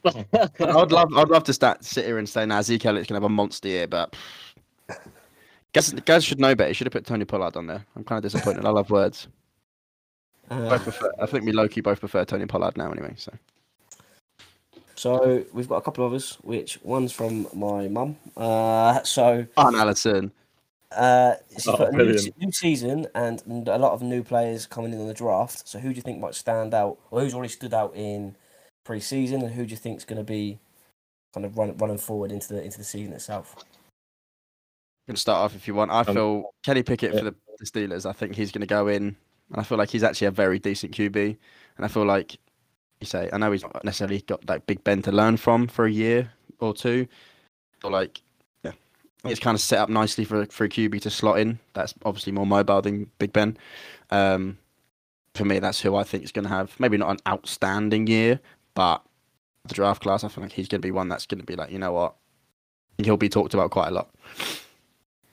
[0.06, 3.24] I'd love, I'd love to start sit here and say, "Now Zeke Elliott's gonna have
[3.24, 4.16] a monster year," but
[5.74, 6.70] guys, guys should know better.
[6.70, 7.86] You should have put Tony Pollard on there.
[7.96, 8.66] I'm kind of disappointed.
[8.66, 9.28] I love words.
[10.50, 13.14] Uh, prefer, I think we Loki both prefer Tony Pollard now, anyway.
[13.18, 13.32] So
[14.96, 16.38] so we've got a couple of us.
[16.42, 18.18] which one's from my mum.
[18.38, 20.32] Uh, so on Allison.
[20.92, 24.94] Uh, she's Oh, got a new, new season and a lot of new players coming
[24.94, 25.68] in on the draft.
[25.68, 28.36] So who do you think might stand out, or who's already stood out in
[28.84, 30.60] pre-season, and who do you think's going to be
[31.34, 33.56] kind of run, running forward into the into the season itself?
[35.08, 35.92] You can start off if you want.
[35.92, 37.20] I Um, feel Kenny Pickett yeah.
[37.20, 38.06] for the, the Steelers.
[38.06, 39.04] I think he's going to go in,
[39.52, 41.38] and I feel like he's actually a very decent QB.
[41.78, 42.38] And I feel like
[43.02, 45.86] you say, I know he's not necessarily got like Big Ben to learn from for
[45.86, 47.08] a year or two,
[47.84, 48.22] or like,
[48.64, 48.72] yeah,
[49.26, 51.60] it's kind of set up nicely for for a QB to slot in.
[51.74, 53.58] That's obviously more mobile than Big Ben.
[54.10, 54.58] Um,
[55.36, 58.40] for me, that's who I think is going to have maybe not an outstanding year,
[58.76, 59.04] but
[59.66, 61.56] the draft class, I feel like he's going to be one that's going to be
[61.56, 62.16] like, you know what,
[63.04, 64.10] he'll be talked about quite a lot.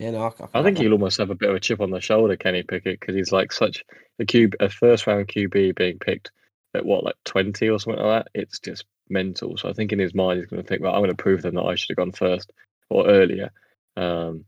[0.01, 2.01] Yeah, no, I, I think he'll almost have a bit of a chip on the
[2.01, 3.85] shoulder, Kenny Pickett, because he's like such
[4.19, 6.31] a cube, a first round QB being picked
[6.75, 8.31] at what, like twenty or something like that.
[8.41, 9.59] It's just mental.
[9.59, 11.43] So I think in his mind he's going to think, well, I'm going to prove
[11.43, 12.51] them that I should have gone first
[12.89, 13.51] or earlier.
[13.95, 14.47] Um,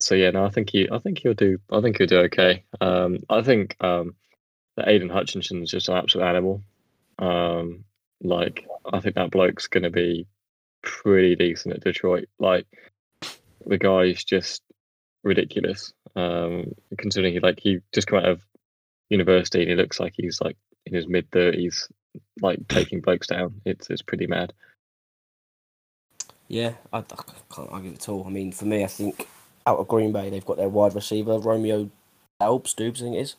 [0.00, 2.64] so yeah, no, I think he, I think he'll do, I think he'll do okay.
[2.80, 4.14] Um, I think um,
[4.78, 6.62] that Aidan Hutchinson's just an absolute animal.
[7.18, 7.84] Um,
[8.22, 10.26] like I think that bloke's going to be
[10.82, 12.28] pretty decent at Detroit.
[12.38, 12.66] Like
[13.66, 14.62] the guy's just
[15.24, 15.92] ridiculous.
[16.16, 18.40] Um, considering he like he just come out of
[19.10, 20.56] university and he looks like he's like
[20.86, 21.88] in his mid thirties,
[22.42, 23.60] like taking blokes down.
[23.64, 24.52] It's it's pretty mad.
[26.48, 27.02] yeah, I, I
[27.54, 28.24] can't argue at all.
[28.26, 29.28] I mean, for me, I think
[29.66, 31.90] out of Green Bay, they've got their wide receiver Romeo
[32.40, 33.36] Elbs, Dubes, I think it is.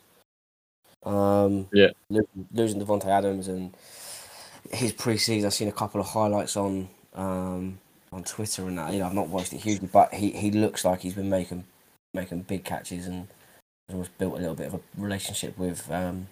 [1.04, 1.90] Um, Yeah.
[2.10, 3.74] lo- losing Davante Adams and
[4.72, 5.46] his preseason.
[5.46, 7.78] I've seen a couple of highlights on um,
[8.12, 8.92] on Twitter and that.
[8.92, 11.64] You know, I've not watched it hugely, but he, he looks like he's been making
[12.16, 13.28] making big catches and
[13.88, 16.26] has almost built a little bit of a relationship with um,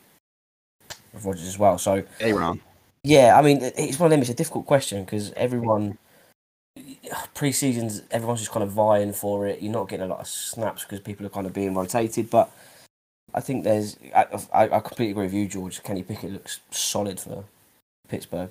[1.12, 1.78] with Rodgers as well.
[1.78, 2.61] So Aaron.
[3.05, 4.20] yeah, I mean, it's one of them.
[4.20, 5.98] It's a difficult question because everyone
[7.35, 9.62] pre-seasons, everyone's just kind of vying for it.
[9.62, 12.31] You're not getting a lot of snaps because people are kind of being rotated.
[12.31, 12.51] But
[13.32, 15.82] I think there's, I, I, I completely agree with you, George.
[15.82, 17.44] Kenny Pickett looks solid for
[18.09, 18.51] Pittsburgh.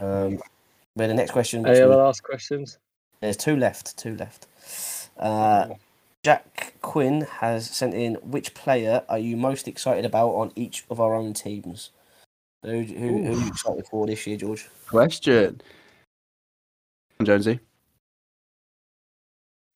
[0.00, 0.40] Um,
[0.96, 2.78] but the next question, Any other last questions?
[3.24, 3.96] There's two left.
[3.96, 4.46] Two left.
[5.18, 5.74] Uh,
[6.22, 11.00] Jack Quinn has sent in which player are you most excited about on each of
[11.00, 11.90] our own teams?
[12.62, 14.68] Who, who, who are you excited for this year, George?
[14.86, 15.60] Question.
[17.22, 17.60] Jonesy.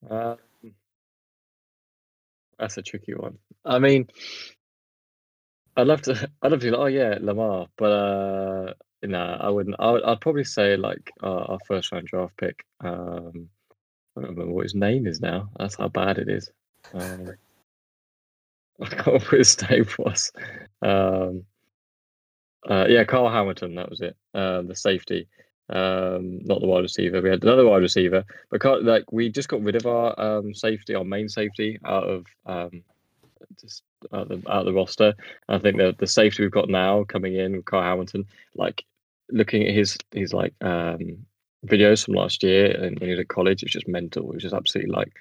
[0.09, 0.37] Um,
[2.59, 3.39] that's a tricky one.
[3.65, 4.09] I mean,
[5.77, 6.31] I'd love to.
[6.43, 6.67] I'd love to.
[6.67, 9.77] be like, Oh yeah, Lamar, but uh, nah, I wouldn't.
[9.79, 12.65] I would, I'd probably say like uh, our first round draft pick.
[12.81, 13.49] Um,
[14.17, 15.51] I don't remember what his name is now.
[15.59, 16.51] That's how bad it is.
[16.93, 17.33] Um,
[18.81, 20.33] I can't remember his name was.
[20.83, 21.45] Um,
[22.69, 23.75] uh, yeah, Carl Hamilton.
[23.77, 24.17] That was it.
[24.35, 25.29] Um, the safety,
[25.71, 27.21] um, not the wide receiver.
[27.21, 30.55] We had another wide receiver, but Carl, like we just got rid of our um,
[30.55, 32.83] safety, our main safety, out of um,
[33.61, 35.15] just out of the, out of the roster.
[35.49, 38.85] I think the the safety we've got now coming in Carl Hamilton, like
[39.31, 41.19] looking at his his like um,
[41.67, 44.25] videos from last year and when he was at college, it was just mental.
[44.25, 45.13] It was just absolutely like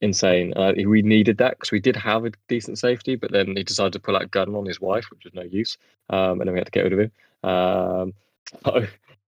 [0.00, 0.52] insane.
[0.56, 3.92] Uh, we needed that because we did have a decent safety, but then he decided
[3.94, 5.76] to pull out a gun on his wife, which was no use,
[6.10, 7.12] um, and then we had to get rid of him.
[7.42, 8.14] Um,
[8.64, 8.86] so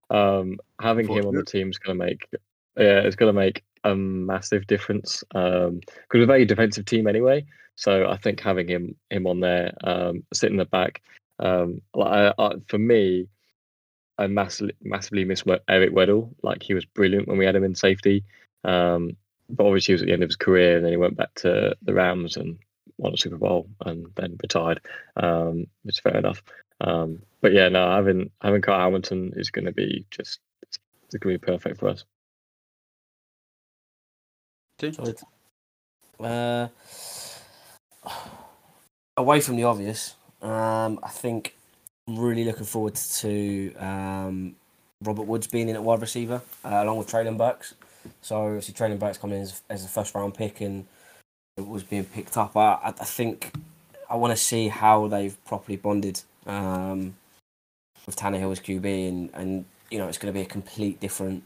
[0.09, 2.27] um, having him on the team is going to make
[2.77, 5.81] yeah, it's going to make a massive difference because
[6.13, 7.45] we're a very defensive team anyway.
[7.75, 11.01] So I think having him him on there, um, sitting in the back,
[11.39, 13.27] um, like, I, I, for me,
[14.19, 16.29] I massively massively miss Eric Weddle.
[16.43, 18.23] Like he was brilliant when we had him in safety,
[18.63, 19.15] um,
[19.49, 21.33] but obviously he was at the end of his career, and then he went back
[21.35, 22.59] to the Rams, and
[22.99, 24.81] won a Super Bowl and then retired,
[25.15, 26.43] um, which is fair enough.
[26.81, 31.17] Um, but yeah, no, having having Kyle Hamilton is going to be just it's, it's
[31.17, 32.05] going to be perfect for us.
[34.79, 35.19] Solid.
[36.19, 36.67] Uh,
[39.17, 41.58] away from the obvious, um, I think I'm
[42.17, 44.55] really looking forward to um,
[45.03, 47.75] Robert Woods being in at wide receiver uh, along with Treylon Burks.
[48.21, 50.85] So obviously Treylon Burks coming in as, as a first round pick and
[51.57, 52.55] it was being picked up.
[52.55, 53.53] I, I think
[54.09, 57.15] I want to see how they've properly bonded um,
[58.05, 61.43] with Tannehill as QB and, and you know it's going to be a complete different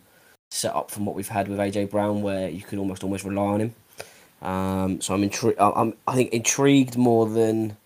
[0.52, 3.61] setup from what we've had with AJ Brown where you could almost almost rely on
[3.61, 3.76] him.
[4.41, 5.60] Um, so I'm intrigued.
[5.60, 7.77] I'm I think intrigued more than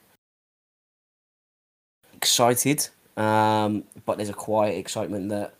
[2.27, 2.89] excited.
[3.15, 5.53] Um, but there's a quiet excitement that,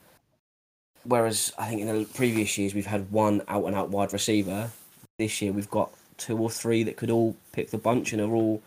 [1.06, 4.70] whereas I think in the previous years we've had one out and out wide receiver,
[5.18, 8.36] this year we've got two or three that could all pick the bunch and are
[8.36, 8.62] all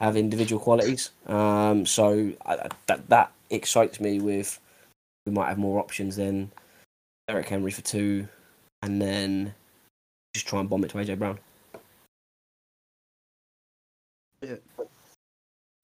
[0.00, 1.10] have individual qualities.
[1.26, 4.20] Um, so I, that that excites me.
[4.20, 4.58] With
[5.26, 6.50] we might have more options than
[7.28, 8.26] Derrick Henry for two,
[8.82, 9.54] and then
[10.34, 11.38] just try and bomb it to AJ Brown.
[14.42, 14.56] Yeah.
[14.76, 14.88] What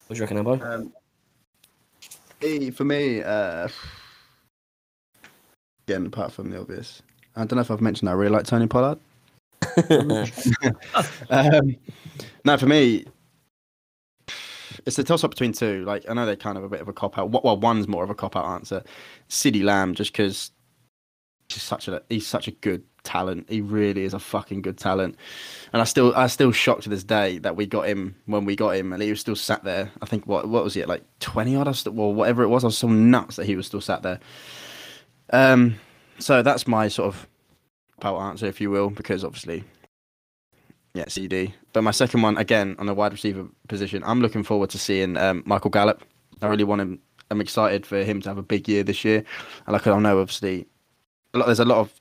[0.09, 0.61] do you reckon, Ambo?
[0.61, 0.93] Um,
[2.41, 3.69] for me, uh,
[5.87, 7.03] again, apart from the obvious,
[7.37, 8.99] I don't know if I've mentioned I really like Tony Pollard.
[11.31, 11.77] um,
[12.45, 13.05] no, for me,
[14.87, 15.85] it's a toss up between two.
[15.85, 17.31] Like I know they're kind of a bit of a cop out.
[17.31, 18.83] Well, one's more of a cop out answer.
[19.29, 20.51] CeeDee Lamb, just because
[21.49, 23.47] he's such a he's such a good talent.
[23.49, 25.17] He really is a fucking good talent.
[25.73, 28.57] And I still I still shocked to this day that we got him when we
[28.57, 29.91] got him, and he was still sat there.
[30.03, 31.69] I think what what was it like twenty odd?
[31.69, 34.21] us- Well, whatever it was, I was so nuts that he was still sat there.
[35.33, 35.77] Um,
[36.19, 37.27] so that's my sort of
[38.01, 39.65] power answer, if you will, because obviously,
[40.95, 41.55] yeah, CD.
[41.73, 45.17] But my second one again on the wide receiver position, I'm looking forward to seeing
[45.17, 46.03] um, Michael Gallup.
[46.43, 46.99] I really want him.
[47.31, 49.23] I'm excited for him to have a big year this year.
[49.67, 50.67] And like I know, obviously,
[51.33, 52.00] a lot, there's a lot of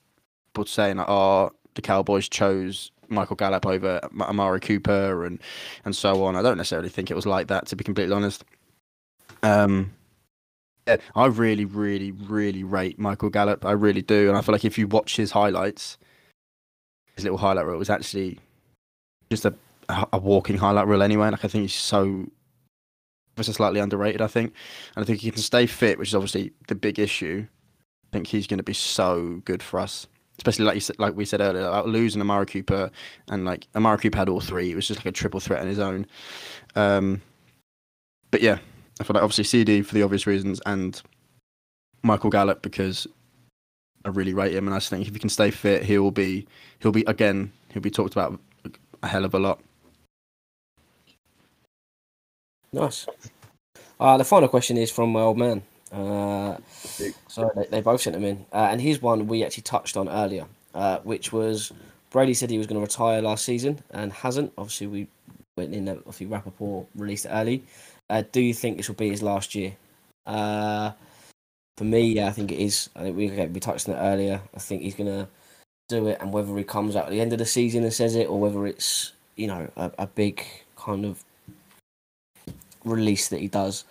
[0.54, 5.40] people saying, like, "Oh, the Cowboys chose Michael Gallup over Amari Cooper and
[5.86, 8.44] and so on." I don't necessarily think it was like that, to be completely honest.
[9.44, 9.94] Um,
[11.16, 13.66] I really, really, really rate Michael Gallup.
[13.66, 15.98] I really do, and I feel like if you watch his highlights,
[17.16, 18.40] his little highlight reel was actually
[19.30, 19.54] just a
[20.14, 21.30] a walking highlight reel anyway.
[21.30, 22.28] Like I think he's so
[23.36, 24.22] just slightly underrated.
[24.22, 24.54] I think,
[24.96, 27.48] and I think he can stay fit, which is obviously the big issue.
[27.48, 30.08] I think he's going to be so good for us,
[30.40, 32.90] especially like you said, like we said earlier, like losing Amari Cooper
[33.28, 34.72] and like Amari Cooper had all three.
[34.72, 36.08] It was just like a triple threat on his own.
[36.76, 37.22] Um,
[38.32, 38.58] but yeah,
[39.00, 41.02] I feel like obviously CD for the obvious reasons and
[42.04, 43.06] Michael Gallup because
[44.06, 46.48] I really rate him, and I just think if he can stay fit, he'll be
[46.80, 48.40] he'll be again he'll be talked about
[49.04, 49.60] a hell of a lot.
[52.72, 53.08] Nice.
[54.00, 55.64] Uh, the final question is from my old man.
[55.92, 56.58] Uh,
[57.28, 60.08] so they, they both sent them in, uh, and here's one we actually touched on
[60.08, 60.46] earlier,
[60.76, 61.72] uh, which was
[62.12, 64.52] Brady said he was going to retire last season and hasn't.
[64.58, 65.08] Obviously, we
[65.58, 65.90] went in.
[65.90, 67.64] Obviously, Rapoport released it early.
[68.10, 69.76] Uh, do you think this will be his last year?
[70.26, 70.92] Uh,
[71.78, 72.90] for me, yeah, I think it is.
[72.96, 74.42] I think we okay, we touched on it earlier.
[74.56, 75.28] I think he's going to
[75.88, 78.16] do it, and whether he comes out at the end of the season and says
[78.16, 80.44] it, or whether it's you know a, a big
[80.76, 81.24] kind of
[82.84, 83.86] release that he does.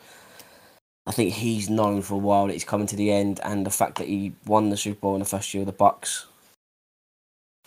[1.09, 3.70] I think he's known for a while that he's coming to the end, and the
[3.70, 6.26] fact that he won the Super Bowl in the first year of the Bucs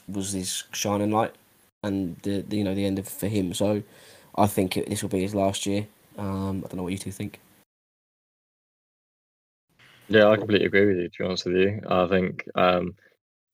[0.07, 1.33] was his shining light,
[1.81, 3.55] and the, the you know the end of for him.
[3.55, 3.81] So
[4.35, 5.87] I think it, this will be his last year.
[6.19, 7.39] Um, I don't know what you two think.
[10.07, 11.09] Yeah, I completely agree with you.
[11.09, 12.93] To be honest with you, I think, um,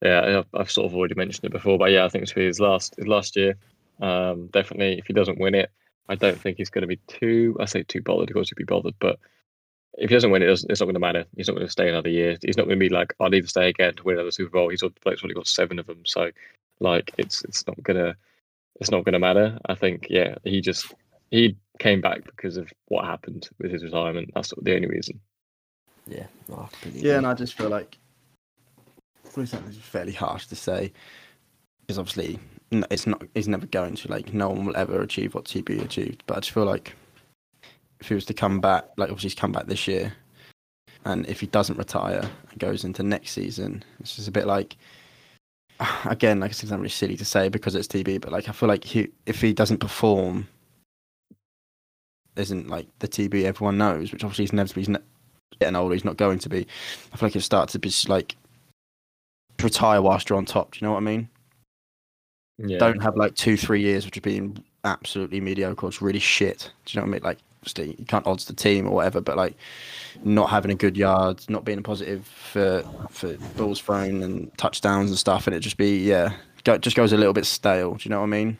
[0.01, 2.59] yeah, I've, I've sort of already mentioned it before, but yeah, I think it's his
[2.59, 3.55] last his last year.
[4.01, 5.72] Um, definitely, if he doesn't win it,
[6.09, 7.55] I don't think he's going to be too.
[7.61, 8.30] I say too bothered.
[8.30, 9.18] Of course, he'd be bothered, but
[9.93, 11.26] if he doesn't win it, it's it's not going to matter.
[11.35, 12.38] He's not going to stay another year.
[12.41, 14.51] He's not going to be like, I need to stay again to win another Super
[14.51, 14.69] Bowl.
[14.69, 16.31] He's al- already got seven of them, so
[16.80, 18.15] like it's it's not gonna
[18.80, 19.57] it's not gonna matter.
[19.65, 20.93] I think yeah, he just
[21.31, 24.31] he came back because of what happened with his retirement.
[24.34, 25.19] That's the only reason.
[26.07, 27.97] Yeah, no, Yeah, and I just feel like
[29.23, 30.93] probably something that's fairly harsh to say
[31.81, 32.39] because obviously
[32.72, 33.23] it's not.
[33.35, 36.23] It's never going to like no one will ever achieve what TB achieved.
[36.27, 36.95] But I just feel like
[37.99, 40.14] if he was to come back, like obviously he's come back this year,
[41.06, 44.78] and if he doesn't retire and goes into next season, it's just a bit like.
[46.06, 48.49] Again, like I said, it's not really silly to say because it's TB, but like
[48.49, 50.48] I feel like he, if he doesn't perform,
[52.36, 54.90] isn't like the TB everyone knows, which obviously he's never he's
[55.60, 56.68] getting older, he's not going to be.
[57.14, 58.36] I feel like it starts to be just like
[59.61, 60.72] retire whilst you're on top.
[60.72, 61.30] Do you know what I mean?
[62.57, 65.88] Yeah, Don't have like two, three years which have been absolutely mediocre.
[65.88, 66.72] It's really shit.
[66.86, 67.24] Do you know what I mean?
[67.24, 67.38] Like,
[67.68, 69.56] obviously, you can't odds the team or whatever, but like,
[70.23, 75.10] not having a good yard, not being a positive for for balls thrown and touchdowns
[75.10, 76.34] and stuff, and it just be yeah,
[76.64, 77.95] go, just goes a little bit stale.
[77.95, 78.57] Do you know what I mean?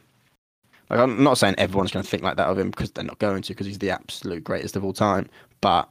[0.90, 3.20] Like, I'm not saying everyone's going to think like that of him because they're not
[3.20, 5.30] going to because he's the absolute greatest of all time.
[5.62, 5.90] But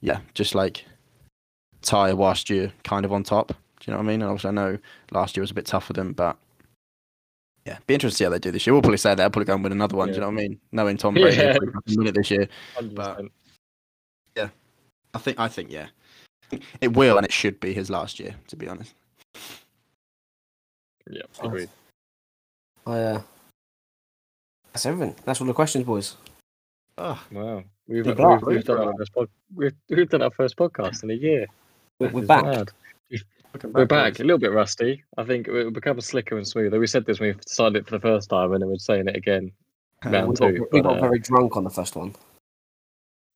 [0.00, 0.84] yeah, just like
[1.82, 3.48] Ty whilst you're kind of on top.
[3.48, 3.54] Do
[3.86, 4.22] you know what I mean?
[4.22, 4.78] And obviously, I know
[5.10, 6.38] last year was a bit tough for them, but
[7.66, 8.74] yeah, be interested to see how they do this year.
[8.74, 9.22] We'll probably say that.
[9.22, 10.08] I'll probably go and win another one.
[10.08, 10.60] Do you know what I mean?
[10.72, 11.52] Knowing Tom Brady, Yeah.
[11.52, 12.48] will probably fucking win it this year.
[12.76, 13.30] 100%.
[15.16, 15.38] I think.
[15.38, 15.86] I think yeah,
[16.80, 18.34] it will and it should be his last year.
[18.48, 18.92] To be honest.
[21.08, 21.68] Yeah, agreed.
[22.84, 23.22] I, uh,
[24.72, 25.14] that's everything.
[25.24, 26.16] That's all the questions, boys.
[26.98, 31.02] Oh, Wow, we've, we've, we've done our first pod, we've, we've done our first podcast
[31.04, 31.46] in a year.
[32.00, 32.44] We're, we're back.
[32.44, 32.70] mad.
[33.62, 35.04] We're back, a little bit rusty.
[35.16, 36.80] I think it will become slicker and smoother.
[36.80, 39.06] We said this when we started it for the first time, and then we're saying
[39.08, 39.52] it again
[40.04, 40.66] We round got, two.
[40.72, 42.14] we but, got uh, very drunk on the first one.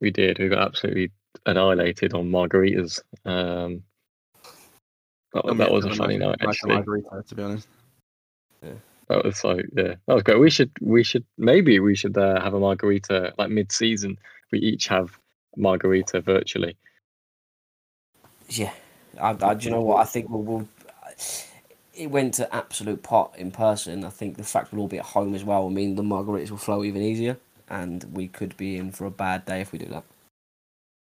[0.01, 0.39] We did.
[0.39, 1.12] We got absolutely
[1.47, 3.01] annihilated on margaritas.
[3.24, 3.82] Um,
[5.32, 6.74] that, I'm that was a funny night, actually.
[6.74, 7.69] margarita, to be honest.
[8.62, 8.73] Yeah.
[9.09, 10.40] That was so yeah, that was great.
[10.40, 14.19] We should we should maybe we should uh, have a margarita like mid season.
[14.53, 15.19] We each have
[15.57, 16.77] margarita virtually.
[18.49, 18.73] Yeah,
[19.20, 20.01] I, I, do you know what?
[20.01, 20.69] I think we'll, we'll.
[21.95, 24.05] It went to absolute pot in person.
[24.05, 26.51] I think the fact we'll all be at home as well will mean the margaritas
[26.51, 27.36] will flow even easier,
[27.69, 30.05] and we could be in for a bad day if we do that.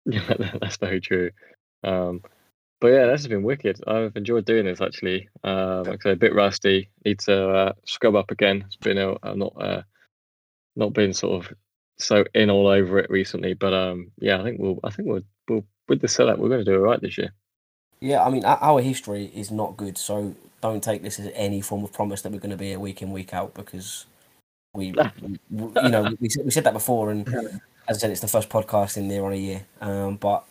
[0.04, 1.30] Yeah, that's very true.
[1.84, 2.22] Um,
[2.80, 3.80] but yeah, this has been wicked.
[3.86, 5.28] I've enjoyed doing this actually.
[5.42, 6.90] Um, like I say, a bit rusty.
[7.04, 8.64] Need to uh, scrub up again.
[8.66, 9.82] It's been a, I've not uh,
[10.76, 11.52] not been sort of
[11.98, 13.54] so in all over it recently.
[13.54, 16.64] But um, yeah, I think we'll I think we'll, we'll with the setup we're going
[16.64, 17.32] to do all right this year.
[18.00, 21.82] Yeah, I mean, our, history is not good, so don't take this as any form
[21.84, 24.06] of promise that we're going to be a week in, week out, because
[24.74, 27.26] we, we- you know, we, said- we said that before, and
[27.88, 29.66] as I said, it's the first podcast in there on a year.
[29.80, 30.44] Um, but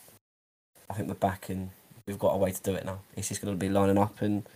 [0.90, 1.70] I think we're back, and
[2.06, 3.00] we've got a way to do it now.
[3.16, 4.48] It's just going to be lining up, and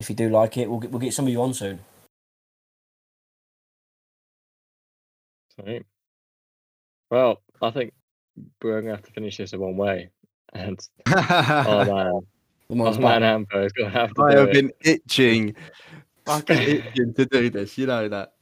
[0.00, 1.78] if you do like it, we'll get, we'll get some of you on soon.
[5.58, 5.86] Right.
[7.10, 7.94] Well, I think
[8.62, 10.10] we're going to have to finish this in one way.
[10.58, 12.20] And oh man,
[12.68, 13.50] The oh man's man, back.
[13.50, 14.52] Going to have to I do have it.
[14.52, 15.54] been itching,
[16.24, 17.76] fucking itching to do this.
[17.78, 18.32] You know that.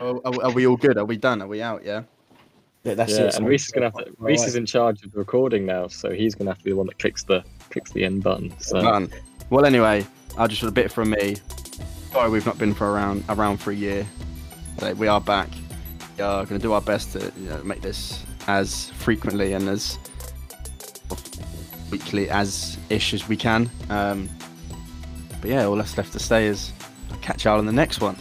[0.00, 0.98] Are, are, are we all good?
[0.98, 1.40] Are we done?
[1.42, 1.84] Are we out?
[1.84, 2.02] Yeah.
[2.84, 3.36] Yeah, that's yeah, it.
[3.36, 4.12] and Reese is gonna have to.
[4.18, 4.48] Reese right.
[4.48, 6.86] is in charge of the recording now, so he's gonna have to be the one
[6.88, 8.52] that clicks the clicks the end button.
[8.58, 9.08] So Done.
[9.50, 10.04] Well, anyway,
[10.36, 11.36] I'll just a bit from me.
[12.10, 14.04] Sorry, we've not been for around around for a year.
[14.78, 15.48] So we are back.
[16.16, 19.68] We are going to do our best to you know, make this as frequently and
[19.68, 19.98] as
[21.90, 23.70] weekly as ish as we can.
[23.90, 24.28] Um,
[25.40, 26.72] but yeah, all that's left to say is
[27.10, 28.16] I'll catch y'all in the next one.